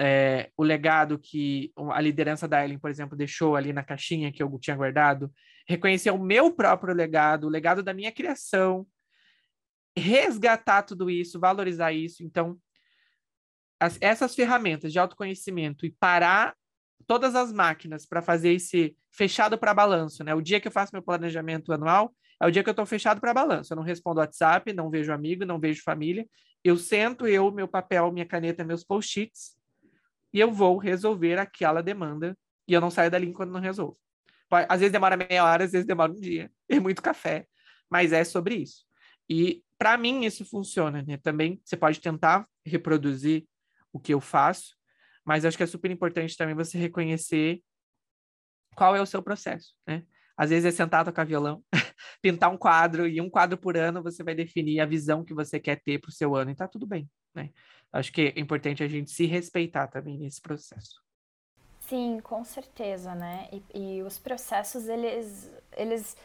é, 0.00 0.50
o 0.56 0.62
legado 0.62 1.18
que 1.18 1.72
a 1.92 2.00
liderança 2.00 2.48
da 2.48 2.64
Ellen, 2.64 2.78
por 2.78 2.90
exemplo, 2.90 3.16
deixou 3.16 3.56
ali 3.56 3.72
na 3.72 3.84
caixinha 3.84 4.32
que 4.32 4.42
eu 4.42 4.58
tinha 4.58 4.76
guardado, 4.76 5.32
reconhecer 5.68 6.10
o 6.10 6.18
meu 6.18 6.52
próprio 6.54 6.94
legado, 6.94 7.46
o 7.46 7.50
legado 7.50 7.82
da 7.82 7.92
minha 7.92 8.10
criação, 8.10 8.86
resgatar 9.96 10.82
tudo 10.82 11.10
isso, 11.10 11.40
valorizar 11.40 11.92
isso. 11.92 12.22
Então, 12.22 12.58
as, 13.78 13.96
essas 14.00 14.34
ferramentas 14.34 14.92
de 14.92 14.98
autoconhecimento 14.98 15.86
e 15.86 15.90
parar 15.90 16.54
todas 17.06 17.34
as 17.34 17.52
máquinas 17.52 18.06
para 18.06 18.22
fazer 18.22 18.52
esse 18.52 18.96
fechado 19.10 19.58
para 19.58 19.74
balanço, 19.74 20.22
né? 20.22 20.34
O 20.34 20.40
dia 20.40 20.60
que 20.60 20.68
eu 20.68 20.72
faço 20.72 20.94
meu 20.94 21.02
planejamento 21.02 21.72
anual 21.72 22.14
é 22.40 22.46
o 22.46 22.50
dia 22.50 22.62
que 22.62 22.68
eu 22.68 22.72
estou 22.72 22.86
fechado 22.86 23.20
para 23.20 23.34
balanço. 23.34 23.72
Eu 23.72 23.76
não 23.76 23.82
respondo 23.82 24.20
WhatsApp, 24.20 24.72
não 24.72 24.90
vejo 24.90 25.12
amigo, 25.12 25.44
não 25.44 25.58
vejo 25.58 25.82
família. 25.82 26.26
Eu 26.62 26.76
sento, 26.76 27.26
eu, 27.26 27.50
meu 27.50 27.66
papel, 27.66 28.12
minha 28.12 28.26
caneta, 28.26 28.64
meus 28.64 28.84
post-its, 28.84 29.56
e 30.32 30.38
eu 30.38 30.52
vou 30.52 30.76
resolver 30.78 31.38
aquela 31.38 31.82
demanda. 31.82 32.36
E 32.68 32.72
eu 32.72 32.80
não 32.80 32.90
saio 32.90 33.10
dali 33.10 33.26
enquanto 33.26 33.50
não 33.50 33.60
resolvo. 33.60 33.98
Às 34.68 34.80
vezes 34.80 34.92
demora 34.92 35.16
meia 35.16 35.44
hora, 35.44 35.64
às 35.64 35.72
vezes 35.72 35.86
demora 35.86 36.12
um 36.12 36.20
dia. 36.20 36.50
É 36.68 36.78
muito 36.78 37.02
café, 37.02 37.46
mas 37.90 38.12
é 38.12 38.24
sobre 38.24 38.56
isso. 38.56 38.84
E 39.28 39.62
para 39.80 39.96
mim 39.96 40.26
isso 40.26 40.44
funciona, 40.44 41.02
né? 41.02 41.16
Também 41.16 41.58
você 41.64 41.74
pode 41.74 42.02
tentar 42.02 42.46
reproduzir 42.66 43.46
o 43.90 43.98
que 43.98 44.12
eu 44.12 44.20
faço, 44.20 44.76
mas 45.24 45.46
acho 45.46 45.56
que 45.56 45.62
é 45.62 45.66
super 45.66 45.90
importante 45.90 46.36
também 46.36 46.54
você 46.54 46.76
reconhecer 46.76 47.62
qual 48.76 48.94
é 48.94 49.00
o 49.00 49.06
seu 49.06 49.22
processo, 49.22 49.74
né? 49.86 50.04
Às 50.36 50.50
vezes 50.50 50.66
é 50.66 50.70
sentar, 50.70 51.02
tocar 51.02 51.24
violão, 51.24 51.64
pintar 52.20 52.50
um 52.50 52.58
quadro, 52.58 53.08
e 53.08 53.22
um 53.22 53.30
quadro 53.30 53.56
por 53.56 53.74
ano 53.74 54.02
você 54.02 54.22
vai 54.22 54.34
definir 54.34 54.80
a 54.80 54.86
visão 54.86 55.24
que 55.24 55.32
você 55.32 55.58
quer 55.58 55.80
ter 55.82 55.98
para 55.98 56.10
o 56.10 56.12
seu 56.12 56.36
ano, 56.36 56.50
e 56.50 56.54
tá 56.54 56.68
tudo 56.68 56.86
bem, 56.86 57.10
né? 57.34 57.50
Acho 57.90 58.12
que 58.12 58.34
é 58.36 58.38
importante 58.38 58.82
a 58.82 58.88
gente 58.88 59.10
se 59.10 59.24
respeitar 59.24 59.88
também 59.88 60.18
nesse 60.18 60.42
processo. 60.42 61.02
Sim, 61.78 62.20
com 62.20 62.44
certeza, 62.44 63.14
né? 63.14 63.48
E, 63.50 63.96
e 63.96 64.02
os 64.02 64.18
processos, 64.18 64.88
eles, 64.88 65.50
eles 65.74 66.16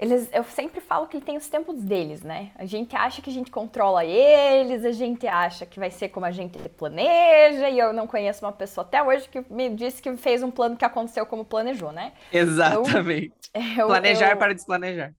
eles, 0.00 0.30
eu 0.32 0.42
sempre 0.44 0.80
falo 0.80 1.06
que 1.06 1.20
tem 1.20 1.36
os 1.36 1.46
tempos 1.46 1.76
deles, 1.82 2.22
né? 2.22 2.52
A 2.54 2.64
gente 2.64 2.96
acha 2.96 3.20
que 3.20 3.28
a 3.28 3.32
gente 3.32 3.50
controla 3.50 4.02
eles, 4.02 4.82
a 4.82 4.92
gente 4.92 5.26
acha 5.26 5.66
que 5.66 5.78
vai 5.78 5.90
ser 5.90 6.08
como 6.08 6.24
a 6.24 6.30
gente 6.30 6.58
planeja, 6.70 7.68
e 7.68 7.78
eu 7.78 7.92
não 7.92 8.06
conheço 8.06 8.42
uma 8.42 8.50
pessoa 8.50 8.82
até 8.86 9.02
hoje 9.02 9.28
que 9.28 9.44
me 9.52 9.68
disse 9.68 10.00
que 10.00 10.16
fez 10.16 10.42
um 10.42 10.50
plano 10.50 10.74
que 10.74 10.86
aconteceu 10.86 11.26
como 11.26 11.44
planejou, 11.44 11.92
né? 11.92 12.14
Exatamente. 12.32 13.34
Eu, 13.76 13.88
Planejar 13.88 14.30
eu... 14.30 14.38
para 14.38 14.54
desplanejar. 14.54 15.12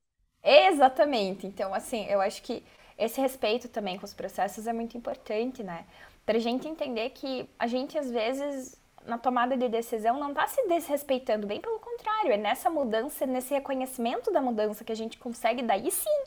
Exatamente. 0.44 1.46
Então, 1.46 1.76
assim, 1.76 2.08
eu 2.08 2.20
acho 2.20 2.42
que 2.42 2.64
esse 2.98 3.22
respeito 3.22 3.70
também 3.70 4.00
com 4.00 4.06
os 4.06 4.16
processos 4.16 4.66
é 4.66 4.74
muito 4.74 4.98
importante, 4.98 5.62
né? 5.62 5.86
Pra 6.26 6.40
gente 6.40 6.68
entender 6.68 7.12
que 7.12 7.48
a 7.60 7.68
gente, 7.68 8.00
às 8.00 8.10
vezes, 8.10 8.81
na 9.06 9.18
tomada 9.18 9.58
de 9.58 9.68
decisão 9.68 10.20
não 10.20 10.30
está 10.30 10.48
se 10.48 10.68
desrespeitando, 10.68 11.48
bem 11.48 11.60
pelo 11.60 11.80
contrário, 11.80 12.32
é 12.32 12.38
nessa 12.38 12.70
mudança, 12.70 13.26
nesse 13.26 13.54
reconhecimento 13.54 14.32
da 14.32 14.42
mudança 14.42 14.84
que 14.84 14.92
a 14.92 14.96
gente 14.96 15.18
consegue 15.18 15.62
daí 15.64 15.90
sim, 15.90 16.24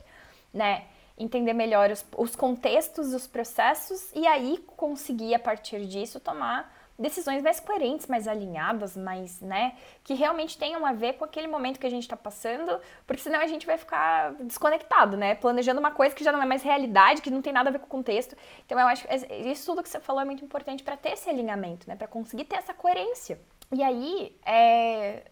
né, 0.53 0.85
entender 1.17 1.53
melhor 1.53 1.91
os, 1.91 2.05
os 2.17 2.35
contextos, 2.35 3.13
os 3.13 3.27
processos 3.27 4.11
e 4.13 4.27
aí 4.27 4.57
conseguir 4.75 5.33
a 5.33 5.39
partir 5.39 5.85
disso 5.85 6.19
tomar 6.19 6.74
decisões 6.97 7.43
mais 7.43 7.59
coerentes, 7.59 8.07
mais 8.07 8.27
alinhadas, 8.27 8.95
mais, 8.95 9.41
né, 9.41 9.75
que 10.03 10.13
realmente 10.13 10.57
tenham 10.57 10.85
a 10.85 10.93
ver 10.93 11.13
com 11.13 11.25
aquele 11.25 11.47
momento 11.47 11.79
que 11.79 11.85
a 11.85 11.89
gente 11.89 12.03
está 12.03 12.15
passando, 12.15 12.79
porque 13.05 13.21
senão 13.21 13.39
a 13.39 13.47
gente 13.47 13.65
vai 13.65 13.77
ficar 13.77 14.33
desconectado, 14.35 15.17
né, 15.17 15.35
planejando 15.35 15.79
uma 15.79 15.91
coisa 15.91 16.15
que 16.15 16.23
já 16.23 16.31
não 16.31 16.41
é 16.41 16.45
mais 16.45 16.63
realidade, 16.63 17.21
que 17.21 17.29
não 17.29 17.41
tem 17.41 17.51
nada 17.51 17.69
a 17.69 17.71
ver 17.71 17.79
com 17.79 17.85
o 17.85 17.89
contexto. 17.89 18.35
Então 18.65 18.79
eu 18.79 18.87
acho 18.87 19.05
isso 19.45 19.65
tudo 19.65 19.83
que 19.83 19.89
você 19.89 19.99
falou 19.99 20.21
é 20.21 20.25
muito 20.25 20.43
importante 20.43 20.83
para 20.83 20.95
ter 20.95 21.11
esse 21.11 21.29
alinhamento, 21.29 21.87
né, 21.87 21.95
para 21.95 22.07
conseguir 22.07 22.45
ter 22.45 22.55
essa 22.55 22.73
coerência. 22.73 23.39
E 23.71 23.83
aí, 23.83 24.37
é... 24.45 25.23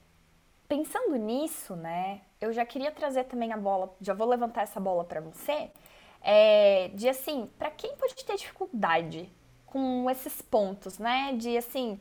pensando 0.67 1.15
nisso, 1.15 1.75
né, 1.77 2.21
eu 2.41 2.51
já 2.51 2.65
queria 2.65 2.91
trazer 2.91 3.23
também 3.23 3.53
a 3.53 3.57
bola, 3.57 3.95
já 4.01 4.13
vou 4.13 4.27
levantar 4.27 4.63
essa 4.63 4.81
bola 4.81 5.05
para 5.05 5.21
você, 5.21 5.71
é... 6.21 6.89
de 6.89 7.07
assim, 7.07 7.49
para 7.57 7.71
quem 7.71 7.95
pode 7.95 8.15
ter 8.15 8.35
dificuldade 8.35 9.31
com 9.73 10.07
esses 10.07 10.39
pontos, 10.39 10.99
né? 10.99 11.33
De 11.35 11.57
assim, 11.57 11.99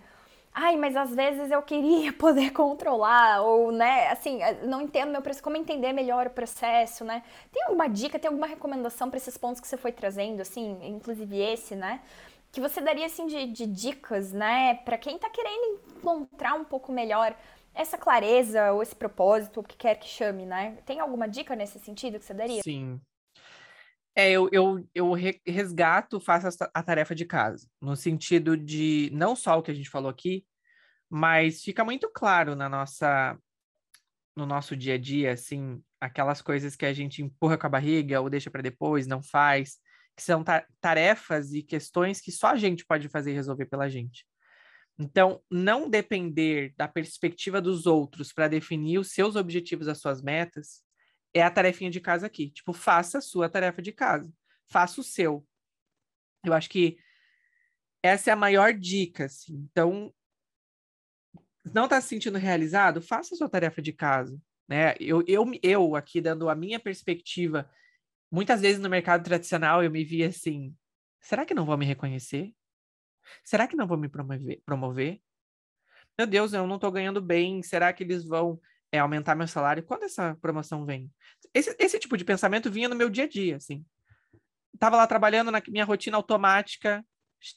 ai, 0.52 0.76
mas 0.76 0.94
às 0.94 1.14
vezes 1.14 1.50
eu 1.50 1.62
queria 1.62 2.12
poder 2.12 2.52
controlar, 2.52 3.40
ou, 3.40 3.72
né, 3.72 4.08
assim, 4.08 4.42
eh, 4.42 4.60
não 4.66 4.82
entendo 4.82 5.10
meu 5.10 5.22
processo, 5.22 5.42
como 5.42 5.56
entender 5.56 5.94
melhor 5.94 6.26
o 6.26 6.30
processo, 6.30 7.02
né? 7.02 7.22
Tem 7.50 7.62
alguma 7.64 7.88
dica, 7.88 8.18
tem 8.18 8.28
alguma 8.28 8.46
recomendação 8.46 9.08
para 9.08 9.16
esses 9.16 9.38
pontos 9.38 9.58
que 9.58 9.66
você 9.66 9.78
foi 9.78 9.90
trazendo, 9.90 10.42
assim, 10.42 10.78
inclusive 10.82 11.40
esse, 11.40 11.74
né? 11.74 12.02
Que 12.52 12.60
você 12.60 12.82
daria, 12.82 13.06
assim, 13.06 13.26
de, 13.26 13.46
de 13.46 13.66
dicas, 13.66 14.30
né, 14.32 14.74
para 14.84 14.98
quem 14.98 15.18
tá 15.18 15.30
querendo 15.30 15.80
encontrar 15.96 16.52
um 16.54 16.64
pouco 16.64 16.92
melhor 16.92 17.34
essa 17.74 17.96
clareza 17.96 18.70
ou 18.72 18.82
esse 18.82 18.94
propósito, 18.94 19.60
o 19.60 19.62
que 19.62 19.78
quer 19.78 19.94
que 19.94 20.06
chame, 20.06 20.44
né? 20.44 20.76
Tem 20.84 21.00
alguma 21.00 21.26
dica 21.26 21.56
nesse 21.56 21.78
sentido 21.78 22.18
que 22.18 22.24
você 22.26 22.34
daria? 22.34 22.60
Sim, 22.62 23.00
é, 24.14 24.30
eu, 24.30 24.48
eu, 24.52 24.88
eu 24.94 25.12
resgato, 25.46 26.20
faço 26.20 26.46
a 26.74 26.82
tarefa 26.82 27.14
de 27.14 27.24
casa, 27.24 27.66
no 27.80 27.96
sentido 27.96 28.56
de 28.56 29.10
não 29.12 29.34
só 29.34 29.58
o 29.58 29.62
que 29.62 29.70
a 29.70 29.74
gente 29.74 29.88
falou 29.88 30.10
aqui, 30.10 30.44
mas 31.08 31.62
fica 31.62 31.84
muito 31.84 32.10
claro 32.10 32.54
na 32.54 32.68
nossa, 32.68 33.38
no 34.36 34.46
nosso 34.46 34.76
dia 34.76 34.94
a 34.94 34.98
dia, 34.98 35.32
assim, 35.32 35.82
aquelas 36.00 36.42
coisas 36.42 36.76
que 36.76 36.84
a 36.84 36.92
gente 36.92 37.22
empurra 37.22 37.56
com 37.56 37.66
a 37.66 37.70
barriga 37.70 38.20
ou 38.20 38.28
deixa 38.28 38.50
para 38.50 38.62
depois, 38.62 39.06
não 39.06 39.22
faz, 39.22 39.78
que 40.16 40.22
são 40.22 40.44
ta 40.44 40.66
tarefas 40.80 41.52
e 41.52 41.62
questões 41.62 42.20
que 42.20 42.30
só 42.32 42.48
a 42.48 42.56
gente 42.56 42.84
pode 42.84 43.08
fazer 43.08 43.32
e 43.32 43.34
resolver 43.34 43.66
pela 43.66 43.88
gente. 43.88 44.26
Então, 44.98 45.42
não 45.50 45.88
depender 45.88 46.74
da 46.76 46.86
perspectiva 46.86 47.60
dos 47.60 47.86
outros 47.86 48.32
para 48.32 48.48
definir 48.48 48.98
os 48.98 49.12
seus 49.12 49.36
objetivos, 49.36 49.88
as 49.88 49.98
suas 49.98 50.22
metas, 50.22 50.82
é 51.34 51.42
a 51.42 51.50
tarefinha 51.50 51.90
de 51.90 52.00
casa 52.00 52.26
aqui. 52.26 52.50
Tipo, 52.50 52.72
faça 52.72 53.18
a 53.18 53.22
sua 53.22 53.48
tarefa 53.48 53.80
de 53.80 53.92
casa. 53.92 54.32
Faça 54.66 55.00
o 55.00 55.04
seu. 55.04 55.46
Eu 56.44 56.52
acho 56.52 56.68
que 56.68 56.98
essa 58.02 58.30
é 58.30 58.32
a 58.32 58.36
maior 58.36 58.72
dica, 58.74 59.26
assim. 59.26 59.66
Então, 59.70 60.12
não 61.64 61.84
está 61.84 62.00
se 62.00 62.08
sentindo 62.08 62.38
realizado? 62.38 63.00
Faça 63.00 63.34
a 63.34 63.38
sua 63.38 63.48
tarefa 63.48 63.80
de 63.80 63.92
casa. 63.92 64.40
Né? 64.68 64.94
Eu, 64.98 65.22
eu, 65.26 65.44
eu, 65.62 65.96
aqui, 65.96 66.20
dando 66.20 66.48
a 66.48 66.54
minha 66.54 66.80
perspectiva, 66.80 67.70
muitas 68.30 68.60
vezes 68.60 68.80
no 68.80 68.88
mercado 68.88 69.22
tradicional 69.22 69.82
eu 69.82 69.90
me 69.90 70.04
via 70.04 70.28
assim, 70.28 70.74
será 71.20 71.44
que 71.44 71.54
não 71.54 71.66
vão 71.66 71.76
me 71.76 71.86
reconhecer? 71.86 72.52
Será 73.44 73.68
que 73.68 73.76
não 73.76 73.86
vão 73.86 73.96
me 73.96 74.08
promover? 74.08 74.60
promover? 74.64 75.20
Meu 76.18 76.26
Deus, 76.26 76.52
eu 76.52 76.66
não 76.66 76.76
estou 76.76 76.90
ganhando 76.90 77.20
bem, 77.20 77.62
será 77.62 77.92
que 77.92 78.02
eles 78.02 78.24
vão 78.24 78.60
é 78.92 78.98
aumentar 78.98 79.34
meu 79.34 79.48
salário. 79.48 79.82
Quando 79.82 80.04
essa 80.04 80.36
promoção 80.40 80.84
vem? 80.84 81.10
Esse, 81.54 81.74
esse 81.78 81.98
tipo 81.98 82.16
de 82.16 82.24
pensamento 82.24 82.70
vinha 82.70 82.88
no 82.88 82.94
meu 82.94 83.08
dia 83.08 83.24
a 83.24 83.28
dia, 83.28 83.56
assim. 83.56 83.84
Tava 84.78 84.96
lá 84.96 85.06
trabalhando 85.06 85.50
na 85.50 85.62
minha 85.66 85.84
rotina 85.84 86.16
automática, 86.16 87.04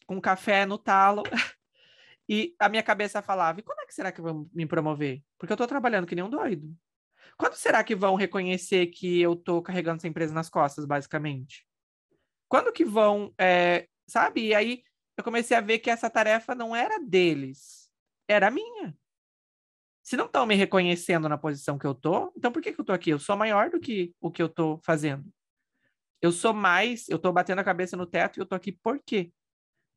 com 0.08 0.20
café 0.22 0.66
no 0.66 0.78
talo, 0.78 1.24
e 2.28 2.56
a 2.58 2.70
minha 2.70 2.82
cabeça 2.82 3.22
falava: 3.22 3.60
e 3.60 3.64
quando 3.64 3.80
é 3.82 3.86
que 3.86 3.94
será 3.94 4.12
que 4.12 4.22
vão 4.22 4.50
me 4.54 4.66
promover? 4.66 5.22
Porque 5.38 5.52
eu 5.52 5.58
tô 5.58 5.68
trabalhando 5.68 6.08
que 6.08 6.16
nem 6.16 6.24
um 6.24 6.30
doido. 6.30 6.74
Quando 7.38 7.56
será 7.56 7.84
que 7.84 7.96
vão 7.96 8.16
reconhecer 8.16 8.88
que 8.88 9.20
eu 9.22 9.36
tô 9.36 9.62
carregando 9.62 9.98
essa 9.98 10.08
empresa 10.08 10.34
nas 10.34 10.50
costas, 10.50 10.86
basicamente? 10.86 11.68
Quando 12.48 12.72
que 12.72 12.86
vão, 12.86 13.34
é, 13.38 13.88
sabe? 14.08 14.48
E 14.48 14.56
aí 14.56 14.84
eu 15.18 15.24
comecei 15.24 15.58
a 15.58 15.62
ver 15.62 15.80
que 15.80 15.90
essa 15.90 16.10
tarefa 16.10 16.56
não 16.56 16.76
era 16.76 17.00
deles, 17.00 17.90
era 18.28 18.50
minha. 18.50 18.96
Se 20.06 20.16
não 20.16 20.28
estão 20.28 20.46
me 20.46 20.54
reconhecendo 20.54 21.28
na 21.28 21.36
posição 21.36 21.80
que 21.80 21.88
eu 21.88 21.96
tô, 21.96 22.32
então 22.38 22.52
por 22.52 22.62
que, 22.62 22.72
que 22.72 22.80
eu 22.80 22.86
tô 22.86 22.94
aqui? 22.94 23.10
Eu 23.10 23.18
sou 23.18 23.36
maior 23.36 23.72
do 23.72 23.80
que 23.80 24.14
o 24.22 24.30
que 24.30 24.40
eu 24.40 24.48
tô 24.48 24.80
fazendo. 24.86 25.26
Eu 26.22 26.32
sou 26.32 26.54
mais, 26.54 27.10
eu 27.10 27.18
tô 27.18 27.34
batendo 27.34 27.58
a 27.60 27.64
cabeça 27.64 27.98
no 27.98 28.06
teto 28.06 28.38
e 28.38 28.40
eu 28.40 28.46
tô 28.46 28.54
aqui 28.54 28.72
por 28.72 29.02
quê? 29.04 29.32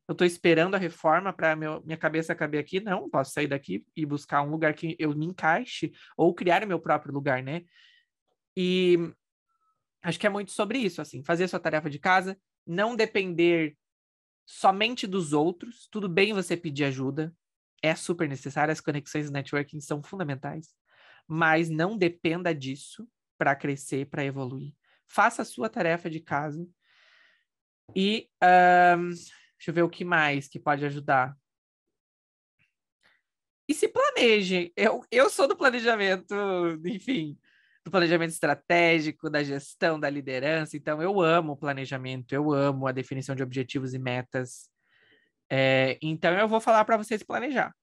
Eu 0.07 0.15
tô 0.15 0.25
esperando 0.25 0.73
a 0.73 0.79
reforma 0.79 1.31
para 1.31 1.55
minha 1.55 1.95
cabeça 1.95 2.33
caber 2.33 2.59
aqui? 2.59 2.79
Não, 2.79 3.07
posso 3.07 3.31
sair 3.31 3.45
daqui 3.45 3.85
e 3.95 4.03
buscar 4.03 4.41
um 4.41 4.49
lugar 4.49 4.73
que 4.73 4.95
eu 4.97 5.15
me 5.15 5.27
encaixe 5.27 5.91
ou 6.17 6.33
criar 6.33 6.63
o 6.63 6.67
meu 6.67 6.79
próprio 6.79 7.13
lugar, 7.13 7.43
né? 7.43 7.61
E 8.57 8.97
acho 10.01 10.19
que 10.19 10.25
é 10.25 10.29
muito 10.29 10.51
sobre 10.51 10.79
isso, 10.79 11.03
assim, 11.03 11.23
fazer 11.23 11.47
sua 11.47 11.59
tarefa 11.59 11.87
de 11.87 11.99
casa, 11.99 12.35
não 12.65 12.95
depender 12.95 13.77
somente 14.43 15.05
dos 15.05 15.33
outros. 15.33 15.87
Tudo 15.91 16.09
bem 16.09 16.33
você 16.33 16.57
pedir 16.57 16.85
ajuda, 16.85 17.31
é 17.81 17.95
super 17.95 18.27
necessário, 18.27 18.71
as 18.71 18.81
conexões 18.81 19.27
de 19.27 19.31
networking 19.31 19.79
são 19.79 20.01
fundamentais, 20.01 20.75
mas 21.27 21.69
não 21.69 21.97
dependa 21.97 22.53
disso 22.53 23.07
para 23.37 23.55
crescer, 23.55 24.07
para 24.07 24.25
evoluir. 24.25 24.73
Faça 25.07 25.41
a 25.41 25.45
sua 25.45 25.69
tarefa 25.69 26.09
de 26.09 26.19
casa 26.19 26.67
e 27.95 28.29
um, 28.97 29.09
deixa 29.09 29.69
eu 29.69 29.73
ver 29.73 29.83
o 29.83 29.89
que 29.89 30.05
mais 30.05 30.47
que 30.47 30.59
pode 30.59 30.85
ajudar. 30.85 31.35
E 33.67 33.73
se 33.73 33.87
planeje. 33.87 34.73
Eu, 34.75 35.03
eu 35.11 35.29
sou 35.29 35.47
do 35.47 35.55
planejamento, 35.55 36.33
enfim, 36.85 37.37
do 37.85 37.91
planejamento 37.91 38.31
estratégico, 38.31 39.29
da 39.29 39.43
gestão, 39.43 39.99
da 39.99 40.09
liderança. 40.09 40.75
Então, 40.75 41.01
eu 41.01 41.21
amo 41.21 41.53
o 41.53 41.57
planejamento, 41.57 42.33
eu 42.33 42.51
amo 42.51 42.87
a 42.87 42.91
definição 42.91 43.35
de 43.35 43.43
objetivos 43.43 43.93
e 43.93 43.99
metas. 43.99 44.68
É, 45.49 45.97
então, 46.01 46.31
eu 46.37 46.47
vou 46.47 46.61
falar 46.61 46.85
para 46.85 46.97
vocês 46.97 47.23
planejar. 47.23 47.73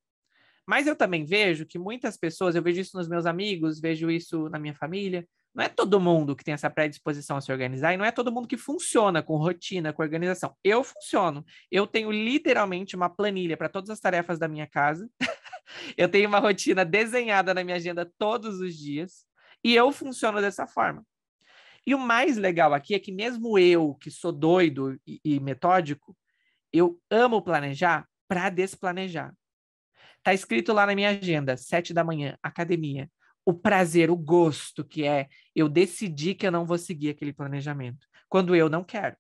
Mas 0.66 0.86
eu 0.86 0.96
também 0.96 1.24
vejo 1.24 1.64
que 1.64 1.78
muitas 1.78 2.16
pessoas, 2.16 2.56
eu 2.56 2.62
vejo 2.62 2.80
isso 2.80 2.96
nos 2.96 3.08
meus 3.08 3.24
amigos, 3.24 3.80
vejo 3.80 4.10
isso 4.10 4.48
na 4.48 4.58
minha 4.58 4.74
família. 4.74 5.26
Não 5.54 5.64
é 5.64 5.68
todo 5.68 6.00
mundo 6.00 6.36
que 6.36 6.44
tem 6.44 6.52
essa 6.52 6.68
predisposição 6.68 7.36
a 7.36 7.40
se 7.40 7.50
organizar 7.50 7.94
e 7.94 7.96
não 7.96 8.04
é 8.04 8.10
todo 8.12 8.32
mundo 8.32 8.48
que 8.48 8.58
funciona 8.58 9.22
com 9.22 9.36
rotina, 9.36 9.92
com 9.92 10.02
organização. 10.02 10.54
Eu 10.62 10.84
funciono. 10.84 11.44
Eu 11.70 11.86
tenho 11.86 12.10
literalmente 12.10 12.94
uma 12.94 13.08
planilha 13.08 13.56
para 13.56 13.68
todas 13.68 13.88
as 13.88 14.00
tarefas 14.00 14.38
da 14.38 14.48
minha 14.48 14.66
casa. 14.66 15.08
eu 15.96 16.10
tenho 16.10 16.28
uma 16.28 16.40
rotina 16.40 16.84
desenhada 16.84 17.54
na 17.54 17.64
minha 17.64 17.76
agenda 17.76 18.10
todos 18.18 18.60
os 18.60 18.76
dias. 18.76 19.24
E 19.64 19.74
eu 19.74 19.90
funciono 19.92 20.40
dessa 20.40 20.66
forma. 20.66 21.02
E 21.86 21.94
o 21.94 21.98
mais 21.98 22.36
legal 22.36 22.74
aqui 22.74 22.94
é 22.94 22.98
que 22.98 23.12
mesmo 23.12 23.58
eu, 23.58 23.94
que 23.94 24.10
sou 24.10 24.32
doido 24.32 25.00
e, 25.06 25.20
e 25.24 25.40
metódico, 25.40 26.14
eu 26.72 27.00
amo 27.10 27.42
planejar 27.42 28.06
para 28.28 28.50
desplanejar. 28.50 29.34
Tá 30.22 30.34
escrito 30.34 30.72
lá 30.72 30.86
na 30.86 30.94
minha 30.94 31.10
agenda, 31.10 31.56
sete 31.56 31.94
da 31.94 32.02
manhã, 32.02 32.36
academia. 32.42 33.08
O 33.44 33.54
prazer, 33.54 34.10
o 34.10 34.16
gosto 34.16 34.84
que 34.84 35.04
é 35.04 35.28
eu 35.54 35.68
decidir 35.68 36.34
que 36.34 36.46
eu 36.46 36.50
não 36.50 36.66
vou 36.66 36.76
seguir 36.76 37.10
aquele 37.10 37.32
planejamento, 37.32 38.06
quando 38.28 38.56
eu 38.56 38.68
não 38.68 38.82
quero. 38.82 39.16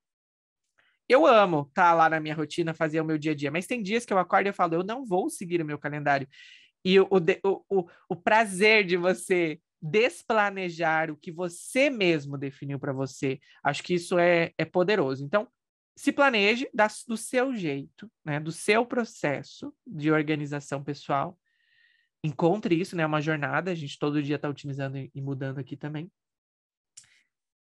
Eu 1.08 1.24
amo 1.24 1.66
estar 1.68 1.90
tá 1.90 1.94
lá 1.94 2.10
na 2.10 2.18
minha 2.18 2.34
rotina, 2.34 2.74
fazer 2.74 3.00
o 3.00 3.04
meu 3.04 3.16
dia 3.16 3.32
a 3.32 3.34
dia, 3.34 3.50
mas 3.50 3.66
tem 3.66 3.80
dias 3.80 4.04
que 4.04 4.12
eu 4.12 4.18
acordo 4.18 4.46
e 4.46 4.50
eu 4.50 4.54
falo, 4.54 4.74
eu 4.74 4.82
não 4.82 5.04
vou 5.04 5.30
seguir 5.30 5.62
o 5.62 5.64
meu 5.64 5.78
calendário. 5.78 6.28
E 6.84 6.98
o, 6.98 7.08
o, 7.08 7.64
o, 7.70 7.88
o 8.08 8.16
prazer 8.16 8.84
de 8.84 8.96
você 8.96 9.60
desplanejar 9.80 11.10
o 11.10 11.16
que 11.16 11.30
você 11.30 11.90
mesmo 11.90 12.36
definiu 12.36 12.78
para 12.78 12.92
você. 12.92 13.38
Acho 13.62 13.82
que 13.82 13.94
isso 13.94 14.18
é, 14.18 14.52
é 14.58 14.64
poderoso. 14.64 15.24
Então, 15.24 15.46
se 15.96 16.12
planeje 16.12 16.68
do 17.08 17.16
seu 17.16 17.54
jeito, 17.54 18.10
né, 18.22 18.38
do 18.38 18.52
seu 18.52 18.84
processo 18.84 19.74
de 19.86 20.12
organização 20.12 20.84
pessoal. 20.84 21.38
Encontre 22.22 22.74
isso, 22.78 22.94
né, 22.94 23.02
é 23.02 23.06
uma 23.06 23.22
jornada, 23.22 23.70
a 23.70 23.74
gente 23.74 23.98
todo 23.98 24.22
dia 24.22 24.36
está 24.36 24.48
otimizando 24.48 24.98
e, 24.98 25.10
e 25.14 25.22
mudando 25.22 25.58
aqui 25.58 25.74
também. 25.74 26.12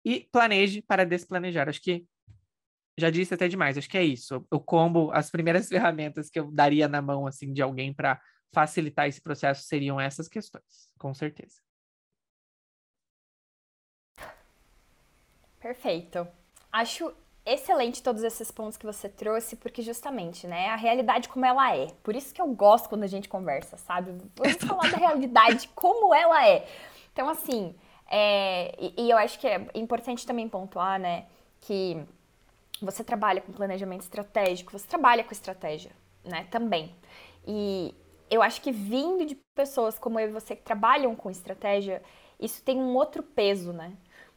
E 0.05 0.29
planeje 0.31 0.81
para 0.81 1.05
desplanejar. 1.05 1.69
Acho 1.69 1.83
que 1.83 2.07
já 2.97 3.11
disse 3.11 3.35
até 3.35 3.49
demais, 3.49 3.77
acho 3.77 3.89
que 3.89 3.99
é 3.99 4.05
isso. 4.05 4.47
O 4.51 4.61
combo, 4.61 5.11
as 5.13 5.29
primeiras 5.29 5.67
ferramentas 5.69 6.31
que 6.31 6.39
eu 6.39 6.53
daria 6.53 6.87
na 6.87 7.03
mão 7.03 7.27
assim 7.27 7.53
de 7.53 7.61
alguém 7.61 7.93
para 7.93 8.21
facilitar 8.53 9.09
esse 9.09 9.21
processo 9.21 9.65
seriam 9.65 10.01
essas 10.01 10.29
questões, 10.29 10.93
com 10.99 11.13
certeza. 11.13 11.61
Perfeito. 15.59 16.27
Acho 16.73 17.15
excelente 17.45 18.03
todos 18.03 18.23
esses 18.23 18.51
pontos 18.51 18.77
que 18.77 18.87
você 18.87 19.09
trouxe, 19.09 19.57
porque 19.57 19.83
justamente, 19.83 20.47
né, 20.47 20.69
a 20.69 20.77
realidade 20.77 21.29
como 21.29 21.45
ela 21.45 21.75
é. 21.77 21.89
Por 22.03 22.15
isso 22.15 22.35
que 22.35 22.41
eu 22.41 22.47
gosto 22.49 22.89
quando 22.89 23.05
a 23.05 23.09
gente 23.09 23.29
conversa, 23.29 23.77
sabe? 23.77 24.13
Vamos 24.37 24.57
falar 24.57 24.91
da 24.91 24.97
realidade 24.97 25.69
como 25.75 26.15
ela 26.15 26.47
é. 26.47 26.67
Então, 27.13 27.29
assim, 27.29 27.75
é, 28.11 28.75
e, 28.79 29.07
e 29.07 29.11
eu 29.11 29.17
acho 29.17 29.39
que 29.39 29.47
é 29.47 29.67
importante 29.75 30.27
também 30.27 30.49
pontuar, 30.49 30.99
né, 30.99 31.27
que 31.61 32.03
você 32.81 33.05
trabalha 33.05 33.41
com 33.41 33.53
planejamento 33.53 34.03
estratégico, 34.03 34.73
você 34.73 34.87
trabalha 34.87 35.23
com 35.25 35.33
estratégia, 35.33 35.93
né, 36.25 36.47
também. 36.51 36.95
E 37.47 37.95
eu 38.31 38.43
acho 38.43 38.61
que 38.61 38.71
vindo 38.71 39.25
de 39.27 39.35
pessoas 39.55 39.99
como 39.99 40.19
eu 40.21 40.29
e 40.29 40.33
você 40.33 40.55
que 40.55 40.63
trabalham 40.63 41.15
com 41.17 41.31
estratégia, 41.31 42.03
isso 42.39 42.63
tem 42.63 42.79
um 42.79 42.95
outro 42.95 43.23
peso, 43.23 43.73
né? 43.73 43.93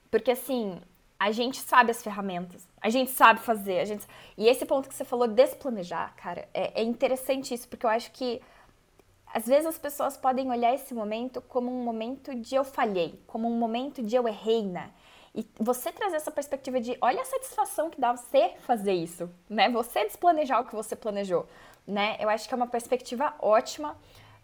Porque 0.10 0.32
assim, 0.32 0.82
a 1.24 1.32
gente 1.32 1.58
sabe 1.62 1.90
as 1.90 2.04
ferramentas, 2.04 2.68
a 2.82 2.90
gente 2.90 3.10
sabe 3.12 3.40
fazer, 3.40 3.80
a 3.80 3.86
gente... 3.86 4.06
E 4.38 4.46
esse 4.46 4.66
ponto 4.66 4.90
que 4.90 4.94
você 4.94 5.06
falou, 5.06 5.26
desplanejar, 5.26 6.14
cara, 6.18 6.50
é, 6.54 6.82
é 6.82 6.84
interessante 6.84 7.54
isso, 7.54 7.66
porque 7.70 7.86
eu 7.86 7.90
acho 7.90 8.12
que 8.12 8.42
às 9.34 9.48
vezes 9.48 9.66
as 9.66 9.78
pessoas 9.78 10.18
podem 10.18 10.52
olhar 10.52 10.74
esse 10.76 10.94
momento 10.94 11.42
como 11.42 11.72
um 11.72 11.82
momento 11.82 12.36
de 12.36 12.56
eu 12.56 12.66
falhei, 12.66 13.18
como 13.26 13.48
um 13.48 13.58
momento 13.58 14.04
de 14.04 14.18
eu 14.18 14.28
errei, 14.28 14.64
né? 14.64 14.92
E 15.34 15.48
você 15.58 15.94
trazer 15.94 16.18
essa 16.18 16.30
perspectiva 16.30 16.82
de, 16.82 16.98
olha 17.00 17.22
a 17.22 17.26
satisfação 17.26 17.90
que 17.90 18.02
dá 18.02 18.12
você 18.12 18.56
fazer 18.60 18.94
isso, 18.94 19.30
né? 19.50 19.70
Você 19.70 20.04
desplanejar 20.04 20.60
o 20.60 20.66
que 20.66 20.76
você 20.76 20.94
planejou, 20.94 21.48
né? 21.88 22.18
Eu 22.20 22.28
acho 22.28 22.50
que 22.50 22.54
é 22.54 22.58
uma 22.58 22.68
perspectiva 22.68 23.34
ótima 23.40 23.98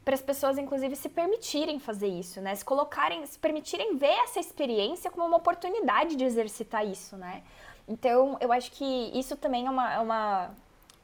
para 0.09 0.15
as 0.15 0.23
pessoas, 0.23 0.57
inclusive, 0.57 0.95
se 0.95 1.07
permitirem 1.07 1.79
fazer 1.79 2.07
isso, 2.07 2.41
né? 2.41 2.55
Se 2.55 2.65
colocarem, 2.65 3.23
se 3.27 3.37
permitirem 3.37 3.95
ver 3.95 4.17
essa 4.23 4.39
experiência 4.39 5.11
como 5.11 5.23
uma 5.23 5.37
oportunidade 5.37 6.15
de 6.15 6.23
exercitar 6.23 6.83
isso, 6.83 7.15
né? 7.15 7.43
Então, 7.87 8.35
eu 8.41 8.51
acho 8.51 8.71
que 8.71 8.83
isso 9.13 9.37
também 9.37 9.67
é 9.67 9.69
uma, 9.69 9.93
é 9.93 9.99
uma 9.99 10.49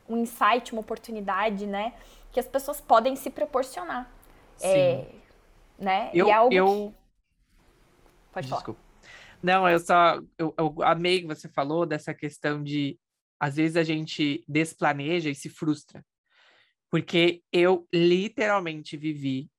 um 0.10 0.18
insight, 0.18 0.72
uma 0.72 0.82
oportunidade, 0.82 1.68
né? 1.68 1.94
Que 2.32 2.40
as 2.40 2.48
pessoas 2.48 2.82
podem 2.82 3.16
se 3.16 3.30
proporcionar. 3.30 4.10
Sim. 4.58 4.68
É, 4.70 5.08
né? 5.78 6.10
Eu, 6.12 6.26
e 6.26 6.32
é 6.32 6.34
algo 6.34 6.56
eu... 6.56 6.66
Que... 6.66 8.34
Pode 8.34 8.48
falar. 8.48 8.60
Desculpa. 8.62 8.82
Não, 9.44 9.70
eu 9.70 9.78
só 9.78 10.20
eu, 10.36 10.52
eu 10.58 10.76
amei 10.82 11.22
que 11.22 11.28
você 11.28 11.48
falou 11.48 11.86
dessa 11.86 12.12
questão 12.12 12.64
de 12.64 12.98
às 13.40 13.58
vezes 13.58 13.78
a 13.78 13.84
gente 13.84 14.44
desplaneja 14.48 15.30
e 15.30 15.36
se 15.36 15.48
frustra. 15.48 16.04
Porque 16.96 17.44
eu 17.52 17.86
literalmente 17.94 18.96
vivi 18.96 19.52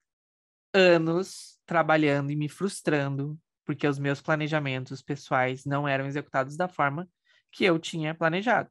anos 0.73 1.61
trabalhando 1.67 2.31
e 2.31 2.35
me 2.35 2.49
frustrando 2.49 3.39
porque 3.63 3.87
os 3.87 3.99
meus 3.99 4.23
planejamentos 4.23 5.03
pessoais 5.03 5.67
não 5.67 5.87
eram 5.87 6.07
executados 6.07 6.57
da 6.57 6.67
forma 6.67 7.07
que 7.53 7.63
eu 7.63 7.79
tinha 7.79 8.15
planejado. 8.15 8.71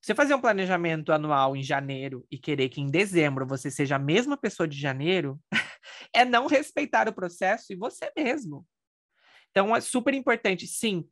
Você 0.00 0.14
fazer 0.14 0.34
um 0.34 0.40
planejamento 0.40 1.12
anual 1.12 1.54
em 1.54 1.62
janeiro 1.62 2.26
e 2.30 2.38
querer 2.38 2.70
que 2.70 2.80
em 2.80 2.90
dezembro 2.90 3.46
você 3.46 3.70
seja 3.70 3.96
a 3.96 3.98
mesma 3.98 4.38
pessoa 4.38 4.66
de 4.66 4.80
janeiro 4.80 5.38
é 6.14 6.24
não 6.24 6.46
respeitar 6.46 7.10
o 7.10 7.14
processo 7.14 7.74
e 7.74 7.76
você 7.76 8.10
mesmo. 8.16 8.66
Então 9.50 9.76
é 9.76 9.82
super 9.82 10.14
importante, 10.14 10.66
sim, 10.66 11.06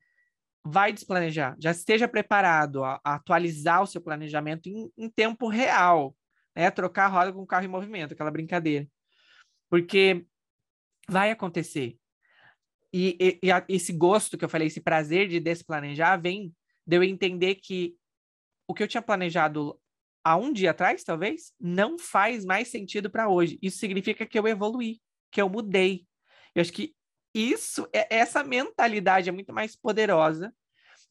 vai 0.64 0.94
desplanejar, 0.94 1.56
já 1.60 1.72
esteja 1.72 2.08
preparado 2.08 2.82
a, 2.84 2.98
atualizar 3.04 3.82
o 3.82 3.86
seu 3.86 4.00
planejamento 4.00 4.70
em, 4.70 4.90
em 4.96 5.10
tempo 5.10 5.46
real, 5.46 6.16
né? 6.56 6.70
Trocar 6.70 7.04
a 7.04 7.08
roda 7.08 7.32
com 7.32 7.42
o 7.42 7.46
carro 7.46 7.66
em 7.66 7.68
movimento, 7.68 8.14
aquela 8.14 8.30
brincadeira. 8.30 8.88
Porque 9.68 10.24
vai 11.06 11.30
acontecer. 11.30 11.98
E, 12.92 13.16
e, 13.20 13.38
e 13.42 13.52
a, 13.52 13.64
esse 13.68 13.92
gosto 13.92 14.38
que 14.38 14.44
eu 14.44 14.48
falei, 14.48 14.68
esse 14.68 14.80
prazer 14.80 15.28
de 15.28 15.38
desplanejar, 15.38 16.20
vem 16.20 16.54
de 16.86 16.96
eu 16.96 17.04
entender 17.04 17.56
que 17.56 17.94
o 18.66 18.72
que 18.72 18.82
eu 18.82 18.88
tinha 18.88 19.02
planejado 19.02 19.78
há 20.24 20.36
um 20.36 20.52
dia 20.52 20.70
atrás, 20.70 21.04
talvez, 21.04 21.52
não 21.60 21.98
faz 21.98 22.44
mais 22.44 22.68
sentido 22.68 23.10
para 23.10 23.28
hoje. 23.28 23.58
Isso 23.60 23.78
significa 23.78 24.24
que 24.24 24.38
eu 24.38 24.48
evoluí, 24.48 25.00
que 25.30 25.40
eu 25.40 25.48
mudei. 25.48 26.06
Eu 26.54 26.62
acho 26.62 26.72
que 26.72 26.96
isso, 27.34 27.86
é, 27.92 28.16
essa 28.16 28.42
mentalidade 28.42 29.28
é 29.28 29.32
muito 29.32 29.52
mais 29.52 29.76
poderosa 29.76 30.54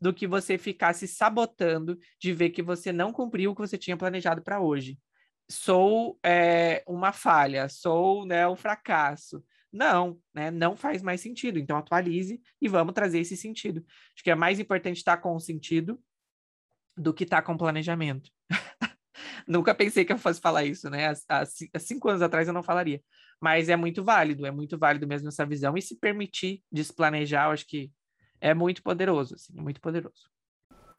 do 0.02 0.14
que 0.14 0.28
você 0.28 0.58
ficar 0.58 0.94
se 0.94 1.08
sabotando 1.08 1.98
de 2.20 2.34
ver 2.34 2.50
que 2.50 2.64
você 2.64 2.92
não 2.92 3.14
cumpriu 3.14 3.52
o 3.52 3.56
que 3.56 3.62
você 3.62 3.78
tinha 3.78 3.96
planejado 3.96 4.42
para 4.42 4.60
hoje 4.60 4.98
sou 5.50 6.20
é, 6.24 6.84
uma 6.88 7.12
falha, 7.12 7.70
sou 7.70 8.26
né, 8.26 8.48
um 8.48 8.56
fracasso. 8.56 9.44
Não, 9.72 10.20
né, 10.34 10.50
não 10.50 10.76
faz 10.76 11.02
mais 11.02 11.22
sentido. 11.22 11.60
Então, 11.60 11.78
atualize 11.78 12.42
e 12.62 12.68
vamos 12.68 12.94
trazer 12.94 13.20
esse 13.20 13.36
sentido. 13.36 13.86
Acho 14.16 14.24
que 14.24 14.32
é 14.32 14.36
mais 14.36 14.60
importante 14.60 14.98
estar 14.98 15.18
com 15.18 15.36
o 15.36 15.40
sentido 15.40 16.00
do 16.98 17.14
que 17.14 17.26
estar 17.26 17.42
com 17.42 17.58
planejamento. 17.58 18.32
Nunca 19.48 19.76
pensei 19.76 20.06
que 20.06 20.14
eu 20.14 20.18
fosse 20.18 20.40
falar 20.40 20.64
isso, 20.64 20.90
né? 20.90 21.14
Há, 21.30 21.42
há 21.42 21.80
cinco 21.80 22.10
anos 22.10 22.22
atrás 22.22 22.48
eu 22.48 22.54
não 22.54 22.64
falaria. 22.64 23.02
Mas 23.40 23.68
é 23.68 23.76
muito 23.76 24.04
válido, 24.04 24.46
é 24.46 24.52
muito 24.52 24.78
válido 24.78 25.06
mesmo 25.06 25.28
essa 25.28 25.46
visão. 25.46 25.78
E 25.78 25.82
se 25.82 26.00
permitir 26.00 26.64
desplanejar, 26.72 27.48
eu 27.48 27.52
acho 27.52 27.68
que 27.68 27.92
é 28.40 28.54
muito 28.54 28.82
poderoso, 28.82 29.36
assim, 29.36 29.54
é 29.58 29.62
muito 29.62 29.82
poderoso. 29.82 30.30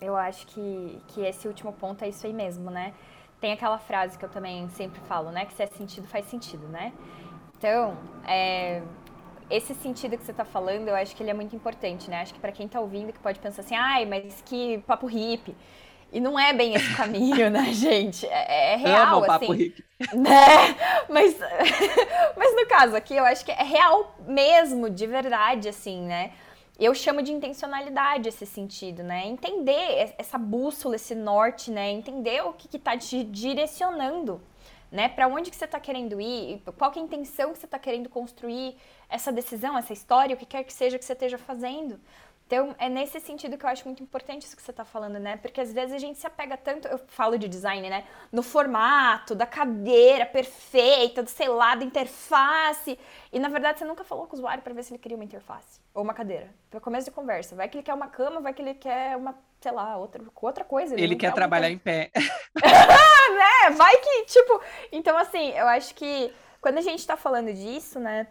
Eu 0.01 0.15
acho 0.15 0.47
que, 0.49 1.01
que 1.09 1.23
esse 1.23 1.49
último 1.49 1.73
ponto 1.73 2.05
é 2.05 2.09
isso 2.09 2.27
aí 2.27 2.33
mesmo, 2.33 2.71
né? 2.71 2.95
Tem 3.41 3.53
aquela 3.53 3.79
frase 3.79 4.19
que 4.19 4.25
eu 4.25 4.29
também 4.29 4.69
sempre 4.71 5.01
falo, 5.01 5.31
né? 5.31 5.45
Que 5.45 5.55
se 5.55 5.63
é 5.63 5.67
sentido, 5.67 6.07
faz 6.07 6.27
sentido, 6.27 6.67
né? 6.69 6.93
Então, 7.59 7.97
é, 8.27 8.83
esse 9.51 9.75
sentido 9.75 10.17
que 10.17 10.25
você 10.25 10.31
está 10.31 10.45
falando, 10.45 10.89
eu 10.89 10.95
acho 10.95 11.15
que 11.15 11.23
ele 11.23 11.31
é 11.31 11.35
muito 11.35 11.55
importante, 11.55 12.11
né? 12.11 12.23
Acho 12.23 12.35
que 12.35 12.41
para 12.41 12.53
quem 12.53 12.67
está 12.67 12.81
ouvindo 12.81 13.13
que 13.13 13.19
pode 13.19 13.39
pensar 13.39 13.63
assim, 13.63 13.77
ai, 13.77 14.05
mas 14.05 14.43
que 14.45 14.79
papo 14.87 15.07
hippie. 15.07 15.55
E 16.13 16.21
não 16.21 16.39
é 16.39 16.53
bem 16.53 16.75
esse 16.75 16.95
caminho, 16.95 17.51
né, 17.51 17.73
gente? 17.73 18.27
É, 18.27 18.75
é 18.75 18.77
real, 18.77 19.19
Amo 19.19 19.27
papo 19.27 19.53
assim. 19.53 19.63
Hippie. 19.63 19.87
Né? 20.13 20.77
Mas, 21.09 21.39
mas 22.37 22.55
no 22.55 22.67
caso 22.67 22.95
aqui, 22.95 23.17
eu 23.17 23.25
acho 23.25 23.43
que 23.45 23.51
é 23.51 23.63
real 23.63 24.15
mesmo, 24.27 24.91
de 24.91 25.07
verdade, 25.07 25.71
assim, 25.71 26.03
né? 26.03 26.33
Eu 26.79 26.95
chamo 26.95 27.23
de 27.23 27.33
intencionalidade 27.33 28.29
esse 28.29 28.45
sentido, 28.45 29.03
né? 29.03 29.27
Entender 29.27 30.15
essa 30.19 30.37
bússola, 30.37 30.97
esse 30.97 31.15
norte, 31.15 31.71
né? 31.71 31.91
Entender 31.91 32.43
o 32.43 32.53
que 32.53 32.77
está 32.77 32.97
te 32.99 33.25
direcionando 33.25 34.41
né? 34.91 35.09
Para 35.09 35.27
onde 35.27 35.51
que 35.51 35.57
você 35.57 35.65
está 35.65 35.81
querendo 35.81 36.21
ir? 36.21 36.63
Qual 36.79 36.91
que 36.91 36.99
é 36.99 37.03
a 37.03 37.05
intenção 37.05 37.53
que 37.53 37.59
você 37.59 37.67
está 37.67 37.79
querendo 37.79 38.09
construir 38.09 38.77
essa 39.09 39.33
decisão, 39.33 39.77
essa 39.77 39.93
história, 39.93 40.35
o 40.35 40.39
que 40.39 40.47
quer 40.47 40.65
que 40.65 40.73
seja 40.73 40.99
que 40.99 41.05
você 41.05 41.13
esteja 41.13 41.39
fazendo? 41.39 42.01
Então, 42.47 42.77
é 42.79 42.89
nesse 42.89 43.19
sentido 43.19 43.59
que 43.59 43.65
eu 43.65 43.71
acho 43.71 43.85
muito 43.85 44.03
importante 44.05 44.47
isso 44.47 44.57
que 44.57 44.63
você 44.63 44.71
está 44.71 44.85
falando, 44.85 45.19
né? 45.19 45.37
Porque 45.37 45.61
às 45.61 45.73
vezes 45.73 45.93
a 45.93 45.99
gente 45.99 46.17
se 46.17 46.27
apega 46.29 46.57
tanto, 46.57 46.87
eu 46.87 46.97
falo 47.09 47.37
de 47.37 47.49
design, 47.49 47.91
né? 47.91 48.05
No 48.31 48.41
formato, 48.41 49.35
da 49.35 49.45
cadeira 49.45 50.25
perfeita, 50.25 51.25
do 51.25 51.29
sei 51.29 51.49
lá, 51.49 51.75
da 51.75 51.85
interface. 51.85 52.97
E 53.33 53.41
na 53.41 53.49
verdade 53.49 53.81
você 53.81 53.85
nunca 53.85 54.05
falou 54.05 54.27
com 54.27 54.37
o 54.37 54.39
usuário 54.39 54.63
para 54.63 54.73
ver 54.73 54.85
se 54.85 54.93
ele 54.93 55.01
queria 55.01 55.17
uma 55.17 55.25
interface 55.25 55.81
ou 55.93 56.05
uma 56.05 56.15
cadeira. 56.15 56.49
Para 56.71 56.79
começo 56.79 57.07
de 57.07 57.11
conversa. 57.11 57.57
Vai 57.57 57.69
que 57.69 57.79
ele 57.79 57.85
quer 57.85 57.95
uma 57.95 58.07
cama, 58.07 58.41
vai 58.41 58.55
que 58.55 58.63
ele 58.63 58.75
quer 58.75 59.17
uma, 59.17 59.35
sei 59.61 59.73
lá, 59.73 59.97
outra, 59.97 60.23
outra 60.41 60.63
coisa. 60.63 60.95
Ele, 60.95 61.03
ele 61.03 61.17
quer, 61.17 61.31
quer 61.31 61.35
trabalhar 61.35 61.69
em 61.69 61.79
pé. 61.79 62.13
né? 62.55 63.71
Vai 63.77 63.97
que, 63.97 64.25
tipo. 64.27 64.61
Então, 64.93 65.19
assim, 65.19 65.51
eu 65.51 65.67
acho 65.67 65.93
que 65.97 66.33
quando 66.61 66.79
a 66.79 66.83
gente 66.83 67.01
está 67.01 67.17
falando 67.17 67.53
disso, 67.53 67.99
né? 67.99 68.29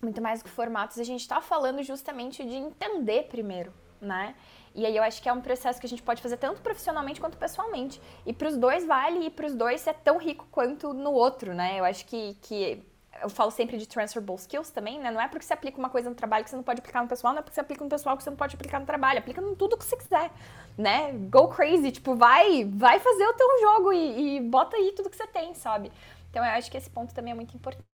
Muito 0.00 0.22
mais 0.22 0.42
que 0.42 0.48
formatos, 0.48 0.98
a 0.98 1.04
gente 1.04 1.20
está 1.20 1.40
falando 1.40 1.82
justamente 1.82 2.44
de 2.44 2.54
entender 2.54 3.24
primeiro, 3.24 3.72
né? 4.00 4.34
E 4.74 4.86
aí 4.86 4.96
eu 4.96 5.02
acho 5.02 5.20
que 5.20 5.28
é 5.28 5.32
um 5.32 5.40
processo 5.40 5.80
que 5.80 5.86
a 5.86 5.88
gente 5.88 6.02
pode 6.02 6.22
fazer 6.22 6.36
tanto 6.36 6.60
profissionalmente 6.60 7.20
quanto 7.20 7.36
pessoalmente. 7.36 8.00
E 8.24 8.32
para 8.32 8.48
os 8.48 8.56
dois 8.56 8.84
vale 8.86 9.26
e 9.26 9.30
para 9.30 9.46
os 9.46 9.54
dois 9.54 9.84
é 9.86 9.92
tão 9.92 10.18
rico 10.18 10.46
quanto 10.52 10.94
no 10.94 11.10
outro, 11.10 11.52
né? 11.52 11.80
Eu 11.80 11.84
acho 11.84 12.06
que, 12.06 12.34
que 12.42 12.80
eu 13.20 13.28
falo 13.28 13.50
sempre 13.50 13.76
de 13.76 13.88
transferable 13.88 14.36
skills 14.36 14.70
também, 14.70 15.00
né? 15.00 15.10
Não 15.10 15.20
é 15.20 15.26
porque 15.26 15.44
você 15.44 15.52
aplica 15.52 15.78
uma 15.78 15.90
coisa 15.90 16.08
no 16.08 16.14
trabalho 16.14 16.44
que 16.44 16.50
você 16.50 16.56
não 16.56 16.62
pode 16.62 16.78
aplicar 16.78 17.02
no 17.02 17.08
pessoal, 17.08 17.32
não 17.32 17.40
é 17.40 17.42
porque 17.42 17.54
você 17.54 17.60
aplica 17.60 17.82
no 17.82 17.90
pessoal 17.90 18.16
que 18.16 18.22
você 18.22 18.30
não 18.30 18.36
pode 18.36 18.54
aplicar 18.54 18.78
no 18.78 18.86
trabalho. 18.86 19.18
Aplica 19.18 19.40
em 19.40 19.54
tudo 19.56 19.76
que 19.76 19.84
você 19.84 19.96
quiser, 19.96 20.30
né? 20.76 21.10
Go 21.28 21.48
crazy, 21.48 21.90
tipo, 21.90 22.14
vai, 22.14 22.64
vai 22.64 23.00
fazer 23.00 23.26
o 23.26 23.34
teu 23.34 23.48
jogo 23.60 23.92
e, 23.92 24.36
e 24.36 24.40
bota 24.40 24.76
aí 24.76 24.92
tudo 24.92 25.10
que 25.10 25.16
você 25.16 25.26
tem, 25.26 25.54
sabe? 25.54 25.90
Então 26.30 26.44
eu 26.44 26.52
acho 26.52 26.70
que 26.70 26.76
esse 26.76 26.90
ponto 26.90 27.12
também 27.12 27.32
é 27.32 27.34
muito 27.34 27.56
importante 27.56 27.97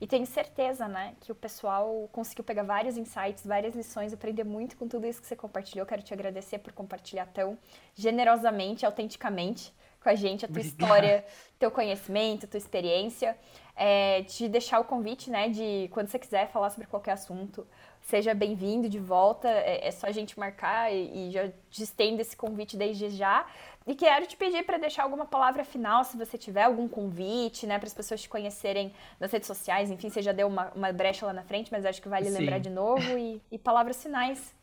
E 0.00 0.06
tenho 0.06 0.26
certeza, 0.26 0.88
né, 0.88 1.14
que 1.20 1.30
o 1.30 1.34
pessoal 1.34 2.08
conseguiu 2.12 2.44
pegar 2.44 2.62
vários 2.62 2.96
insights, 2.96 3.46
várias 3.46 3.74
lições, 3.74 4.12
aprender 4.12 4.44
muito 4.44 4.76
com 4.76 4.88
tudo 4.88 5.06
isso 5.06 5.20
que 5.20 5.26
você 5.26 5.36
compartilhou. 5.36 5.86
Quero 5.86 6.02
te 6.02 6.12
agradecer 6.12 6.58
por 6.58 6.72
compartilhar 6.72 7.26
tão 7.26 7.58
generosamente, 7.94 8.84
autenticamente 8.86 9.72
com 10.02 10.10
a 10.10 10.14
gente 10.14 10.44
a 10.44 10.48
tua 10.48 10.60
Obrigado. 10.60 10.80
história, 10.82 11.24
teu 11.58 11.70
conhecimento, 11.70 12.46
tua 12.46 12.58
experiência. 12.58 13.36
É, 13.74 14.22
te 14.24 14.48
deixar 14.48 14.78
o 14.78 14.84
convite, 14.84 15.30
né, 15.30 15.48
de 15.48 15.88
quando 15.92 16.08
você 16.08 16.18
quiser 16.18 16.48
falar 16.50 16.70
sobre 16.70 16.86
qualquer 16.86 17.12
assunto, 17.12 17.66
seja 18.04 18.34
bem-vindo 18.34 18.88
de 18.88 18.98
volta. 18.98 19.48
É, 19.48 19.88
é, 19.88 19.90
só 19.90 20.06
a 20.06 20.12
gente 20.12 20.38
marcar 20.38 20.92
e, 20.92 21.28
e 21.28 21.30
já 21.30 21.48
te 21.70 21.82
estendo 21.82 22.20
esse 22.20 22.36
convite 22.36 22.76
desde 22.76 23.10
já. 23.10 23.46
E 23.86 23.94
quero 23.94 24.26
te 24.26 24.36
pedir 24.36 24.64
para 24.64 24.78
deixar 24.78 25.02
alguma 25.02 25.26
palavra 25.26 25.64
final, 25.64 26.04
se 26.04 26.16
você 26.16 26.38
tiver 26.38 26.62
algum 26.62 26.88
convite, 26.88 27.66
né, 27.66 27.78
para 27.78 27.86
as 27.86 27.92
pessoas 27.92 28.22
te 28.22 28.28
conhecerem 28.28 28.94
nas 29.20 29.30
redes 29.30 29.46
sociais. 29.46 29.90
Enfim, 29.90 30.08
você 30.08 30.22
já 30.22 30.32
deu 30.32 30.46
uma, 30.46 30.70
uma 30.74 30.92
brecha 30.92 31.26
lá 31.26 31.32
na 31.32 31.42
frente, 31.42 31.70
mas 31.70 31.84
acho 31.84 32.00
que 32.00 32.08
vale 32.08 32.30
Sim. 32.30 32.38
lembrar 32.38 32.58
de 32.58 32.70
novo. 32.70 33.18
E, 33.18 33.42
e 33.50 33.58
palavras 33.58 34.02
finais. 34.02 34.54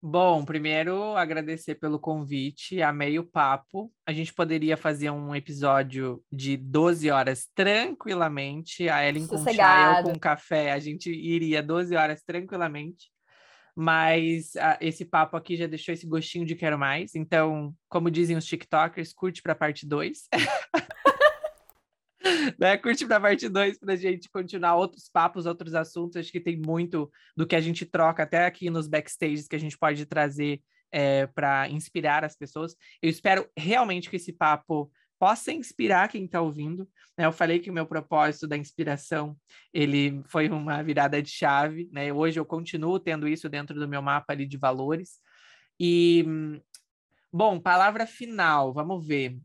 Bom, 0.00 0.44
primeiro 0.44 1.16
agradecer 1.16 1.74
pelo 1.74 1.98
convite, 1.98 2.80
amei 2.80 3.18
o 3.18 3.24
papo. 3.24 3.92
A 4.06 4.12
gente 4.12 4.32
poderia 4.32 4.76
fazer 4.76 5.10
um 5.10 5.34
episódio 5.34 6.22
de 6.30 6.56
12 6.56 7.10
horas 7.10 7.48
tranquilamente, 7.52 8.88
a 8.88 9.04
Ellen 9.04 9.26
com 9.26 9.38
chá, 9.52 9.98
eu 9.98 10.04
com 10.04 10.18
café, 10.18 10.70
a 10.70 10.78
gente 10.78 11.10
iria 11.10 11.60
12 11.60 11.96
horas 11.96 12.22
tranquilamente. 12.22 13.10
Mas 13.74 14.54
a, 14.56 14.72
ah, 14.72 14.78
esse 14.80 15.04
papo 15.04 15.36
aqui 15.36 15.56
já 15.56 15.66
deixou 15.66 15.92
esse 15.92 16.06
gostinho 16.06 16.46
de 16.46 16.54
quero 16.54 16.78
mais. 16.78 17.14
Então, 17.16 17.74
como 17.88 18.10
dizem 18.10 18.36
os 18.36 18.44
TikTokers, 18.44 19.12
curte 19.12 19.42
para 19.42 19.52
a 19.52 19.56
parte 19.56 19.86
2. 19.86 20.28
né? 22.58 22.76
Curte 22.76 23.06
para 23.06 23.16
a 23.16 23.20
parte 23.20 23.48
2 23.48 23.78
para 23.78 23.92
a 23.92 23.96
gente 23.96 24.28
continuar 24.30 24.76
outros 24.76 25.08
papos, 25.08 25.46
outros 25.46 25.74
assuntos. 25.74 26.16
Acho 26.16 26.32
que 26.32 26.40
tem 26.40 26.56
muito 26.56 27.10
do 27.36 27.46
que 27.46 27.56
a 27.56 27.60
gente 27.60 27.84
troca 27.84 28.22
até 28.22 28.46
aqui 28.46 28.70
nos 28.70 28.88
backstages 28.88 29.48
que 29.48 29.56
a 29.56 29.60
gente 29.60 29.78
pode 29.78 30.06
trazer 30.06 30.62
é, 30.90 31.26
para 31.26 31.68
inspirar 31.68 32.24
as 32.24 32.36
pessoas. 32.36 32.74
Eu 33.02 33.10
espero 33.10 33.48
realmente 33.56 34.08
que 34.08 34.16
esse 34.16 34.32
papo 34.32 34.90
possa 35.18 35.52
inspirar 35.52 36.08
quem 36.08 36.24
está 36.24 36.40
ouvindo. 36.40 36.88
Né? 37.16 37.26
Eu 37.26 37.32
falei 37.32 37.58
que 37.58 37.70
o 37.70 37.74
meu 37.74 37.86
propósito 37.86 38.46
da 38.46 38.56
inspiração 38.56 39.36
ele 39.72 40.22
foi 40.26 40.48
uma 40.48 40.82
virada 40.82 41.20
de 41.20 41.30
chave. 41.30 41.88
Né? 41.92 42.12
Hoje 42.12 42.38
eu 42.38 42.46
continuo 42.46 43.00
tendo 43.00 43.26
isso 43.26 43.48
dentro 43.48 43.78
do 43.78 43.88
meu 43.88 44.00
mapa 44.00 44.32
ali 44.32 44.46
de 44.46 44.56
valores. 44.56 45.18
E, 45.80 46.24
bom, 47.32 47.60
palavra 47.60 48.06
final, 48.06 48.72
vamos 48.72 49.06
ver. 49.06 49.36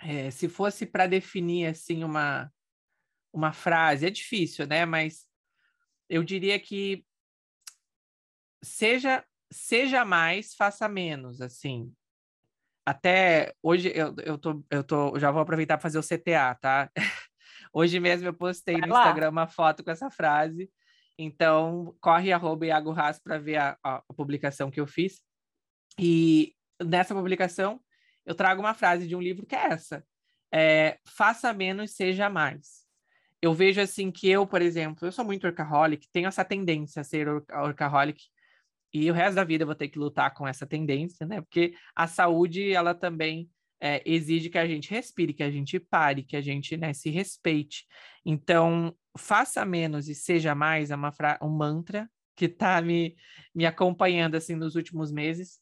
É, 0.00 0.30
se 0.30 0.48
fosse 0.48 0.86
para 0.86 1.06
definir 1.06 1.66
assim 1.66 2.04
uma, 2.04 2.52
uma 3.32 3.52
frase, 3.52 4.06
é 4.06 4.10
difícil, 4.10 4.66
né? 4.66 4.86
Mas 4.86 5.26
eu 6.08 6.22
diria 6.22 6.58
que 6.58 7.04
seja 8.62 9.24
seja 9.50 10.04
mais, 10.04 10.54
faça 10.54 10.88
menos, 10.88 11.40
assim 11.40 11.92
até 12.88 13.52
hoje 13.62 13.92
eu, 13.94 14.14
eu, 14.24 14.38
tô, 14.38 14.64
eu 14.70 14.82
tô, 14.82 15.18
já 15.18 15.30
vou 15.30 15.42
aproveitar 15.42 15.76
para 15.76 15.82
fazer 15.82 15.98
o 15.98 16.02
CTA, 16.02 16.54
tá? 16.54 16.90
Hoje 17.70 18.00
mesmo 18.00 18.26
eu 18.26 18.32
postei 18.32 18.78
Vai 18.78 18.88
no 18.88 18.94
lá. 18.94 19.02
Instagram 19.02 19.28
uma 19.28 19.46
foto 19.46 19.84
com 19.84 19.90
essa 19.90 20.10
frase. 20.10 20.70
Então, 21.18 21.94
corre 22.00 22.32
arroba 22.32 22.64
Iago 22.64 22.98
Haas 22.98 23.18
para 23.18 23.36
ver 23.36 23.56
a, 23.56 23.76
a, 23.84 23.96
a, 23.96 24.14
publicação 24.14 24.70
que 24.70 24.80
eu 24.80 24.86
fiz. 24.86 25.20
E 26.00 26.54
nessa 26.82 27.14
publicação 27.14 27.78
eu 28.28 28.34
trago 28.34 28.60
uma 28.60 28.74
frase 28.74 29.08
de 29.08 29.16
um 29.16 29.20
livro 29.20 29.46
que 29.46 29.56
é 29.56 29.72
essa: 29.72 30.04
é, 30.52 30.98
faça 31.06 31.52
menos, 31.52 31.92
seja 31.92 32.28
mais. 32.28 32.86
Eu 33.40 33.54
vejo 33.54 33.80
assim 33.80 34.10
que 34.10 34.28
eu, 34.28 34.46
por 34.46 34.60
exemplo, 34.60 35.06
eu 35.06 35.12
sou 35.12 35.24
muito 35.24 35.44
workaholic, 35.44 36.08
tenho 36.12 36.28
essa 36.28 36.44
tendência 36.44 37.00
a 37.00 37.04
ser 37.04 37.28
workaholic, 37.28 38.22
e 38.92 39.10
o 39.10 39.14
resto 39.14 39.36
da 39.36 39.44
vida 39.44 39.62
eu 39.62 39.66
vou 39.66 39.76
ter 39.76 39.88
que 39.88 39.98
lutar 39.98 40.34
com 40.34 40.46
essa 40.46 40.66
tendência, 40.66 41.26
né? 41.26 41.40
Porque 41.40 41.74
a 41.94 42.06
saúde, 42.06 42.72
ela 42.72 42.94
também 42.94 43.48
é, 43.80 44.02
exige 44.04 44.50
que 44.50 44.58
a 44.58 44.66
gente 44.66 44.90
respire, 44.90 45.32
que 45.32 45.42
a 45.42 45.50
gente 45.50 45.78
pare, 45.78 46.22
que 46.22 46.36
a 46.36 46.40
gente 46.40 46.76
né, 46.76 46.92
se 46.92 47.10
respeite. 47.10 47.86
Então, 48.24 48.94
faça 49.16 49.64
menos 49.64 50.08
e 50.08 50.14
seja 50.14 50.54
mais 50.54 50.90
é 50.90 50.96
uma 50.96 51.12
um 51.42 51.50
mantra 51.50 52.10
que 52.36 52.46
está 52.46 52.80
me, 52.80 53.16
me 53.54 53.66
acompanhando 53.66 54.36
assim 54.36 54.54
nos 54.54 54.74
últimos 54.74 55.12
meses. 55.12 55.60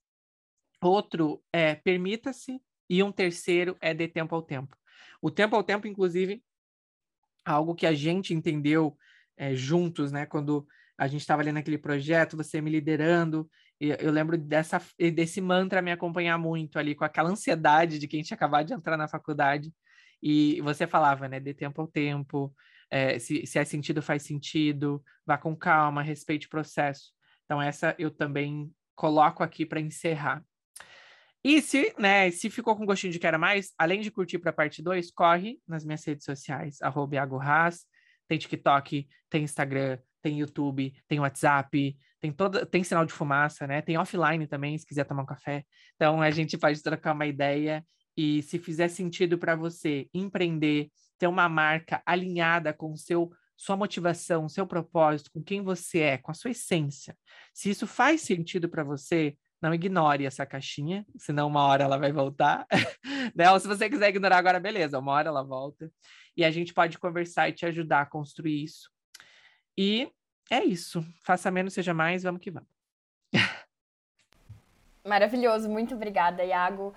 Outro 0.83 1.43
é 1.53 1.75
permita-se 1.75 2.61
e 2.89 3.03
um 3.03 3.11
terceiro 3.11 3.77
é 3.81 3.93
dê 3.93 4.07
tempo 4.07 4.35
ao 4.35 4.43
tempo. 4.43 4.77
O 5.21 5.31
tempo 5.31 5.57
ao 5.57 5.65
tempo, 5.65 5.87
inclusive, 5.87 6.43
algo 7.45 7.75
que 7.75 7.87
a 7.87 7.95
gente 7.95 8.35
entendeu 8.35 8.97
é, 9.37 9.55
juntos, 9.55 10.13
né? 10.13 10.27
Quando 10.27 10.67
a 10.99 11.07
gente 11.07 11.21
estava 11.21 11.43
ali 11.43 11.53
naquele 11.53 11.79
projeto, 11.79 12.37
você 12.37 12.61
me 12.61 12.71
liderando, 12.71 13.49
e 13.81 13.89
eu 14.01 14.11
lembro 14.11 14.39
dessa, 14.39 14.81
desse 15.15 15.41
mantra 15.41 15.83
me 15.83 15.93
acompanhar 15.93 16.39
muito 16.39 16.79
ali, 16.79 16.95
com 16.95 17.05
aquela 17.05 17.29
ansiedade 17.29 17.99
de 17.99 18.09
quem 18.09 18.23
tinha 18.23 18.35
acabado 18.35 18.67
de 18.67 18.75
entrar 18.75 18.97
na 18.97 19.07
faculdade, 19.07 19.73
e 20.23 20.61
você 20.63 20.87
falava, 20.87 21.29
né, 21.29 21.39
dê 21.39 21.53
tempo 21.53 21.81
ao 21.83 21.87
tempo, 21.87 22.55
é, 22.91 23.19
se, 23.19 23.47
se 23.47 23.59
é 23.59 23.65
sentido, 23.65 24.01
faz 24.01 24.23
sentido, 24.23 25.03
vá 25.27 25.37
com 25.37 25.55
calma, 25.55 26.03
respeite 26.03 26.47
o 26.47 26.51
processo. 26.51 27.13
Então, 27.45 27.61
essa 27.61 27.95
eu 27.99 28.11
também 28.11 28.73
coloco 28.95 29.43
aqui 29.43 29.67
para 29.67 29.81
encerrar. 29.81 30.43
E 31.49 31.63
se, 31.63 31.95
né, 31.97 32.29
se 32.33 32.51
ficou 32.51 32.75
com 32.75 32.85
gostinho 32.85 33.13
de 33.13 33.21
quero 33.21 33.39
mais, 33.39 33.73
além 33.79 34.01
de 34.01 34.11
curtir 34.11 34.37
para 34.37 34.51
a 34.51 34.53
parte 34.53 34.83
2, 34.83 35.13
corre 35.13 35.61
nas 35.65 35.85
minhas 35.85 36.05
redes 36.05 36.25
sociais, 36.25 36.83
arroba 36.83 37.17
tem 38.27 38.37
TikTok, 38.37 39.07
tem 39.31 39.45
Instagram, 39.45 39.97
tem 40.21 40.41
YouTube, 40.41 40.93
tem 41.07 41.21
WhatsApp, 41.21 41.97
tem 42.21 42.33
toda, 42.33 42.67
tem 42.67 42.83
sinal 42.83 43.07
de 43.07 43.13
fumaça, 43.13 43.65
né? 43.65 43.81
Tem 43.81 43.97
offline 43.97 44.45
também, 44.49 44.77
se 44.77 44.85
quiser 44.85 45.05
tomar 45.05 45.23
um 45.23 45.27
café. 45.27 45.65
Então 45.95 46.21
a 46.21 46.33
gente 46.33 46.59
pode 46.59 46.83
trocar 46.83 47.13
uma 47.13 47.27
ideia 47.27 47.87
e 48.17 48.43
se 48.43 48.59
fizer 48.59 48.89
sentido 48.89 49.39
para 49.39 49.55
você 49.55 50.09
empreender, 50.13 50.91
ter 51.17 51.29
uma 51.29 51.49
marca 51.49 52.03
alinhada 52.05 52.73
com 52.73 52.91
o 52.91 52.97
seu 52.97 53.31
sua 53.57 53.77
motivação, 53.77 54.49
seu 54.49 54.67
propósito, 54.67 55.31
com 55.33 55.41
quem 55.41 55.63
você 55.63 56.01
é, 56.01 56.19
com 56.19 56.33
a 56.33 56.35
sua 56.35 56.51
essência. 56.51 57.17
Se 57.55 57.71
isso 57.71 57.87
faz 57.87 58.23
sentido 58.23 58.69
para 58.69 58.83
você, 58.83 59.37
não 59.67 59.75
ignore 59.75 60.25
essa 60.25 60.47
caixinha, 60.47 61.05
senão 61.19 61.49
uma 61.49 61.67
hora 61.67 61.83
ela 61.83 61.99
vai 61.99 62.13
voltar. 62.13 62.65
né? 63.35 63.51
Ou 63.51 63.59
se 63.59 63.67
você 63.67 63.91
quiser 63.91 64.11
ignorar 64.11 64.39
agora, 64.39 64.61
beleza, 64.61 64.97
uma 65.01 65.11
hora 65.11 65.29
ela 65.29 65.43
volta. 65.43 65.91
E 66.37 66.45
a 66.45 66.51
gente 66.53 66.73
pode 66.73 66.97
conversar 67.01 67.49
e 67.49 67.53
te 67.53 67.67
ajudar 67.67 68.03
a 68.03 68.07
construir 68.07 68.63
isso. 68.63 68.89
E 69.77 70.09
é 70.49 70.63
isso. 70.63 71.05
Faça 71.25 71.51
menos, 71.51 71.75
seja 71.75 71.93
mais, 71.93 72.23
vamos 72.23 72.41
que 72.41 72.53
vamos. 72.53 72.69
Maravilhoso, 75.05 75.69
muito 75.69 75.97
obrigada, 75.97 76.45
Iago. 76.45 76.95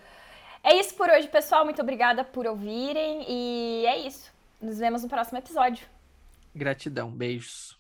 É 0.64 0.76
isso 0.76 0.94
por 0.96 1.10
hoje, 1.10 1.28
pessoal. 1.28 1.66
Muito 1.66 1.82
obrigada 1.82 2.24
por 2.24 2.46
ouvirem. 2.46 3.26
E 3.28 3.86
é 3.88 3.98
isso. 3.98 4.32
Nos 4.62 4.78
vemos 4.78 5.02
no 5.02 5.10
próximo 5.10 5.40
episódio. 5.40 5.88
Gratidão, 6.54 7.10
beijos. 7.10 7.79